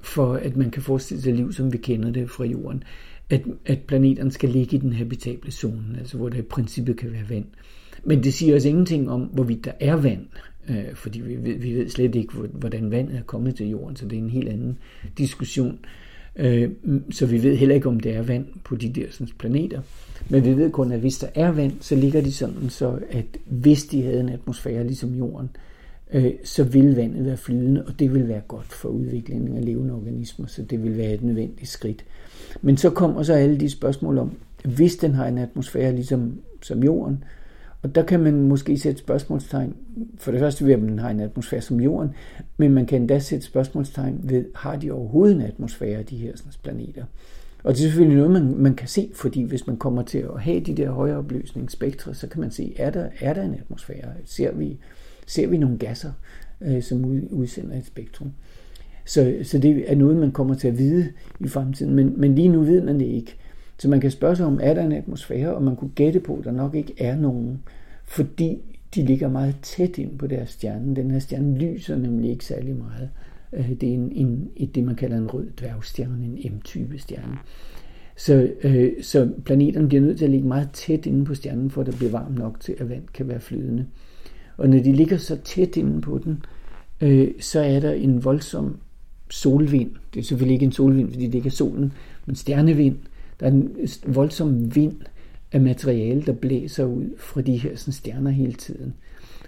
for, 0.00 0.34
at 0.34 0.56
man 0.56 0.70
kan 0.70 0.82
forestille 0.82 1.22
sig 1.22 1.34
liv, 1.34 1.52
som 1.52 1.72
vi 1.72 1.78
kender 1.78 2.10
det 2.10 2.30
fra 2.30 2.44
jorden, 2.44 2.82
at, 3.30 3.42
at 3.66 3.78
planeterne 3.78 4.30
skal 4.30 4.48
ligge 4.48 4.76
i 4.76 4.80
den 4.80 4.92
habitable 4.92 5.50
zone, 5.50 5.98
altså 5.98 6.16
hvor 6.16 6.28
der 6.28 6.38
i 6.38 6.42
princippet 6.42 6.96
kan 6.96 7.12
være 7.12 7.28
vand. 7.28 7.46
Men 8.04 8.24
det 8.24 8.34
siger 8.34 8.56
os 8.56 8.64
ingenting 8.64 9.10
om, 9.10 9.20
hvorvidt 9.20 9.64
der 9.64 9.72
er 9.80 9.96
vand, 9.96 10.26
øh, 10.68 10.94
fordi 10.94 11.20
vi 11.20 11.36
ved, 11.36 11.58
vi 11.58 11.74
ved 11.74 11.88
slet 11.88 12.14
ikke, 12.14 12.34
hvordan 12.34 12.90
vandet 12.90 13.16
er 13.16 13.22
kommet 13.22 13.56
til 13.56 13.68
jorden, 13.68 13.96
så 13.96 14.06
det 14.06 14.18
er 14.18 14.22
en 14.22 14.30
helt 14.30 14.48
anden 14.48 14.78
diskussion. 15.18 15.78
Øh, 16.36 16.70
så 17.10 17.26
vi 17.26 17.42
ved 17.42 17.56
heller 17.56 17.74
ikke, 17.74 17.88
om 17.88 18.00
der 18.00 18.12
er 18.12 18.22
vand 18.22 18.46
på 18.64 18.76
de 18.76 18.88
der 18.88 19.06
sådan, 19.10 19.28
planeter. 19.38 19.80
Men 20.28 20.44
vi 20.44 20.56
ved 20.56 20.70
kun, 20.70 20.92
at 20.92 21.00
hvis 21.00 21.18
der 21.18 21.26
er 21.34 21.50
vand, 21.50 21.72
så 21.80 21.94
ligger 21.94 22.20
de 22.20 22.32
sådan, 22.32 22.70
så 22.70 22.98
at 23.10 23.26
hvis 23.44 23.84
de 23.84 24.02
havde 24.02 24.20
en 24.20 24.28
atmosfære 24.28 24.84
ligesom 24.84 25.14
jorden, 25.14 25.50
øh, 26.12 26.32
så 26.44 26.64
vil 26.64 26.96
vandet 26.96 27.24
være 27.24 27.36
flydende, 27.36 27.84
og 27.86 27.98
det 27.98 28.14
vil 28.14 28.28
være 28.28 28.42
godt 28.48 28.72
for 28.72 28.88
udviklingen 28.88 29.56
af 29.56 29.64
levende 29.64 29.94
organismer, 29.94 30.46
så 30.46 30.62
det 30.62 30.82
vil 30.82 30.96
være 30.96 31.14
et 31.14 31.22
nødvendigt 31.22 31.70
skridt. 31.70 32.04
Men 32.62 32.76
så 32.76 32.90
kommer 32.90 33.22
så 33.22 33.34
alle 33.34 33.60
de 33.60 33.70
spørgsmål 33.70 34.18
om, 34.18 34.32
hvis 34.64 34.96
den 34.96 35.14
har 35.14 35.26
en 35.26 35.38
atmosfære 35.38 35.94
ligesom 35.94 36.40
som 36.62 36.82
jorden, 36.82 37.24
og 37.82 37.94
der 37.94 38.02
kan 38.02 38.20
man 38.20 38.42
måske 38.42 38.78
sætte 38.78 38.98
spørgsmålstegn, 38.98 39.74
for 40.18 40.30
det 40.30 40.40
første 40.40 40.66
ved, 40.66 40.72
at 40.72 40.82
man 40.82 40.98
har 40.98 41.10
en 41.10 41.20
atmosfære 41.20 41.60
som 41.60 41.80
jorden, 41.80 42.10
men 42.56 42.74
man 42.74 42.86
kan 42.86 43.00
endda 43.00 43.18
sætte 43.18 43.46
spørgsmålstegn 43.46 44.20
ved, 44.22 44.44
har 44.54 44.76
de 44.76 44.90
overhovedet 44.90 45.36
en 45.36 45.42
atmosfære, 45.42 46.02
de 46.02 46.16
her 46.16 46.36
sådan, 46.36 46.52
planeter? 46.62 47.04
Og 47.62 47.74
det 47.74 47.80
er 47.80 47.84
selvfølgelig 47.84 48.16
noget, 48.16 48.32
man, 48.32 48.54
man 48.56 48.74
kan 48.74 48.88
se, 48.88 49.10
fordi 49.14 49.42
hvis 49.42 49.66
man 49.66 49.76
kommer 49.76 50.02
til 50.02 50.18
at 50.18 50.40
have 50.40 50.60
de 50.60 50.76
der 50.76 50.90
højere 50.90 51.18
opløsningsspektre, 51.18 52.14
så 52.14 52.26
kan 52.26 52.40
man 52.40 52.50
se, 52.50 52.74
er 52.76 52.90
der, 52.90 53.08
er 53.20 53.34
der 53.34 53.42
en 53.42 53.54
atmosfære? 53.54 54.08
Ser 54.24 54.52
vi, 54.52 54.78
ser 55.26 55.46
vi 55.46 55.58
nogle 55.58 55.78
gasser, 55.78 56.12
øh, 56.60 56.82
som 56.82 57.04
udsender 57.30 57.78
et 57.78 57.86
spektrum? 57.86 58.32
Så, 59.04 59.36
så 59.42 59.58
det 59.58 59.92
er 59.92 59.96
noget, 59.96 60.16
man 60.16 60.32
kommer 60.32 60.54
til 60.54 60.68
at 60.68 60.78
vide 60.78 61.08
i 61.40 61.48
fremtiden, 61.48 61.94
men, 61.94 62.20
men 62.20 62.34
lige 62.34 62.48
nu 62.48 62.62
ved 62.62 62.82
man 62.82 63.00
det 63.00 63.06
ikke. 63.06 63.36
Så 63.80 63.88
man 63.88 64.00
kan 64.00 64.10
spørge 64.10 64.36
sig 64.36 64.46
om, 64.46 64.60
er 64.62 64.74
der 64.74 64.82
en 64.82 64.92
atmosfære, 64.92 65.54
og 65.54 65.62
man 65.62 65.76
kunne 65.76 65.90
gætte 65.94 66.20
på, 66.20 66.36
at 66.36 66.44
der 66.44 66.52
nok 66.52 66.74
ikke 66.74 66.94
er 66.98 67.16
nogen, 67.16 67.62
fordi 68.04 68.58
de 68.94 69.04
ligger 69.04 69.28
meget 69.28 69.56
tæt 69.62 69.98
ind 69.98 70.18
på 70.18 70.26
deres 70.26 70.50
stjerne. 70.50 70.96
Den 70.96 71.10
her 71.10 71.18
stjerne 71.18 71.58
lyser 71.58 71.96
nemlig 71.96 72.30
ikke 72.30 72.44
særlig 72.44 72.76
meget. 72.76 73.10
Øh, 73.52 73.70
det 73.70 73.88
er 73.88 73.94
en, 73.94 74.12
en, 74.12 74.50
et, 74.56 74.74
det, 74.74 74.84
man 74.84 74.94
kalder 74.94 75.16
en 75.16 75.26
rød 75.26 75.46
dværgstjerne, 75.60 76.24
en 76.24 76.52
M-type 76.54 76.98
stjerne. 76.98 77.38
Så, 78.16 78.52
øh, 78.62 78.92
så 79.02 79.30
planeterne 79.44 79.88
bliver 79.88 80.02
nødt 80.02 80.18
til 80.18 80.24
at 80.24 80.30
ligge 80.30 80.48
meget 80.48 80.70
tæt 80.72 81.06
inde 81.06 81.24
på 81.24 81.34
stjernen, 81.34 81.70
for 81.70 81.80
at 81.80 81.86
det 81.86 81.96
bliver 81.96 82.12
varmt 82.12 82.38
nok 82.38 82.60
til, 82.60 82.76
at 82.78 82.88
vand 82.88 83.04
kan 83.14 83.28
være 83.28 83.40
flydende. 83.40 83.86
Og 84.56 84.68
når 84.68 84.78
de 84.78 84.92
ligger 84.92 85.16
så 85.16 85.36
tæt 85.36 85.76
inde 85.76 86.00
på 86.00 86.18
den, 86.24 86.44
øh, 87.00 87.28
så 87.40 87.60
er 87.60 87.80
der 87.80 87.92
en 87.92 88.24
voldsom 88.24 88.76
solvind. 89.30 89.90
Det 90.14 90.20
er 90.20 90.24
selvfølgelig 90.24 90.54
ikke 90.54 90.66
en 90.66 90.72
solvind, 90.72 91.10
fordi 91.10 91.26
det 91.26 91.34
ikke 91.34 91.46
er 91.46 91.50
solen, 91.50 91.92
men 92.26 92.36
stjernevind. 92.36 92.96
Der 93.40 93.46
er 93.46 93.50
en 93.50 93.76
voldsom 94.06 94.74
vind 94.74 95.00
af 95.52 95.60
materiale, 95.60 96.22
der 96.22 96.32
blæser 96.32 96.84
ud 96.84 97.04
fra 97.18 97.40
de 97.40 97.56
her 97.56 97.76
sådan, 97.76 97.92
stjerner 97.92 98.30
hele 98.30 98.52
tiden. 98.52 98.94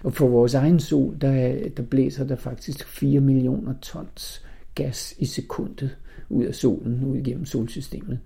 Og 0.03 0.13
for 0.13 0.27
vores 0.27 0.53
egen 0.53 0.79
sol, 0.79 1.17
der, 1.21 1.31
er, 1.31 1.69
der 1.69 1.83
blæser 1.83 2.27
der 2.27 2.35
faktisk 2.35 2.87
4 2.87 3.19
millioner 3.19 3.73
tons 3.81 4.45
gas 4.75 5.15
i 5.19 5.25
sekundet 5.25 5.97
ud 6.29 6.45
af 6.45 6.55
solen, 6.55 7.03
ud 7.05 7.17
igennem 7.17 7.45
solsystemet. 7.45 8.19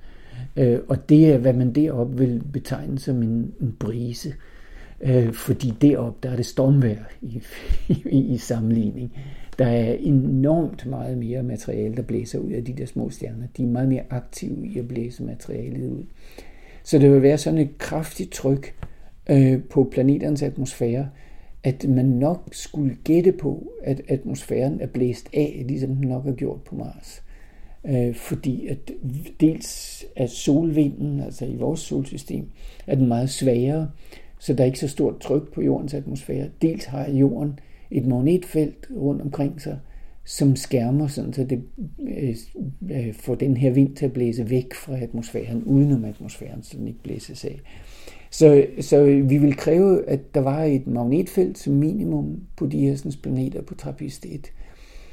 Øh, 0.57 0.79
og 0.87 1.09
det 1.09 1.33
er, 1.33 1.37
hvad 1.37 1.53
man 1.53 1.73
deroppe 1.73 2.17
vil 2.17 2.43
betegne 2.53 2.99
som 2.99 3.23
en, 3.23 3.53
en 3.61 3.75
brise. 3.79 4.33
Øh, 5.01 5.33
fordi 5.33 5.73
deroppe, 5.81 6.19
der 6.23 6.31
er 6.31 6.35
det 6.35 6.45
stormvejr 6.45 7.03
i, 7.21 7.41
i, 8.09 8.33
i 8.33 8.37
sammenligning. 8.37 9.13
Der 9.59 9.67
er 9.67 9.93
enormt 9.93 10.85
meget 10.85 11.17
mere 11.17 11.43
materiale, 11.43 11.95
der 11.95 12.01
blæser 12.01 12.39
ud 12.39 12.51
af 12.51 12.65
de 12.65 12.73
der 12.73 12.85
små 12.85 13.09
stjerner. 13.09 13.47
De 13.57 13.63
er 13.63 13.67
meget 13.67 13.89
mere 13.89 14.03
aktive 14.09 14.67
i 14.67 14.79
at 14.79 14.87
blæse 14.87 15.23
materialet 15.23 15.89
ud. 15.89 16.03
Så 16.83 16.99
det 16.99 17.11
vil 17.11 17.21
være 17.21 17.37
sådan 17.37 17.59
et 17.59 17.77
kraftigt 17.77 18.31
tryk 18.31 18.75
øh, 19.29 19.63
på 19.69 19.89
planeternes 19.91 20.43
atmosfære, 20.43 21.09
at 21.63 21.85
man 21.89 22.05
nok 22.05 22.49
skulle 22.51 22.97
gætte 23.03 23.31
på, 23.31 23.71
at 23.83 24.01
atmosfæren 24.07 24.81
er 24.81 24.87
blæst 24.87 25.29
af, 25.33 25.63
ligesom 25.67 25.95
den 25.95 26.07
nok 26.07 26.25
er 26.25 26.33
gjort 26.33 26.61
på 26.61 26.75
Mars. 26.75 27.23
Øh, 27.85 28.15
fordi 28.15 28.67
at 28.67 28.91
dels 29.39 30.05
er 30.15 30.27
solvinden, 30.27 31.19
altså 31.19 31.45
i 31.45 31.55
vores 31.55 31.79
solsystem, 31.79 32.49
er 32.87 32.95
den 32.95 33.07
meget 33.07 33.29
svagere, 33.29 33.89
så 34.39 34.53
der 34.53 34.61
er 34.61 34.65
ikke 34.65 34.79
så 34.79 34.87
stort 34.87 35.19
tryk 35.19 35.53
på 35.53 35.61
jordens 35.61 35.93
atmosfære. 35.93 36.49
Dels 36.61 36.85
har 36.85 37.09
jorden 37.09 37.59
et 37.91 38.05
magnetfelt 38.05 38.87
rundt 38.95 39.21
omkring 39.21 39.61
sig, 39.61 39.79
som 40.25 40.55
skærmer, 40.55 41.07
sådan, 41.07 41.33
så 41.33 41.43
det 41.43 41.63
øh, 42.07 42.35
øh, 42.91 43.13
får 43.13 43.35
den 43.35 43.57
her 43.57 43.71
vind 43.71 43.95
til 43.95 44.05
at 44.05 44.13
blæse 44.13 44.49
væk 44.49 44.73
fra 44.73 44.97
atmosfæren, 44.97 45.63
udenom 45.63 46.05
atmosfæren, 46.05 46.63
så 46.63 46.77
den 46.77 46.87
ikke 46.87 47.03
blæses 47.03 47.45
af. 47.45 47.59
Så, 48.31 48.65
så 48.79 49.03
vi 49.03 49.37
vil 49.37 49.55
kræve, 49.55 50.09
at 50.09 50.35
der 50.35 50.41
var 50.41 50.63
et 50.63 50.87
magnetfelt 50.87 51.57
som 51.57 51.73
minimum 51.73 52.41
på 52.55 52.65
de 52.65 52.79
her 52.79 52.95
sådan, 52.95 53.11
planeter 53.23 53.61
på 53.61 53.75
trappist 53.75 54.25
1. 54.25 54.51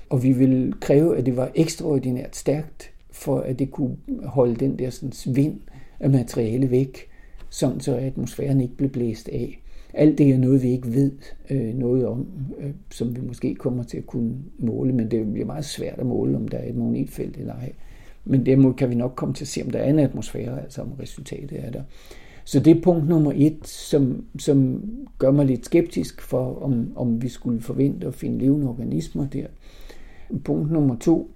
Og 0.09 0.23
vi 0.23 0.33
vil 0.33 0.75
kræve, 0.81 1.19
at 1.19 1.27
det 1.27 1.37
var 1.37 1.51
ekstraordinært 1.55 2.37
stærkt, 2.37 2.91
for 3.11 3.41
at 3.41 3.59
det 3.59 3.71
kunne 3.71 3.97
holde 4.25 4.55
den 4.55 4.79
der 4.79 4.91
sådan, 4.91 5.35
vind 5.35 5.61
af 6.01 6.11
materiale 6.11 6.71
væk, 6.71 7.09
sådan 7.55 7.81
så 7.81 7.97
atmosfæren 7.97 8.61
ikke 8.61 8.77
blev 8.77 8.91
blæst 8.91 9.29
af. 9.29 9.61
Alt 9.93 10.19
det 10.19 10.31
er 10.31 10.39
noget, 10.39 10.63
vi 10.63 10.71
ikke 10.71 10.95
ved 10.95 11.13
øh, 11.51 11.75
noget 11.75 12.07
om, 12.07 12.27
øh, 12.59 12.71
som 12.91 13.17
vi 13.17 13.21
måske 13.21 13.55
kommer 13.55 13.83
til 13.83 13.99
at 13.99 14.07
kunne 14.07 14.35
måle, 14.59 14.93
men 14.93 15.11
det 15.11 15.33
bliver 15.33 15.47
meget 15.47 15.65
svært 15.65 15.99
at 15.99 16.07
måle, 16.07 16.37
om 16.37 16.49
der 16.49 16.59
er 16.59 16.69
et 16.69 16.77
magnetfelt 16.77 17.37
eller 17.37 17.55
ej. 17.55 17.73
Men 18.25 18.47
derimod 18.47 18.75
kan 18.75 18.91
vi 18.91 18.95
nok 18.95 19.13
komme 19.17 19.35
til 19.35 19.45
at 19.45 19.49
se, 19.49 19.63
om 19.63 19.71
der 19.71 19.79
er 19.79 19.91
en 19.91 19.99
atmosfære, 19.99 20.63
altså 20.63 20.83
om 20.83 20.93
resultatet 20.93 21.65
er 21.65 21.71
der. 21.71 21.83
Så 22.45 22.61
det 22.61 22.77
er 22.77 22.83
punkt 22.83 23.09
nummer 23.09 23.33
et, 23.35 23.67
som, 23.67 24.25
som 24.39 24.85
gør 25.19 25.31
mig 25.31 25.47
lidt 25.47 25.65
skeptisk 25.65 26.23
for, 26.23 26.63
om, 26.63 26.93
om 26.97 27.23
vi 27.23 27.29
skulle 27.29 27.61
forvente 27.61 28.07
at 28.07 28.15
finde 28.15 28.39
levende 28.39 28.69
organismer 28.69 29.27
der. 29.27 29.47
Punkt 30.45 30.73
nummer 30.73 30.97
to, 31.01 31.31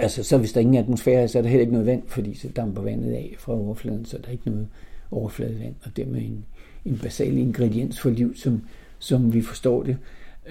altså 0.00 0.22
så 0.22 0.38
hvis 0.38 0.52
der 0.52 0.60
ingen 0.60 0.74
atmosfære 0.74 1.22
er, 1.22 1.26
så 1.26 1.38
er 1.38 1.42
der 1.42 1.48
heller 1.48 1.60
ikke 1.60 1.72
noget 1.72 1.86
vand, 1.86 2.02
fordi 2.06 2.34
så 2.34 2.48
damper 2.48 2.82
vandet 2.82 3.12
af 3.12 3.34
fra 3.38 3.52
overfladen, 3.52 4.04
så 4.04 4.18
der 4.18 4.28
er 4.28 4.32
ikke 4.32 4.50
noget 4.50 4.68
overfladevand, 5.10 5.74
og 5.82 5.96
dermed 5.96 6.20
en, 6.20 6.44
en 6.84 6.98
basal 6.98 7.36
ingrediens 7.36 8.00
for 8.00 8.10
liv, 8.10 8.36
som, 8.36 8.62
som 8.98 9.34
vi 9.34 9.42
forstår 9.42 9.82
det. 9.82 9.96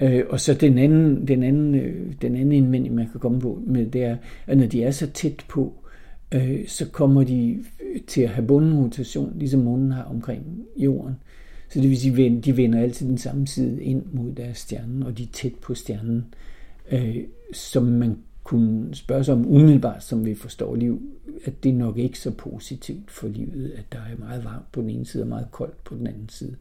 Øh, 0.00 0.24
og 0.28 0.40
så 0.40 0.54
den 0.54 0.78
anden, 0.78 1.28
den, 1.28 1.42
anden, 1.42 1.74
øh, 1.74 2.12
den 2.22 2.36
anden 2.36 2.52
indvending, 2.52 2.94
man 2.94 3.08
kan 3.10 3.20
komme 3.20 3.40
på 3.40 3.62
med, 3.66 3.86
det 3.86 4.04
er, 4.04 4.16
at 4.46 4.58
når 4.58 4.66
de 4.66 4.82
er 4.82 4.90
så 4.90 5.06
tæt 5.06 5.44
på, 5.48 5.72
øh, 6.34 6.68
så 6.68 6.90
kommer 6.90 7.24
de 7.24 7.64
øh, 7.82 8.00
til 8.06 8.22
at 8.22 8.28
have 8.28 8.46
bundenrotation, 8.46 9.32
ligesom 9.38 9.60
månen 9.60 9.92
har 9.92 10.02
omkring 10.02 10.64
jorden. 10.76 11.14
Så 11.68 11.80
det 11.80 11.90
vil 11.90 11.98
sige, 11.98 12.26
at 12.26 12.44
de 12.44 12.56
vender 12.56 12.80
altid 12.80 13.08
den 13.08 13.18
samme 13.18 13.46
side 13.46 13.82
ind 13.82 14.02
mod 14.12 14.32
deres 14.32 14.58
stjerne, 14.58 15.06
og 15.06 15.18
de 15.18 15.22
er 15.22 15.32
tæt 15.32 15.54
på 15.54 15.74
stjernen, 15.74 16.24
øh, 16.92 17.16
som 17.52 17.82
man 17.82 18.16
kunne 18.44 18.94
spørge 18.94 19.24
sig 19.24 19.34
om 19.34 19.46
umiddelbart, 19.46 20.04
som 20.04 20.24
vi 20.24 20.34
forstår 20.34 20.74
liv, 20.74 21.02
at 21.44 21.62
det 21.62 21.68
er 21.68 21.74
nok 21.74 21.98
ikke 21.98 22.18
så 22.18 22.30
positivt 22.30 23.10
for 23.10 23.28
livet, 23.28 23.72
at 23.76 23.84
der 23.92 23.98
er 23.98 24.18
meget 24.18 24.44
varmt 24.44 24.72
på 24.72 24.80
den 24.80 24.90
ene 24.90 25.06
side 25.06 25.22
og 25.22 25.28
meget 25.28 25.48
koldt 25.50 25.84
på 25.84 25.94
den 25.94 26.06
anden 26.06 26.28
side. 26.28 26.56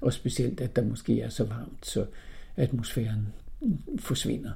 Og 0.00 0.12
specielt, 0.12 0.60
at 0.60 0.76
der 0.76 0.84
måske 0.84 1.20
er 1.20 1.28
så 1.28 1.44
varmt, 1.44 1.86
så 1.86 2.04
atmosfæren 2.56 3.26
forsvinder 3.98 4.50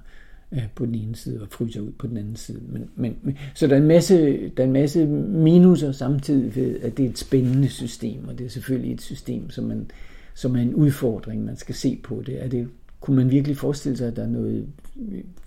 øh, 0.53 0.69
på 0.75 0.87
den 0.87 0.95
ene 0.95 1.17
side 1.17 1.43
og 1.43 1.49
fryser 1.51 1.81
ud 1.81 1.93
på 1.93 2.07
den 2.07 2.17
anden 2.17 2.37
side. 2.37 2.61
Men, 2.69 2.91
men, 2.95 3.39
så 3.55 3.67
der 3.67 3.73
er, 3.73 3.81
en 3.81 3.87
masse, 3.87 4.49
der 4.49 4.63
er 4.63 4.67
en 4.67 4.73
masse 4.73 5.07
minuser 5.07 5.93
samtidig 5.93 6.57
ved, 6.57 6.81
at 6.81 6.97
det 6.97 7.05
er 7.05 7.11
et 7.11 7.19
spændende 7.19 7.69
system, 7.69 8.29
og 8.29 8.39
det 8.39 8.47
er 8.47 8.51
selvfølgelig 8.51 8.93
et 8.93 9.03
system, 9.03 9.51
som, 9.51 9.65
man, 9.65 9.91
som 10.35 10.57
er 10.57 10.61
en 10.61 10.75
udfordring, 10.75 11.45
man 11.45 11.57
skal 11.57 11.75
se 11.75 12.01
på 12.05 12.23
det. 12.27 12.45
Er 12.45 12.49
det 12.49 12.69
kunne 13.07 13.17
man 13.17 13.31
virkelig 13.31 13.57
forestille 13.57 13.97
sig, 13.97 14.09
at 14.09 14.17
der 14.17 14.23
er 14.23 14.29
noget, 14.29 14.69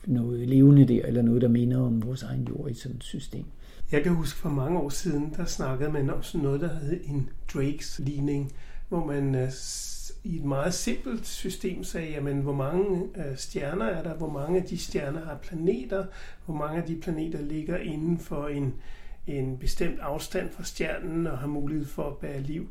noget 0.05 0.47
levende 0.49 0.87
der, 0.87 1.05
eller 1.05 1.21
noget, 1.21 1.41
der 1.41 1.47
minder 1.47 1.81
om 1.81 2.05
vores 2.05 2.23
egen 2.23 2.47
jord 2.49 2.71
i 2.71 2.73
sådan 2.73 2.97
et 2.97 3.03
system? 3.03 3.45
Jeg 3.91 4.03
kan 4.03 4.11
huske 4.11 4.39
for 4.39 4.49
mange 4.49 4.79
år 4.79 4.89
siden, 4.89 5.33
der 5.37 5.45
snakkede 5.45 5.91
man 5.91 6.09
om 6.09 6.23
sådan 6.23 6.43
noget, 6.43 6.61
der 6.61 6.79
hed 6.79 6.99
en 7.03 7.29
Drakes 7.53 8.01
ligning, 8.03 8.51
hvor 8.89 9.05
man 9.05 9.35
øh, 9.35 9.51
i 10.23 10.35
et 10.37 10.43
meget 10.43 10.73
simpelt 10.73 11.27
system 11.27 11.83
sagde, 11.83 12.11
jamen, 12.11 12.39
hvor 12.39 12.53
mange 12.53 13.03
øh, 13.17 13.37
stjerner 13.37 13.85
er 13.85 14.03
der, 14.03 14.13
hvor 14.13 14.29
mange 14.29 14.59
af 14.59 14.65
de 14.65 14.77
stjerner 14.77 15.25
har 15.25 15.37
planeter, 15.37 16.05
hvor 16.45 16.55
mange 16.55 16.81
af 16.81 16.87
de 16.87 16.95
planeter 16.95 17.41
ligger 17.41 17.77
inden 17.77 18.19
for 18.19 18.47
en, 18.47 18.73
en 19.27 19.57
bestemt 19.57 19.99
afstand 19.99 20.49
fra 20.51 20.63
stjernen 20.63 21.27
og 21.27 21.37
har 21.37 21.47
mulighed 21.47 21.85
for 21.85 22.07
at 22.07 22.17
bære 22.17 22.41
liv. 22.41 22.67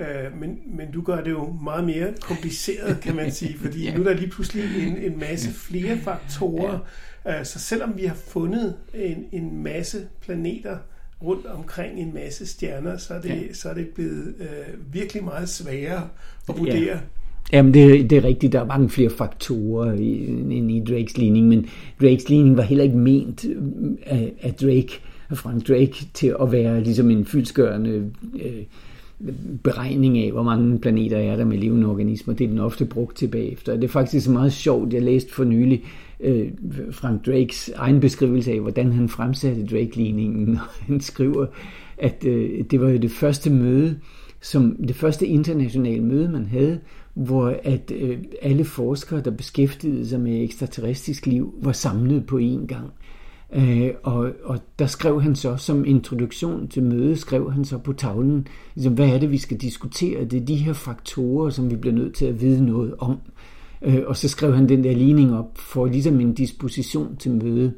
Øh, 0.00 0.40
men, 0.40 0.58
men 0.66 0.90
du 0.92 1.02
gør 1.02 1.24
det 1.24 1.30
jo 1.30 1.56
meget 1.64 1.84
mere 1.84 2.12
kompliceret, 2.20 3.00
kan 3.00 3.16
man 3.16 3.32
sige, 3.32 3.58
fordi 3.58 3.84
ja. 3.86 3.94
nu 3.94 4.00
er 4.00 4.04
der 4.04 4.14
lige 4.14 4.30
pludselig 4.30 4.86
en, 4.86 4.96
en 4.96 5.18
masse 5.18 5.50
flere 5.50 5.98
faktorer. 5.98 6.78
Ja. 7.24 7.38
Øh, 7.38 7.44
så 7.44 7.58
selvom 7.58 7.92
vi 7.96 8.04
har 8.04 8.14
fundet 8.14 8.74
en, 8.94 9.24
en 9.32 9.62
masse 9.62 10.06
planeter 10.20 10.76
rundt 11.22 11.46
omkring 11.46 12.00
en 12.00 12.14
masse 12.14 12.46
stjerner, 12.46 12.96
så 12.96 13.14
er 13.14 13.20
det, 13.20 13.28
ja. 13.28 13.52
så 13.52 13.68
er 13.68 13.74
det 13.74 13.88
blevet 13.88 14.34
øh, 14.40 14.94
virkelig 14.94 15.24
meget 15.24 15.48
sværere 15.48 16.08
at 16.48 16.58
vurdere. 16.58 16.84
Ja. 16.84 16.98
Jamen, 17.52 17.74
det, 17.74 18.10
det 18.10 18.18
er 18.18 18.24
rigtigt. 18.24 18.52
Der 18.52 18.60
er 18.60 18.66
mange 18.66 18.88
flere 18.88 19.10
faktorer 19.10 19.92
end 19.92 20.70
i 20.70 20.84
Drakes 20.88 21.18
ligning, 21.18 21.48
men 21.48 21.68
Drakes 22.00 22.28
ligning 22.28 22.56
var 22.56 22.62
heller 22.62 22.84
ikke 22.84 22.96
ment 22.96 23.44
øh, 23.44 23.62
af, 24.06 24.32
af 24.42 24.54
Drake, 24.54 25.00
af 25.30 25.36
Frank 25.36 25.68
Drake, 25.68 25.94
til 26.14 26.34
at 26.42 26.52
være 26.52 26.82
ligesom 26.82 27.10
en 27.10 27.24
fyldsgørende 27.24 28.10
øh, 28.42 28.62
beregning 29.62 30.18
af, 30.18 30.32
hvor 30.32 30.42
mange 30.42 30.78
planeter 30.78 31.18
er 31.18 31.36
der 31.36 31.44
med 31.44 31.58
levende 31.58 31.86
organismer. 31.86 32.34
Det 32.34 32.44
er 32.44 32.48
den 32.48 32.58
ofte 32.58 32.84
brugt 32.84 33.16
tilbage 33.16 33.52
efter. 33.52 33.74
Det 33.74 33.84
er 33.84 33.88
faktisk 33.88 34.28
meget 34.28 34.52
sjovt. 34.52 34.92
Jeg 34.92 35.02
læste 35.02 35.32
for 35.32 35.44
nylig 35.44 35.84
øh, 36.20 36.50
Frank 36.90 37.26
Drakes 37.26 37.70
egen 37.76 38.00
beskrivelse 38.00 38.52
af, 38.52 38.60
hvordan 38.60 38.92
han 38.92 39.08
fremsatte 39.08 39.66
Drake-ligningen. 39.66 40.58
Han 40.86 41.00
skriver, 41.00 41.46
at 41.98 42.24
øh, 42.26 42.64
det 42.70 42.80
var 42.80 42.88
jo 42.88 42.98
det 42.98 43.10
første 43.10 43.50
møde, 43.50 43.98
som 44.40 44.76
det 44.76 44.96
første 44.96 45.26
internationale 45.26 46.04
møde, 46.04 46.28
man 46.28 46.46
havde, 46.46 46.80
hvor 47.14 47.56
at 47.64 47.92
øh, 47.94 48.18
alle 48.42 48.64
forskere, 48.64 49.20
der 49.20 49.30
beskæftigede 49.30 50.08
sig 50.08 50.20
med 50.20 50.42
ekstraterrestrisk 50.42 51.26
liv, 51.26 51.54
var 51.62 51.72
samlet 51.72 52.26
på 52.26 52.38
én 52.38 52.66
gang. 52.66 52.90
Øh, 53.52 53.90
og, 54.02 54.30
og 54.44 54.58
der 54.78 54.86
skrev 54.86 55.22
han 55.22 55.36
så, 55.36 55.56
som 55.56 55.84
introduktion 55.84 56.68
til 56.68 56.82
mødet, 56.82 57.18
skrev 57.18 57.52
han 57.52 57.64
så 57.64 57.78
på 57.78 57.92
tavlen, 57.92 58.46
ligesom, 58.74 58.94
hvad 58.94 59.08
er 59.08 59.18
det, 59.18 59.30
vi 59.30 59.38
skal 59.38 59.56
diskutere? 59.56 60.24
Det 60.24 60.42
er 60.42 60.46
de 60.46 60.56
her 60.56 60.72
faktorer, 60.72 61.50
som 61.50 61.70
vi 61.70 61.76
bliver 61.76 61.94
nødt 61.94 62.14
til 62.14 62.26
at 62.26 62.40
vide 62.40 62.66
noget 62.66 62.94
om. 62.98 63.18
Øh, 63.82 64.02
og 64.06 64.16
så 64.16 64.28
skrev 64.28 64.54
han 64.54 64.68
den 64.68 64.84
der 64.84 64.92
ligning 64.92 65.34
op 65.34 65.58
for 65.58 65.86
ligesom 65.86 66.20
en 66.20 66.34
disposition 66.34 67.16
til 67.16 67.30
mødet. 67.30 67.74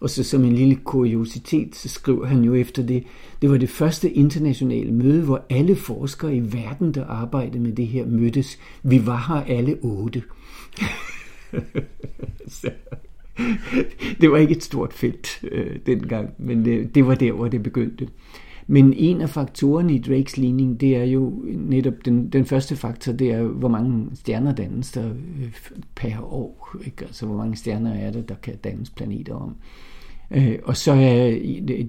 Og 0.00 0.10
så 0.10 0.24
som 0.24 0.44
en 0.44 0.52
lille 0.52 0.74
kuriositet, 0.84 1.76
så 1.76 1.88
skrev 1.88 2.26
han 2.26 2.44
jo 2.44 2.54
efter 2.54 2.82
det, 2.82 3.04
det 3.42 3.50
var 3.50 3.56
det 3.56 3.68
første 3.68 4.10
internationale 4.10 4.92
møde, 4.92 5.22
hvor 5.22 5.46
alle 5.50 5.76
forskere 5.76 6.36
i 6.36 6.52
verden, 6.52 6.94
der 6.94 7.04
arbejdede 7.04 7.60
med 7.60 7.72
det 7.72 7.86
her, 7.86 8.06
mødtes. 8.06 8.58
Vi 8.82 9.06
var 9.06 9.24
her 9.28 9.56
alle 9.56 9.78
otte. 9.82 10.22
så, 12.60 12.70
det 14.20 14.30
var 14.30 14.36
ikke 14.36 14.56
et 14.56 14.62
stort 14.62 14.92
felt 14.92 15.44
øh, 15.52 15.76
dengang, 15.86 16.30
men 16.38 16.64
det, 16.64 16.94
det 16.94 17.06
var 17.06 17.14
der, 17.14 17.32
hvor 17.32 17.48
det 17.48 17.62
begyndte. 17.62 18.08
Men 18.66 18.92
en 18.92 19.20
af 19.20 19.30
faktorerne 19.30 19.94
i 19.94 19.98
Drakes 19.98 20.36
ligning, 20.36 20.80
det 20.80 20.96
er 20.96 21.04
jo 21.04 21.44
netop 21.44 21.94
den, 22.04 22.28
den 22.28 22.44
første 22.44 22.76
faktor, 22.76 23.12
det 23.12 23.30
er, 23.30 23.42
hvor 23.42 23.68
mange 23.68 24.06
stjerner 24.14 24.54
dannes 24.54 24.92
der 24.92 25.08
øh, 25.08 25.52
per 25.94 26.20
år. 26.20 26.76
Ikke? 26.84 27.04
Altså, 27.04 27.26
hvor 27.26 27.36
mange 27.36 27.56
stjerner 27.56 27.94
er 27.94 28.10
der, 28.10 28.22
der 28.22 28.34
kan 28.34 28.56
dannes 28.64 28.90
planeter 28.90 29.34
om. 29.34 29.56
Øh, 30.30 30.58
og 30.64 30.76
så 30.76 30.92
er 30.92 31.38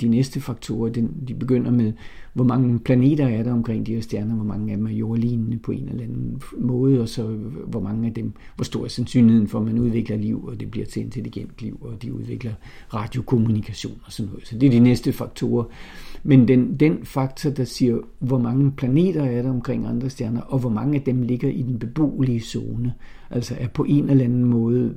de 0.02 0.08
næste 0.08 0.41
faktorer, 0.41 0.89
de 1.28 1.34
begynder 1.39 1.72
med, 1.72 1.93
hvor 2.38 2.46
mange 2.46 2.80
planeter 2.80 3.28
er 3.28 3.44
der 3.44 3.52
omkring 3.52 3.86
de 3.86 3.94
her 3.94 4.02
stjerner, 4.02 4.36
hvor 4.36 4.44
mange 4.44 4.72
af 4.72 4.78
dem 4.78 4.88
er 4.88 4.92
jordlignende 4.92 5.58
på 5.58 5.72
en 5.72 5.90
eller 5.90 6.04
anden 6.04 6.42
måde, 6.58 7.02
og 7.02 7.10
så 7.10 7.24
hvor 7.68 7.80
mange 7.80 8.08
af 8.08 8.14
dem, 8.14 8.32
hvor 8.56 8.64
stor 8.64 8.84
er 8.84 8.88
sandsynligheden 8.88 9.48
for, 9.48 9.60
at 9.60 9.66
man 9.66 9.80
udvikler 9.80 10.18
liv, 10.18 10.46
og 10.46 10.60
det 10.60 10.72
bliver 10.72 10.86
til 10.86 11.02
intelligent 11.02 11.62
liv, 11.62 11.78
og 11.82 12.02
de 12.02 12.14
udvikler 12.14 12.52
radiokommunikation 12.94 14.02
og 14.06 14.12
sådan 14.12 14.30
noget. 14.32 14.48
Så 14.48 14.58
det 14.58 14.68
er 14.68 14.72
de 14.72 14.80
næste 14.80 15.14
faktorer. 15.14 15.64
Men 16.24 16.48
den, 16.48 16.76
den 16.76 16.98
faktor, 17.04 17.50
der 17.50 17.64
siger, 17.64 17.98
hvor 18.20 18.38
mange 18.40 18.72
planeter 18.72 19.24
er 19.24 19.42
der 19.42 19.50
omkring 19.50 19.88
andre 19.88 20.10
stjerner, 20.10 20.42
og 20.42 20.60
hvor 20.60 20.70
mange 20.70 20.96
af 20.96 21.02
dem 21.02 21.22
ligger 21.22 21.50
i 21.50 21.62
den 21.62 21.80
beboelige 21.80 22.42
zone, 22.42 22.94
altså 23.30 23.56
er 23.60 23.68
på 23.68 23.84
en 23.84 24.10
eller 24.10 24.26
anden 24.26 24.46
måde 24.46 24.96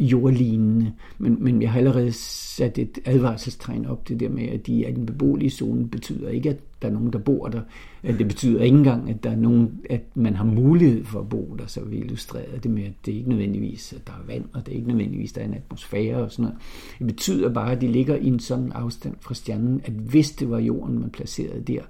jordlignende. 0.00 0.92
Men, 1.18 1.36
men 1.40 1.62
jeg 1.62 1.70
har 1.70 1.78
allerede 1.78 2.12
sat 2.12 2.78
et 2.78 2.98
advarselstegn 3.04 3.86
op 3.86 4.08
det 4.08 4.20
der 4.20 4.28
med, 4.28 4.48
at 4.48 4.66
de 4.66 4.84
er 4.84 4.88
i 4.88 4.92
den 4.92 5.06
beboelige 5.06 5.50
zone, 5.50 5.88
betyder 5.88 6.28
ikke, 6.28 6.50
at 6.50 6.58
der 6.82 6.88
er 6.88 6.92
nogen, 6.92 7.12
der 7.12 7.18
bor 7.18 7.48
der. 7.48 7.60
Det 8.02 8.28
betyder 8.28 8.62
ikke 8.62 8.76
engang, 8.78 9.10
at 9.10 9.24
der 9.24 9.30
er 9.30 9.36
nogen, 9.36 9.80
at 9.90 10.02
man 10.14 10.34
har 10.34 10.44
mulighed 10.44 11.04
for 11.04 11.20
at 11.20 11.28
bo 11.28 11.56
der, 11.58 11.66
så 11.66 11.84
vi 11.84 11.96
illustrerer 11.96 12.58
det 12.58 12.70
med, 12.70 12.82
at 12.82 12.92
det 13.06 13.14
er 13.14 13.16
ikke 13.18 13.28
nødvendigvis, 13.28 13.92
at 13.92 14.06
der 14.06 14.12
er 14.12 14.26
vand, 14.26 14.44
og 14.52 14.66
det 14.66 14.72
er 14.72 14.76
ikke 14.76 14.88
nødvendigvis, 14.88 15.30
at 15.30 15.34
der 15.34 15.40
er 15.40 15.46
en 15.46 15.54
atmosfære 15.54 16.16
og 16.16 16.32
sådan 16.32 16.42
noget. 16.42 16.58
Det 16.98 17.06
betyder 17.06 17.52
bare, 17.52 17.72
at 17.72 17.80
de 17.80 17.88
ligger 17.88 18.16
i 18.16 18.26
en 18.26 18.40
sådan 18.40 18.72
afstand 18.72 19.14
fra 19.20 19.34
stjernen, 19.34 19.80
at 19.84 19.92
hvis 19.92 20.30
det 20.30 20.50
var 20.50 20.58
jorden, 20.58 20.98
man 20.98 21.10
placerede 21.10 21.60
der, 21.60 21.82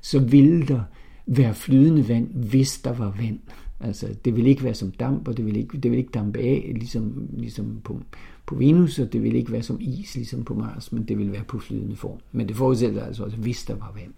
så 0.00 0.18
ville 0.18 0.66
der 0.66 0.80
være 1.26 1.54
flydende 1.54 2.08
vand, 2.08 2.28
hvis 2.34 2.78
der 2.78 2.92
var 2.92 3.14
vand. 3.20 3.38
Altså, 3.80 4.08
det 4.24 4.36
vil 4.36 4.46
ikke 4.46 4.64
være 4.64 4.74
som 4.74 4.90
damp, 4.90 5.28
og 5.28 5.36
det 5.36 5.46
vil 5.46 5.56
ikke, 5.56 5.78
det 5.78 5.90
vil 5.90 5.98
ikke 5.98 6.10
dampe 6.10 6.38
af, 6.38 6.72
ligesom, 6.74 7.28
ligesom 7.32 7.80
på, 7.84 8.00
på 8.46 8.54
Venus, 8.54 8.98
og 8.98 9.12
det 9.12 9.22
vil 9.22 9.34
ikke 9.34 9.52
være 9.52 9.62
som 9.62 9.78
is, 9.80 10.14
ligesom 10.14 10.44
på 10.44 10.54
Mars, 10.54 10.92
men 10.92 11.02
det 11.02 11.18
vil 11.18 11.32
være 11.32 11.44
på 11.48 11.58
flydende 11.58 11.96
form. 11.96 12.18
Men 12.32 12.48
det 12.48 12.56
forudsætter 12.56 13.04
altså 13.04 13.24
også, 13.24 13.36
hvis 13.36 13.64
der 13.64 13.74
var 13.74 13.92
vand. 13.96 14.12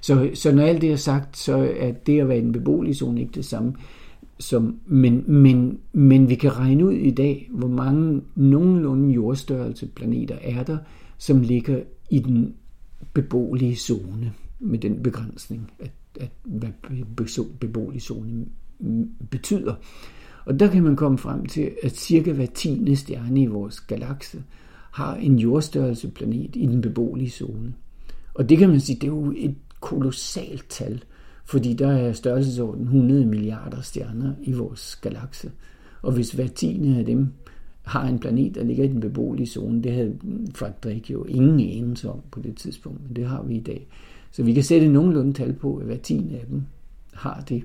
Så, 0.00 0.30
så 0.34 0.52
når 0.52 0.62
alt 0.62 0.82
det 0.82 0.92
er 0.92 0.96
sagt, 0.96 1.38
så 1.38 1.72
er 1.76 1.92
det 1.92 2.20
at 2.20 2.28
være 2.28 2.38
i 2.38 2.42
en 2.42 2.52
beboelig 2.52 2.96
zone 2.96 3.20
ikke 3.20 3.32
det 3.32 3.44
samme. 3.44 3.74
Som, 4.38 4.80
men, 4.86 5.24
men, 5.26 5.78
men 5.92 6.28
vi 6.28 6.34
kan 6.34 6.58
regne 6.58 6.86
ud 6.86 6.92
i 6.92 7.10
dag, 7.10 7.48
hvor 7.50 7.68
mange 7.68 8.22
nogenlunde 8.34 9.14
jordstørrelse 9.14 9.86
planeter 9.86 10.38
er 10.42 10.62
der, 10.62 10.78
som 11.18 11.40
ligger 11.40 11.80
i 12.10 12.18
den 12.18 12.54
beboelige 13.12 13.76
zone, 13.76 14.32
med 14.58 14.78
den 14.78 15.02
begrænsning, 15.02 15.70
at, 15.78 15.92
at 16.20 16.30
hvad 16.44 16.68
beboelig 17.60 18.02
zone 18.02 18.46
betyder. 19.30 19.74
Og 20.44 20.60
der 20.60 20.66
kan 20.66 20.82
man 20.82 20.96
komme 20.96 21.18
frem 21.18 21.46
til, 21.46 21.70
at 21.82 21.96
cirka 21.96 22.32
hver 22.32 22.46
tiende 22.46 22.96
stjerne 22.96 23.42
i 23.42 23.46
vores 23.46 23.80
galakse 23.80 24.42
har 24.90 25.14
en 25.14 25.38
jordstørrelse 25.38 26.08
planet 26.08 26.56
i 26.56 26.66
den 26.66 26.80
beboelige 26.80 27.30
zone. 27.30 27.74
Og 28.34 28.48
det 28.48 28.58
kan 28.58 28.68
man 28.68 28.80
sige, 28.80 28.96
det 28.96 29.04
er 29.04 29.12
jo 29.12 29.34
et 29.36 29.54
kolossalt 29.80 30.64
tal, 30.68 31.02
fordi 31.44 31.74
der 31.74 31.88
er 31.88 32.12
størrelsesorden 32.12 32.82
100 32.82 33.26
milliarder 33.26 33.80
stjerner 33.80 34.32
i 34.42 34.52
vores 34.52 34.96
galakse. 35.02 35.50
Og 36.02 36.12
hvis 36.12 36.32
hver 36.32 36.46
tiende 36.46 36.98
af 36.98 37.04
dem 37.04 37.28
har 37.82 38.08
en 38.08 38.18
planet, 38.18 38.54
der 38.54 38.64
ligger 38.64 38.84
i 38.84 38.88
den 38.88 39.00
beboelige 39.00 39.46
zone, 39.46 39.82
det 39.82 39.92
havde 39.92 40.18
Frank 40.54 41.10
jo 41.10 41.24
ingen 41.24 41.60
anelse 41.60 42.10
om 42.10 42.20
på 42.30 42.40
det 42.40 42.56
tidspunkt, 42.56 43.02
men 43.06 43.16
det 43.16 43.26
har 43.26 43.42
vi 43.42 43.54
i 43.54 43.60
dag. 43.60 43.86
Så 44.30 44.42
vi 44.42 44.52
kan 44.52 44.62
sætte 44.62 44.88
nogenlunde 44.88 45.32
tal 45.32 45.52
på, 45.52 45.76
at 45.76 45.86
hver 45.86 45.96
tiende 45.96 46.38
af 46.38 46.46
dem 46.50 46.62
har 47.12 47.44
det. 47.48 47.62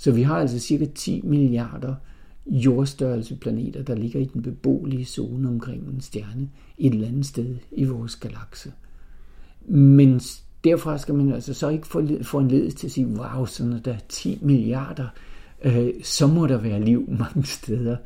Så 0.00 0.12
vi 0.12 0.22
har 0.22 0.36
altså 0.36 0.58
cirka 0.58 0.86
10 0.94 1.20
milliarder 1.24 1.94
jordstørrelse 2.46 3.36
planeter, 3.36 3.82
der 3.82 3.94
ligger 3.94 4.20
i 4.20 4.24
den 4.24 4.42
beboelige 4.42 5.04
zone 5.04 5.48
omkring 5.48 5.88
en 5.88 6.00
stjerne 6.00 6.48
et 6.78 6.94
eller 6.94 7.08
andet 7.08 7.26
sted 7.26 7.56
i 7.72 7.84
vores 7.84 8.16
galakse. 8.16 8.72
Men 9.68 10.20
derfra 10.64 10.98
skal 10.98 11.14
man 11.14 11.32
altså 11.32 11.54
så 11.54 11.68
ikke 11.68 11.86
få 12.22 12.38
en 12.38 12.48
ledelse 12.48 12.76
til 12.76 12.86
at 12.86 12.90
sige, 12.90 13.06
wow, 13.06 13.44
så 13.44 13.64
når 13.64 13.78
der 13.78 13.92
er 13.92 13.98
10 14.08 14.38
milliarder, 14.42 15.08
øh, 15.64 15.90
så 16.02 16.26
må 16.26 16.46
der 16.46 16.58
være 16.58 16.84
liv 16.84 17.08
mange 17.18 17.44
steder. 17.44 17.96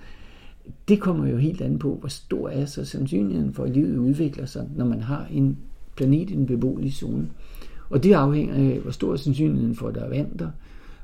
Det 0.89 1.01
kommer 1.01 1.27
jo 1.27 1.37
helt 1.37 1.61
an 1.61 1.79
på, 1.79 1.97
hvor 2.01 2.09
stor 2.09 2.49
er 2.49 2.65
så 2.65 2.85
sandsynligheden 2.85 3.55
for, 3.55 3.65
at 3.65 3.71
livet 3.71 3.97
udvikler 3.97 4.47
sig, 4.47 4.69
når 4.77 4.85
man 4.85 5.01
har 5.01 5.27
en 5.31 5.59
planet 5.97 6.31
i 6.31 6.35
den 6.35 6.47
beboelige 6.47 6.93
zone. 6.93 7.29
Og 7.91 8.03
det 8.03 8.13
afhænger 8.13 8.55
af, 8.55 8.79
hvor 8.79 8.91
stor 8.91 9.13
er 9.13 9.17
sandsynligheden 9.17 9.75
for, 9.75 9.89
at 9.89 9.95
der 9.95 10.01
er 10.01 10.09
vand 10.09 10.39
der, 10.39 10.51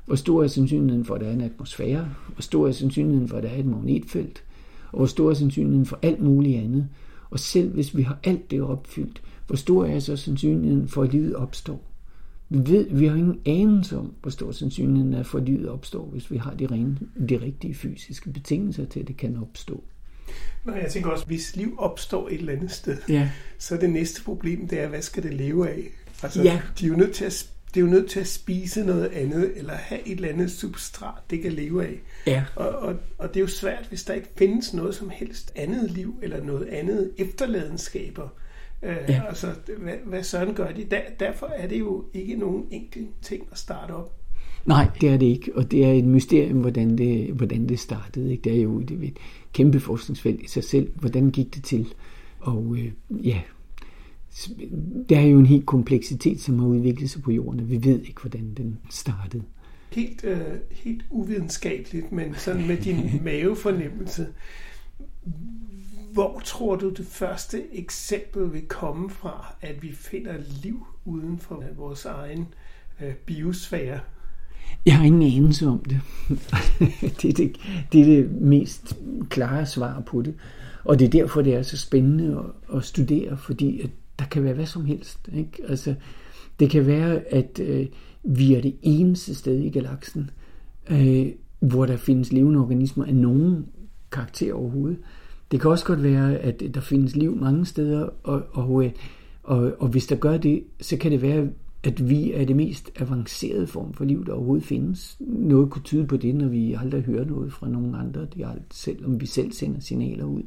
hvor 0.05 0.15
stor 0.15 0.43
er 0.43 0.47
sandsynligheden 0.47 1.05
for, 1.05 1.15
at 1.15 1.21
der 1.21 1.27
er 1.27 1.33
en 1.33 1.41
atmosfære? 1.41 2.09
Hvor 2.33 2.41
stor 2.41 2.67
er 2.67 2.71
sandsynligheden 2.71 3.29
for, 3.29 3.37
at 3.37 3.43
der 3.43 3.49
er 3.49 3.59
et 3.59 3.65
magnetfelt? 3.65 4.43
Og 4.91 4.97
hvor 4.97 5.05
stor 5.05 5.29
er 5.29 5.33
sandsynligheden 5.33 5.85
for 5.85 5.99
alt 6.01 6.21
muligt 6.21 6.57
andet? 6.57 6.87
Og 7.29 7.39
selv 7.39 7.73
hvis 7.73 7.97
vi 7.97 8.01
har 8.01 8.19
alt 8.23 8.51
det 8.51 8.61
opfyldt, 8.61 9.21
hvor 9.47 9.55
stor 9.55 9.85
er 9.85 9.99
så 9.99 10.15
sandsynligheden 10.15 10.87
for, 10.87 11.03
at 11.03 11.11
livet 11.11 11.35
opstår? 11.35 11.83
Vi, 12.49 12.71
ved, 12.71 12.87
vi 12.89 13.05
har 13.05 13.15
ingen 13.15 13.39
anelse 13.45 13.97
om, 13.97 14.13
hvor 14.21 14.31
stor 14.31 14.51
sandsynligheden 14.51 15.13
er 15.13 15.23
for, 15.23 15.37
at 15.37 15.43
livet 15.43 15.69
opstår, 15.69 16.05
hvis 16.05 16.31
vi 16.31 16.37
har 16.37 16.53
de, 16.53 16.65
rene, 16.65 16.97
de 17.29 17.41
rigtige 17.41 17.75
fysiske 17.75 18.29
betingelser 18.29 18.85
til, 18.85 18.99
at 18.99 19.07
det 19.07 19.17
kan 19.17 19.37
opstå. 19.41 19.83
Men 20.63 20.75
jeg 20.75 20.91
tænker 20.91 21.09
også, 21.09 21.25
hvis 21.25 21.55
liv 21.55 21.75
opstår 21.77 22.27
et 22.27 22.39
eller 22.39 22.53
andet 22.53 22.71
sted, 22.71 22.97
ja. 23.09 23.29
så 23.57 23.75
er 23.75 23.79
det 23.79 23.89
næste 23.89 24.23
problem, 24.23 24.67
det 24.67 24.79
er, 24.79 24.87
hvad 24.87 25.01
skal 25.01 25.23
det 25.23 25.33
leve 25.33 25.69
af? 25.69 25.83
Altså, 26.23 26.43
ja. 26.43 26.61
de 26.79 26.85
er 26.85 26.89
jo 26.89 26.95
nødt 26.95 27.13
til 27.13 27.25
at 27.25 27.33
det 27.73 27.79
er 27.79 27.85
jo 27.85 27.91
nødt 27.91 28.09
til 28.09 28.19
at 28.19 28.27
spise 28.27 28.85
noget 28.85 29.05
andet, 29.07 29.51
eller 29.55 29.73
have 29.73 30.07
et 30.07 30.15
eller 30.15 30.29
andet 30.29 30.51
substrat, 30.51 31.29
det 31.29 31.41
kan 31.41 31.51
leve 31.51 31.85
af. 31.85 31.99
Ja. 32.27 32.43
Og, 32.55 32.69
og, 32.69 32.95
og 33.17 33.27
det 33.29 33.35
er 33.35 33.41
jo 33.41 33.47
svært, 33.47 33.85
hvis 33.89 34.03
der 34.03 34.13
ikke 34.13 34.29
findes 34.37 34.73
noget 34.73 34.95
som 34.95 35.09
helst 35.09 35.51
andet 35.55 35.91
liv, 35.91 36.15
eller 36.21 36.43
noget 36.43 36.67
andet 36.67 37.11
efterladenskaber. 37.17 38.27
Øh, 38.83 38.97
ja. 39.09 39.21
Altså, 39.27 39.47
hvad, 39.77 39.93
hvad 40.05 40.23
sådan 40.23 40.53
gør 40.53 40.71
de? 40.71 40.83
Der, 40.83 41.01
derfor 41.19 41.47
er 41.47 41.67
det 41.67 41.79
jo 41.79 42.05
ikke 42.13 42.35
nogen 42.35 42.65
enkel 42.71 43.07
ting 43.21 43.47
at 43.51 43.57
starte 43.57 43.91
op. 43.91 44.17
Nej, 44.65 44.87
det 45.01 45.09
er 45.09 45.17
det 45.17 45.25
ikke, 45.25 45.55
og 45.55 45.71
det 45.71 45.85
er 45.85 45.93
et 45.93 46.05
mysterium, 46.05 46.57
hvordan 46.59 46.97
det, 46.97 47.33
hvordan 47.33 47.69
det 47.69 47.79
startede. 47.79 48.31
Ikke? 48.31 48.43
Det 48.43 48.57
er 48.57 48.61
jo 48.61 48.79
er 48.79 48.83
et 49.03 49.17
kæmpe 49.53 49.79
forskningsfelt 49.79 50.41
i 50.41 50.47
sig 50.47 50.63
selv. 50.63 50.91
Hvordan 50.95 51.31
gik 51.31 51.55
det 51.55 51.63
til? 51.63 51.93
Og 52.39 52.75
øh, 52.77 52.91
ja, 53.27 53.41
der 55.09 55.19
er 55.19 55.25
jo 55.25 55.39
en 55.39 55.45
helt 55.45 55.65
kompleksitet, 55.65 56.41
som 56.41 56.59
har 56.59 56.67
udviklet 56.67 57.09
sig 57.09 57.21
på 57.21 57.31
jorden, 57.31 57.59
og 57.59 57.69
vi 57.69 57.83
ved 57.83 58.01
ikke, 58.01 58.21
hvordan 58.21 58.53
den 58.57 58.77
startede. 58.89 59.43
Helt, 59.91 60.23
øh, 60.23 60.41
helt 60.71 61.05
uvidenskabeligt, 61.09 62.11
men 62.11 62.35
sådan 62.35 62.67
med 62.67 62.77
din 62.77 63.11
mavefornemmelse. 63.23 64.27
Hvor 66.13 66.41
tror 66.45 66.75
du 66.75 66.89
det 66.89 67.05
første 67.05 67.63
eksempel 67.73 68.53
vil 68.53 68.61
komme 68.61 69.09
fra, 69.09 69.55
at 69.61 69.83
vi 69.83 69.91
finder 69.91 70.33
liv 70.63 70.85
uden 71.05 71.39
for 71.39 71.63
vores 71.77 72.05
egen 72.05 72.47
øh, 73.01 73.13
biosfære? 73.13 73.99
Jeg 74.85 74.97
har 74.97 75.05
ingen 75.05 75.21
anelse 75.21 75.67
om 75.67 75.79
det. 75.79 75.99
det, 77.21 77.25
er 77.25 77.33
det. 77.33 77.55
Det 77.91 78.01
er 78.01 78.05
det 78.05 78.31
mest 78.31 78.97
klare 79.29 79.65
svar 79.65 79.99
på 79.99 80.21
det. 80.21 80.35
Og 80.83 80.99
det 80.99 81.05
er 81.05 81.09
derfor, 81.09 81.41
det 81.41 81.53
er 81.53 81.61
så 81.61 81.77
spændende 81.77 82.37
at, 82.69 82.77
at 82.77 82.85
studere, 82.85 83.37
fordi 83.37 83.81
at 83.81 83.89
der 84.21 84.27
kan 84.27 84.43
være 84.43 84.53
hvad 84.53 84.65
som 84.65 84.85
helst. 84.85 85.29
Ikke? 85.33 85.63
Altså, 85.67 85.95
det 86.59 86.69
kan 86.69 86.87
være, 86.87 87.33
at 87.33 87.59
øh, 87.59 87.85
vi 88.23 88.53
er 88.53 88.61
det 88.61 88.75
eneste 88.81 89.35
sted 89.35 89.59
i 89.59 89.69
galaksen, 89.69 90.29
øh, 90.91 91.27
hvor 91.59 91.85
der 91.85 91.97
findes 91.97 92.31
levende 92.33 92.59
organismer 92.59 93.05
af 93.05 93.15
nogen 93.15 93.65
karakter 94.11 94.53
overhovedet. 94.53 94.97
Det 95.51 95.61
kan 95.61 95.71
også 95.71 95.85
godt 95.85 96.03
være, 96.03 96.37
at 96.37 96.63
der 96.73 96.81
findes 96.81 97.15
liv 97.15 97.35
mange 97.35 97.65
steder, 97.65 98.09
og, 98.23 98.43
og, 98.51 98.85
øh, 98.85 98.91
og, 99.43 99.73
og 99.79 99.87
hvis 99.87 100.07
der 100.07 100.15
gør 100.15 100.37
det, 100.37 100.63
så 100.81 100.97
kan 100.97 101.11
det 101.11 101.21
være, 101.21 101.47
at 101.83 102.09
vi 102.09 102.31
er 102.31 102.45
det 102.45 102.55
mest 102.55 102.91
avancerede 102.99 103.67
form 103.67 103.93
for 103.93 104.05
liv, 104.05 104.25
der 104.25 104.33
overhovedet 104.33 104.65
findes. 104.65 105.17
Noget 105.19 105.69
kunne 105.69 105.83
tyde 105.83 106.07
på 106.07 106.17
det, 106.17 106.35
når 106.35 106.47
vi 106.47 106.73
aldrig 106.73 107.01
hører 107.01 107.25
noget 107.25 107.53
fra 107.53 107.67
nogen 107.67 107.95
andre, 107.95 108.21
det 108.21 108.41
er 108.41 108.53
selvom 108.71 109.21
vi 109.21 109.25
selv 109.25 109.51
sender 109.51 109.79
signaler 109.79 110.25
ud, 110.25 110.43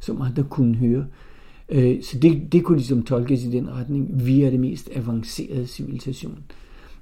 som 0.00 0.20
andre 0.20 0.44
kunne 0.44 0.74
høre. 0.74 1.00
Øh, 1.00 1.29
Øh, 1.70 2.02
så 2.02 2.18
det, 2.18 2.52
det 2.52 2.64
kunne 2.64 2.78
ligesom 2.78 3.02
tolkes 3.02 3.44
i 3.44 3.50
den 3.50 3.70
retning. 3.70 4.26
Vi 4.26 4.42
er 4.42 4.50
det 4.50 4.60
mest 4.60 4.90
avancerede 4.94 5.66
civilisation. 5.66 6.38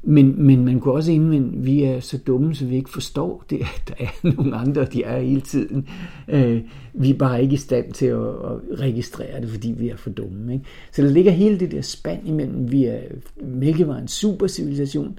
Men, 0.02 0.42
men 0.42 0.64
man 0.64 0.80
kunne 0.80 0.94
også 0.94 1.12
indvende, 1.12 1.58
at 1.58 1.66
vi 1.66 1.82
er 1.82 2.00
så 2.00 2.18
dumme, 2.18 2.54
så 2.54 2.64
vi 2.64 2.76
ikke 2.76 2.90
forstår 2.90 3.44
det, 3.50 3.60
at 3.60 3.82
der 3.88 3.94
er 4.04 4.08
nogle 4.36 4.56
andre, 4.56 4.84
de 4.84 5.02
er 5.02 5.20
hele 5.20 5.40
tiden. 5.40 5.88
Øh, 6.28 6.60
vi 6.94 7.10
er 7.10 7.14
bare 7.14 7.42
ikke 7.42 7.54
i 7.54 7.56
stand 7.56 7.92
til 7.92 8.06
at, 8.06 8.28
at 8.28 8.80
registrere 8.80 9.40
det, 9.40 9.50
fordi 9.50 9.74
vi 9.78 9.88
er 9.88 9.96
for 9.96 10.10
dumme. 10.10 10.52
Ikke? 10.52 10.64
Så 10.92 11.02
der 11.02 11.10
ligger 11.10 11.32
hele 11.32 11.60
det 11.60 11.72
der 11.72 11.82
spand 11.82 12.28
imellem, 12.28 12.72
vi 12.72 12.84
er 12.84 13.00
Mælkevejens 13.42 14.12
supercivilisation, 14.12 15.18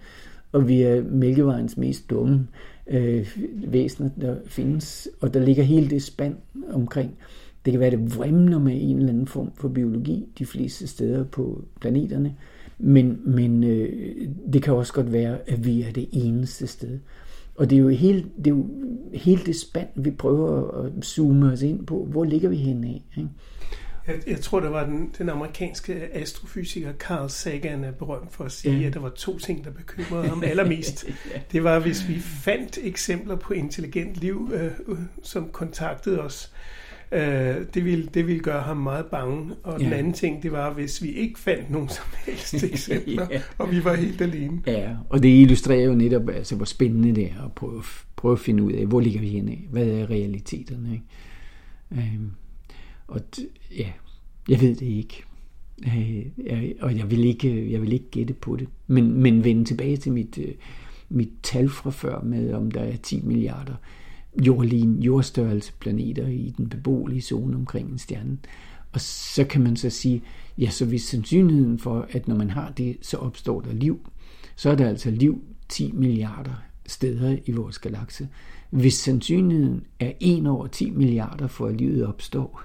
og 0.52 0.68
vi 0.68 0.82
er 0.82 1.04
Mælkevejens 1.04 1.78
mest 1.78 2.10
dumme 2.10 2.48
øh, 2.88 3.28
væsener, 3.68 4.10
der 4.22 4.36
findes. 4.46 5.10
Og 5.22 5.34
der 5.34 5.40
ligger 5.40 5.64
hele 5.64 5.90
det 5.90 6.04
spand 6.04 6.36
omkring. 6.72 7.16
Det 7.66 7.72
kan 7.74 7.80
være, 7.80 7.92
det 7.92 8.18
vrimler 8.18 8.60
med 8.60 8.80
en 8.82 8.98
eller 8.98 9.10
anden 9.10 9.28
form 9.28 9.52
for 9.56 9.68
biologi 9.68 10.28
de 10.40 10.46
fleste 10.46 10.88
steder 10.88 11.24
på 11.24 11.64
planeterne, 11.82 12.36
men, 12.78 13.22
men 13.26 13.64
øh, 13.64 14.28
det 14.54 14.64
kan 14.64 14.74
også 14.74 14.94
godt 14.94 15.12
være, 15.12 15.38
at 15.48 15.66
vi 15.66 15.82
er 15.82 15.92
det 15.92 16.10
eneste 16.12 16.68
sted. 16.68 17.00
Og 17.56 17.70
det 17.70 17.76
er 17.76 17.80
jo 17.80 17.90
hele 17.90 18.26
det, 18.38 18.48
er 18.48 18.56
jo 18.56 18.66
hele 19.14 19.46
det 19.46 19.56
spand, 19.56 19.88
vi 19.96 20.12
prøver 20.12 20.72
at 20.84 21.06
zoome 21.06 21.52
os 21.52 21.62
ind 21.62 21.86
på. 21.86 22.06
Hvor 22.06 22.24
ligger 22.24 22.50
vi 22.50 22.56
henne 22.56 22.88
af? 22.88 23.04
Ikke? 23.18 23.30
Jeg, 24.08 24.16
jeg 24.28 24.40
tror, 24.42 24.60
det 24.60 24.72
var 24.72 24.86
den, 24.86 25.12
den 25.18 25.30
amerikanske 25.30 26.18
astrofysiker 26.18 26.94
Carl 26.94 27.30
Sagan 27.30 27.84
er 27.84 27.92
berømt 27.92 28.34
for 28.34 28.44
at 28.44 28.52
sige, 28.52 28.80
ja. 28.80 28.88
at 28.88 28.94
der 28.94 29.00
var 29.00 29.10
to 29.10 29.40
ting, 29.40 29.66
der 29.66 29.72
bekymrede 29.72 30.28
ham 30.28 30.44
allermest. 30.52 31.06
ja. 31.08 31.40
Det 31.52 31.64
var, 31.64 31.80
hvis 31.80 32.08
vi 32.08 32.20
fandt 32.20 32.78
eksempler 32.84 33.36
på 33.36 33.54
intelligent 33.54 34.16
liv, 34.16 34.52
øh, 34.54 34.72
øh, 34.88 34.98
som 35.24 35.50
kontaktede 35.50 36.22
os. 36.22 36.52
Øh, 36.54 36.79
det, 37.74 37.86
ville, 37.86 38.10
det 38.14 38.28
ville 38.28 38.42
gøre 38.42 38.62
ham 38.62 38.78
meget 38.78 39.06
bange. 39.06 39.54
Og 39.64 39.80
ja. 39.80 39.86
den 39.86 39.94
anden 39.94 40.14
ting, 40.14 40.44
det 40.44 40.52
var, 40.52 40.74
hvis 40.74 41.04
vi 41.04 41.10
ikke 41.10 41.40
fandt 41.40 41.70
nogen 41.72 41.90
som 41.90 42.06
helst 42.26 42.54
eksempler, 42.74 43.28
ja. 43.32 43.42
og 43.58 43.72
vi 43.72 43.84
var 43.84 43.96
helt 43.96 44.22
alene. 44.22 44.62
Ja, 44.68 44.96
og 45.10 45.24
det 45.24 45.30
illustrerer 45.42 45.86
jo 45.86 45.96
netop, 45.96 46.30
altså, 46.30 46.56
hvor 46.56 46.66
spændende 46.66 47.16
det 47.16 47.26
er 47.26 47.46
at 47.46 47.52
prøve, 47.52 47.84
prøve 48.16 48.32
at 48.32 48.40
finde 48.40 48.64
ud 48.64 48.72
af, 48.72 48.86
hvor 48.86 49.00
ligger 49.00 49.20
vi 49.20 49.28
henne 49.28 49.58
Hvad 49.72 49.88
er 49.88 50.10
realiteterne? 50.10 50.92
Ikke? 50.94 51.06
Øhm, 51.92 52.32
og 53.08 53.22
ja, 53.78 53.88
jeg 54.50 54.62
ved 54.62 54.76
det 54.76 54.86
ikke. 54.86 55.24
Øh, 55.86 56.26
jeg, 56.46 56.74
og 56.80 56.98
jeg 56.98 57.12
vil 57.12 57.26
ikke, 57.26 57.72
jeg 57.72 57.82
vil 57.82 57.94
ikke 57.94 58.10
gætte 58.12 58.34
på 58.34 58.56
det. 58.56 58.68
Men, 58.88 59.14
men 59.14 59.44
vende 59.44 59.66
tilbage 59.66 59.98
til 59.98 60.12
mit, 60.12 60.38
øh, 60.38 60.54
mit 61.10 61.30
tal 61.44 61.70
fra 61.70 61.90
før 61.90 62.22
med, 62.22 62.54
om 62.54 62.72
der 62.72 62.82
er 62.82 62.96
10 62.96 63.22
milliarder 63.22 63.74
jordlin, 64.46 65.04
jordstørrelse 65.04 65.74
planeter 65.80 66.28
i 66.28 66.54
den 66.58 66.70
beboelige 66.70 67.22
zone 67.22 67.56
omkring 67.56 67.92
en 67.92 67.98
stjerne. 67.98 68.38
Og 68.92 69.02
så 69.02 69.44
kan 69.44 69.62
man 69.62 69.76
så 69.76 69.90
sige, 69.90 70.22
ja, 70.58 70.70
så 70.70 70.86
hvis 70.86 71.04
sandsynligheden 71.04 71.80
for, 71.80 72.08
at 72.12 72.28
når 72.28 72.36
man 72.36 72.50
har 72.50 72.72
det, 72.72 72.98
så 73.02 73.18
opstår 73.18 73.62
der 73.62 73.74
liv, 73.74 74.10
så 74.56 74.70
er 74.70 74.76
der 74.76 74.88
altså 74.88 75.12
liv 75.12 75.44
10 75.70 75.92
milliarder 75.92 76.64
steder 76.86 77.38
i 77.46 77.52
vores 77.52 77.80
galakse. 77.80 78.28
Hvis 78.70 78.94
sandsynligheden 78.94 79.84
er 80.00 80.12
1 80.20 80.48
over 80.48 80.68
10 80.68 80.90
milliarder 80.90 81.48
for, 81.48 81.68
at 81.68 81.76
livet 81.76 82.06
opstår, 82.06 82.64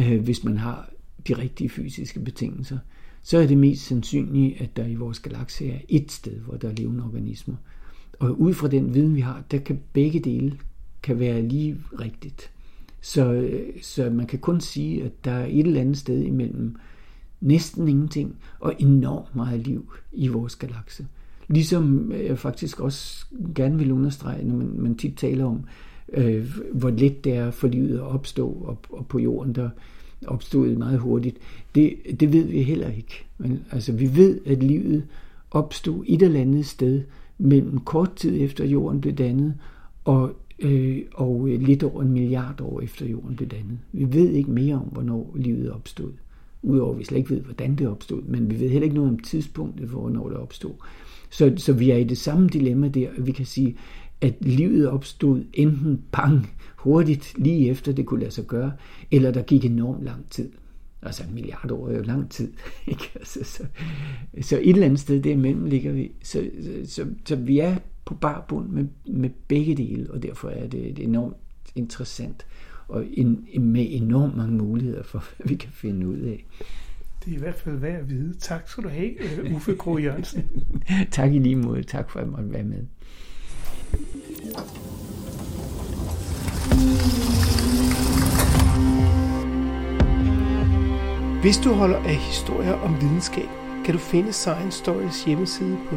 øh, 0.00 0.20
hvis 0.20 0.44
man 0.44 0.58
har 0.58 0.90
de 1.28 1.38
rigtige 1.38 1.70
fysiske 1.70 2.20
betingelser, 2.20 2.78
så 3.22 3.38
er 3.38 3.46
det 3.46 3.58
mest 3.58 3.86
sandsynligt, 3.86 4.60
at 4.60 4.76
der 4.76 4.86
i 4.86 4.94
vores 4.94 5.18
galakse 5.18 5.70
er 5.70 5.78
et 5.88 6.12
sted, 6.12 6.40
hvor 6.40 6.56
der 6.56 6.68
er 6.68 6.72
levende 6.72 7.04
organismer. 7.04 7.56
Og 8.18 8.40
ud 8.40 8.54
fra 8.54 8.68
den 8.68 8.94
viden, 8.94 9.14
vi 9.14 9.20
har, 9.20 9.44
der 9.50 9.58
kan 9.58 9.80
begge 9.92 10.20
dele 10.20 10.58
kan 11.02 11.18
være 11.18 11.42
lige 11.42 11.76
rigtigt. 12.00 12.50
Så, 13.00 13.50
så 13.82 14.10
man 14.10 14.26
kan 14.26 14.38
kun 14.38 14.60
sige, 14.60 15.04
at 15.04 15.24
der 15.24 15.30
er 15.30 15.46
et 15.46 15.66
eller 15.66 15.80
andet 15.80 15.98
sted 15.98 16.22
imellem 16.22 16.76
næsten 17.40 17.88
ingenting 17.88 18.36
og 18.60 18.74
enormt 18.78 19.36
meget 19.36 19.60
liv 19.60 19.92
i 20.12 20.28
vores 20.28 20.56
galakse. 20.56 21.06
Ligesom 21.48 22.12
jeg 22.12 22.38
faktisk 22.38 22.80
også 22.80 23.26
gerne 23.54 23.78
vil 23.78 23.92
understrege, 23.92 24.44
når 24.44 24.56
man, 24.56 24.72
man 24.76 24.94
tit 24.94 25.16
taler 25.16 25.44
om, 25.44 25.64
øh, 26.12 26.58
hvor 26.72 26.90
let 26.90 27.24
det 27.24 27.34
er 27.34 27.50
for 27.50 27.68
livet 27.68 27.94
at 27.94 28.02
opstå, 28.02 28.48
og, 28.48 28.78
og 28.90 29.06
på 29.06 29.18
jorden 29.18 29.54
der 29.54 29.70
opstod 30.26 30.76
meget 30.76 30.98
hurtigt. 30.98 31.36
Det, 31.74 31.96
det 32.20 32.32
ved 32.32 32.44
vi 32.44 32.62
heller 32.62 32.88
ikke. 32.88 33.24
Men, 33.38 33.64
altså, 33.70 33.92
vi 33.92 34.16
ved, 34.16 34.40
at 34.46 34.62
livet 34.62 35.04
opstod 35.50 36.04
et 36.06 36.22
eller 36.22 36.40
andet 36.40 36.66
sted 36.66 37.02
mellem 37.38 37.78
kort 37.78 38.14
tid 38.16 38.40
efter 38.40 38.64
jorden 38.64 39.00
blev 39.00 39.14
dannet, 39.14 39.54
og, 40.04 40.36
øh, 40.58 41.02
og 41.14 41.48
øh, 41.48 41.60
lidt 41.60 41.82
over 41.82 42.02
en 42.02 42.12
milliard 42.12 42.60
år 42.60 42.80
efter 42.80 43.06
jorden 43.06 43.36
blev 43.36 43.48
dannet. 43.48 43.78
Vi 43.92 44.12
ved 44.12 44.30
ikke 44.30 44.50
mere 44.50 44.74
om, 44.74 44.88
hvornår 44.92 45.36
livet 45.36 45.72
opstod. 45.72 46.12
Udover 46.62 46.92
at 46.92 46.98
vi 46.98 47.04
slet 47.04 47.18
ikke 47.18 47.30
ved, 47.30 47.40
hvordan 47.40 47.76
det 47.76 47.88
opstod, 47.88 48.22
men 48.22 48.50
vi 48.50 48.60
ved 48.60 48.68
heller 48.68 48.84
ikke 48.84 48.96
noget 48.96 49.10
om 49.10 49.18
tidspunktet 49.18 49.90
for, 49.90 50.00
hvornår 50.00 50.28
det 50.28 50.36
opstod. 50.36 50.72
Så, 51.30 51.52
så 51.56 51.72
vi 51.72 51.90
er 51.90 51.96
i 51.96 52.04
det 52.04 52.18
samme 52.18 52.48
dilemma 52.48 52.88
der, 52.88 53.08
at 53.16 53.26
vi 53.26 53.32
kan 53.32 53.46
sige, 53.46 53.76
at 54.20 54.34
livet 54.40 54.88
opstod 54.88 55.44
enten 55.52 56.02
bang, 56.12 56.50
hurtigt, 56.76 57.34
lige 57.36 57.70
efter 57.70 57.92
det 57.92 58.06
kunne 58.06 58.20
lade 58.20 58.30
sig 58.30 58.44
gøre, 58.44 58.72
eller 59.10 59.30
der 59.30 59.42
gik 59.42 59.64
enormt 59.64 60.04
lang 60.04 60.30
tid. 60.30 60.48
Altså 61.02 61.22
en 61.28 61.34
milliard 61.34 61.70
år 61.70 61.88
er 61.88 61.96
jo 61.96 62.02
lang 62.02 62.30
tid. 62.30 62.52
Ikke? 62.86 63.10
Altså, 63.14 63.44
så, 63.44 63.64
så 64.40 64.56
et 64.56 64.68
eller 64.68 64.84
andet 64.84 65.00
sted 65.00 65.22
derimellem 65.22 65.66
ligger 65.66 65.92
vi. 65.92 66.12
Så, 66.22 66.50
så, 66.62 66.94
så, 66.94 67.06
så 67.24 67.36
vi 67.36 67.58
er 67.58 67.76
på 68.08 68.14
bar 68.14 68.44
bund 68.48 68.68
med, 68.68 68.86
med 69.06 69.30
begge 69.48 69.76
dele, 69.76 70.10
og 70.10 70.22
derfor 70.22 70.48
er 70.48 70.66
det 70.66 70.86
et 70.90 70.98
enormt 70.98 71.36
interessant 71.74 72.46
og 72.88 73.04
en, 73.12 73.48
med 73.60 73.86
enormt 73.88 74.36
mange 74.36 74.56
muligheder 74.56 75.02
for, 75.02 75.24
hvad 75.36 75.46
vi 75.46 75.54
kan 75.54 75.70
finde 75.72 76.08
ud 76.08 76.18
af. 76.18 76.46
Det 77.24 77.32
er 77.32 77.36
i 77.36 77.38
hvert 77.38 77.54
fald 77.54 77.76
værd 77.76 78.00
at 78.00 78.10
vide. 78.10 78.34
Tak 78.38 78.68
skal 78.68 78.84
du 78.84 78.88
have, 78.88 79.22
øh, 79.22 79.54
Uffe 79.54 79.74
Kro 79.74 79.98
Jørgensen. 79.98 80.44
tak 81.10 81.34
i 81.34 81.38
lige 81.38 81.56
måde. 81.56 81.82
Tak 81.82 82.10
for 82.10 82.18
at 82.18 82.24
jeg 82.24 82.32
måtte 82.32 82.52
være 82.52 82.64
med. 82.64 82.84
Hvis 91.42 91.56
du 91.56 91.72
holder 91.72 91.98
af 91.98 92.16
historier 92.16 92.72
om 92.72 93.00
videnskab, 93.00 93.48
kan 93.84 93.94
du 93.94 94.00
finde 94.00 94.32
Science 94.32 94.78
Stories 94.78 95.24
hjemmeside 95.24 95.78
på 95.88 95.96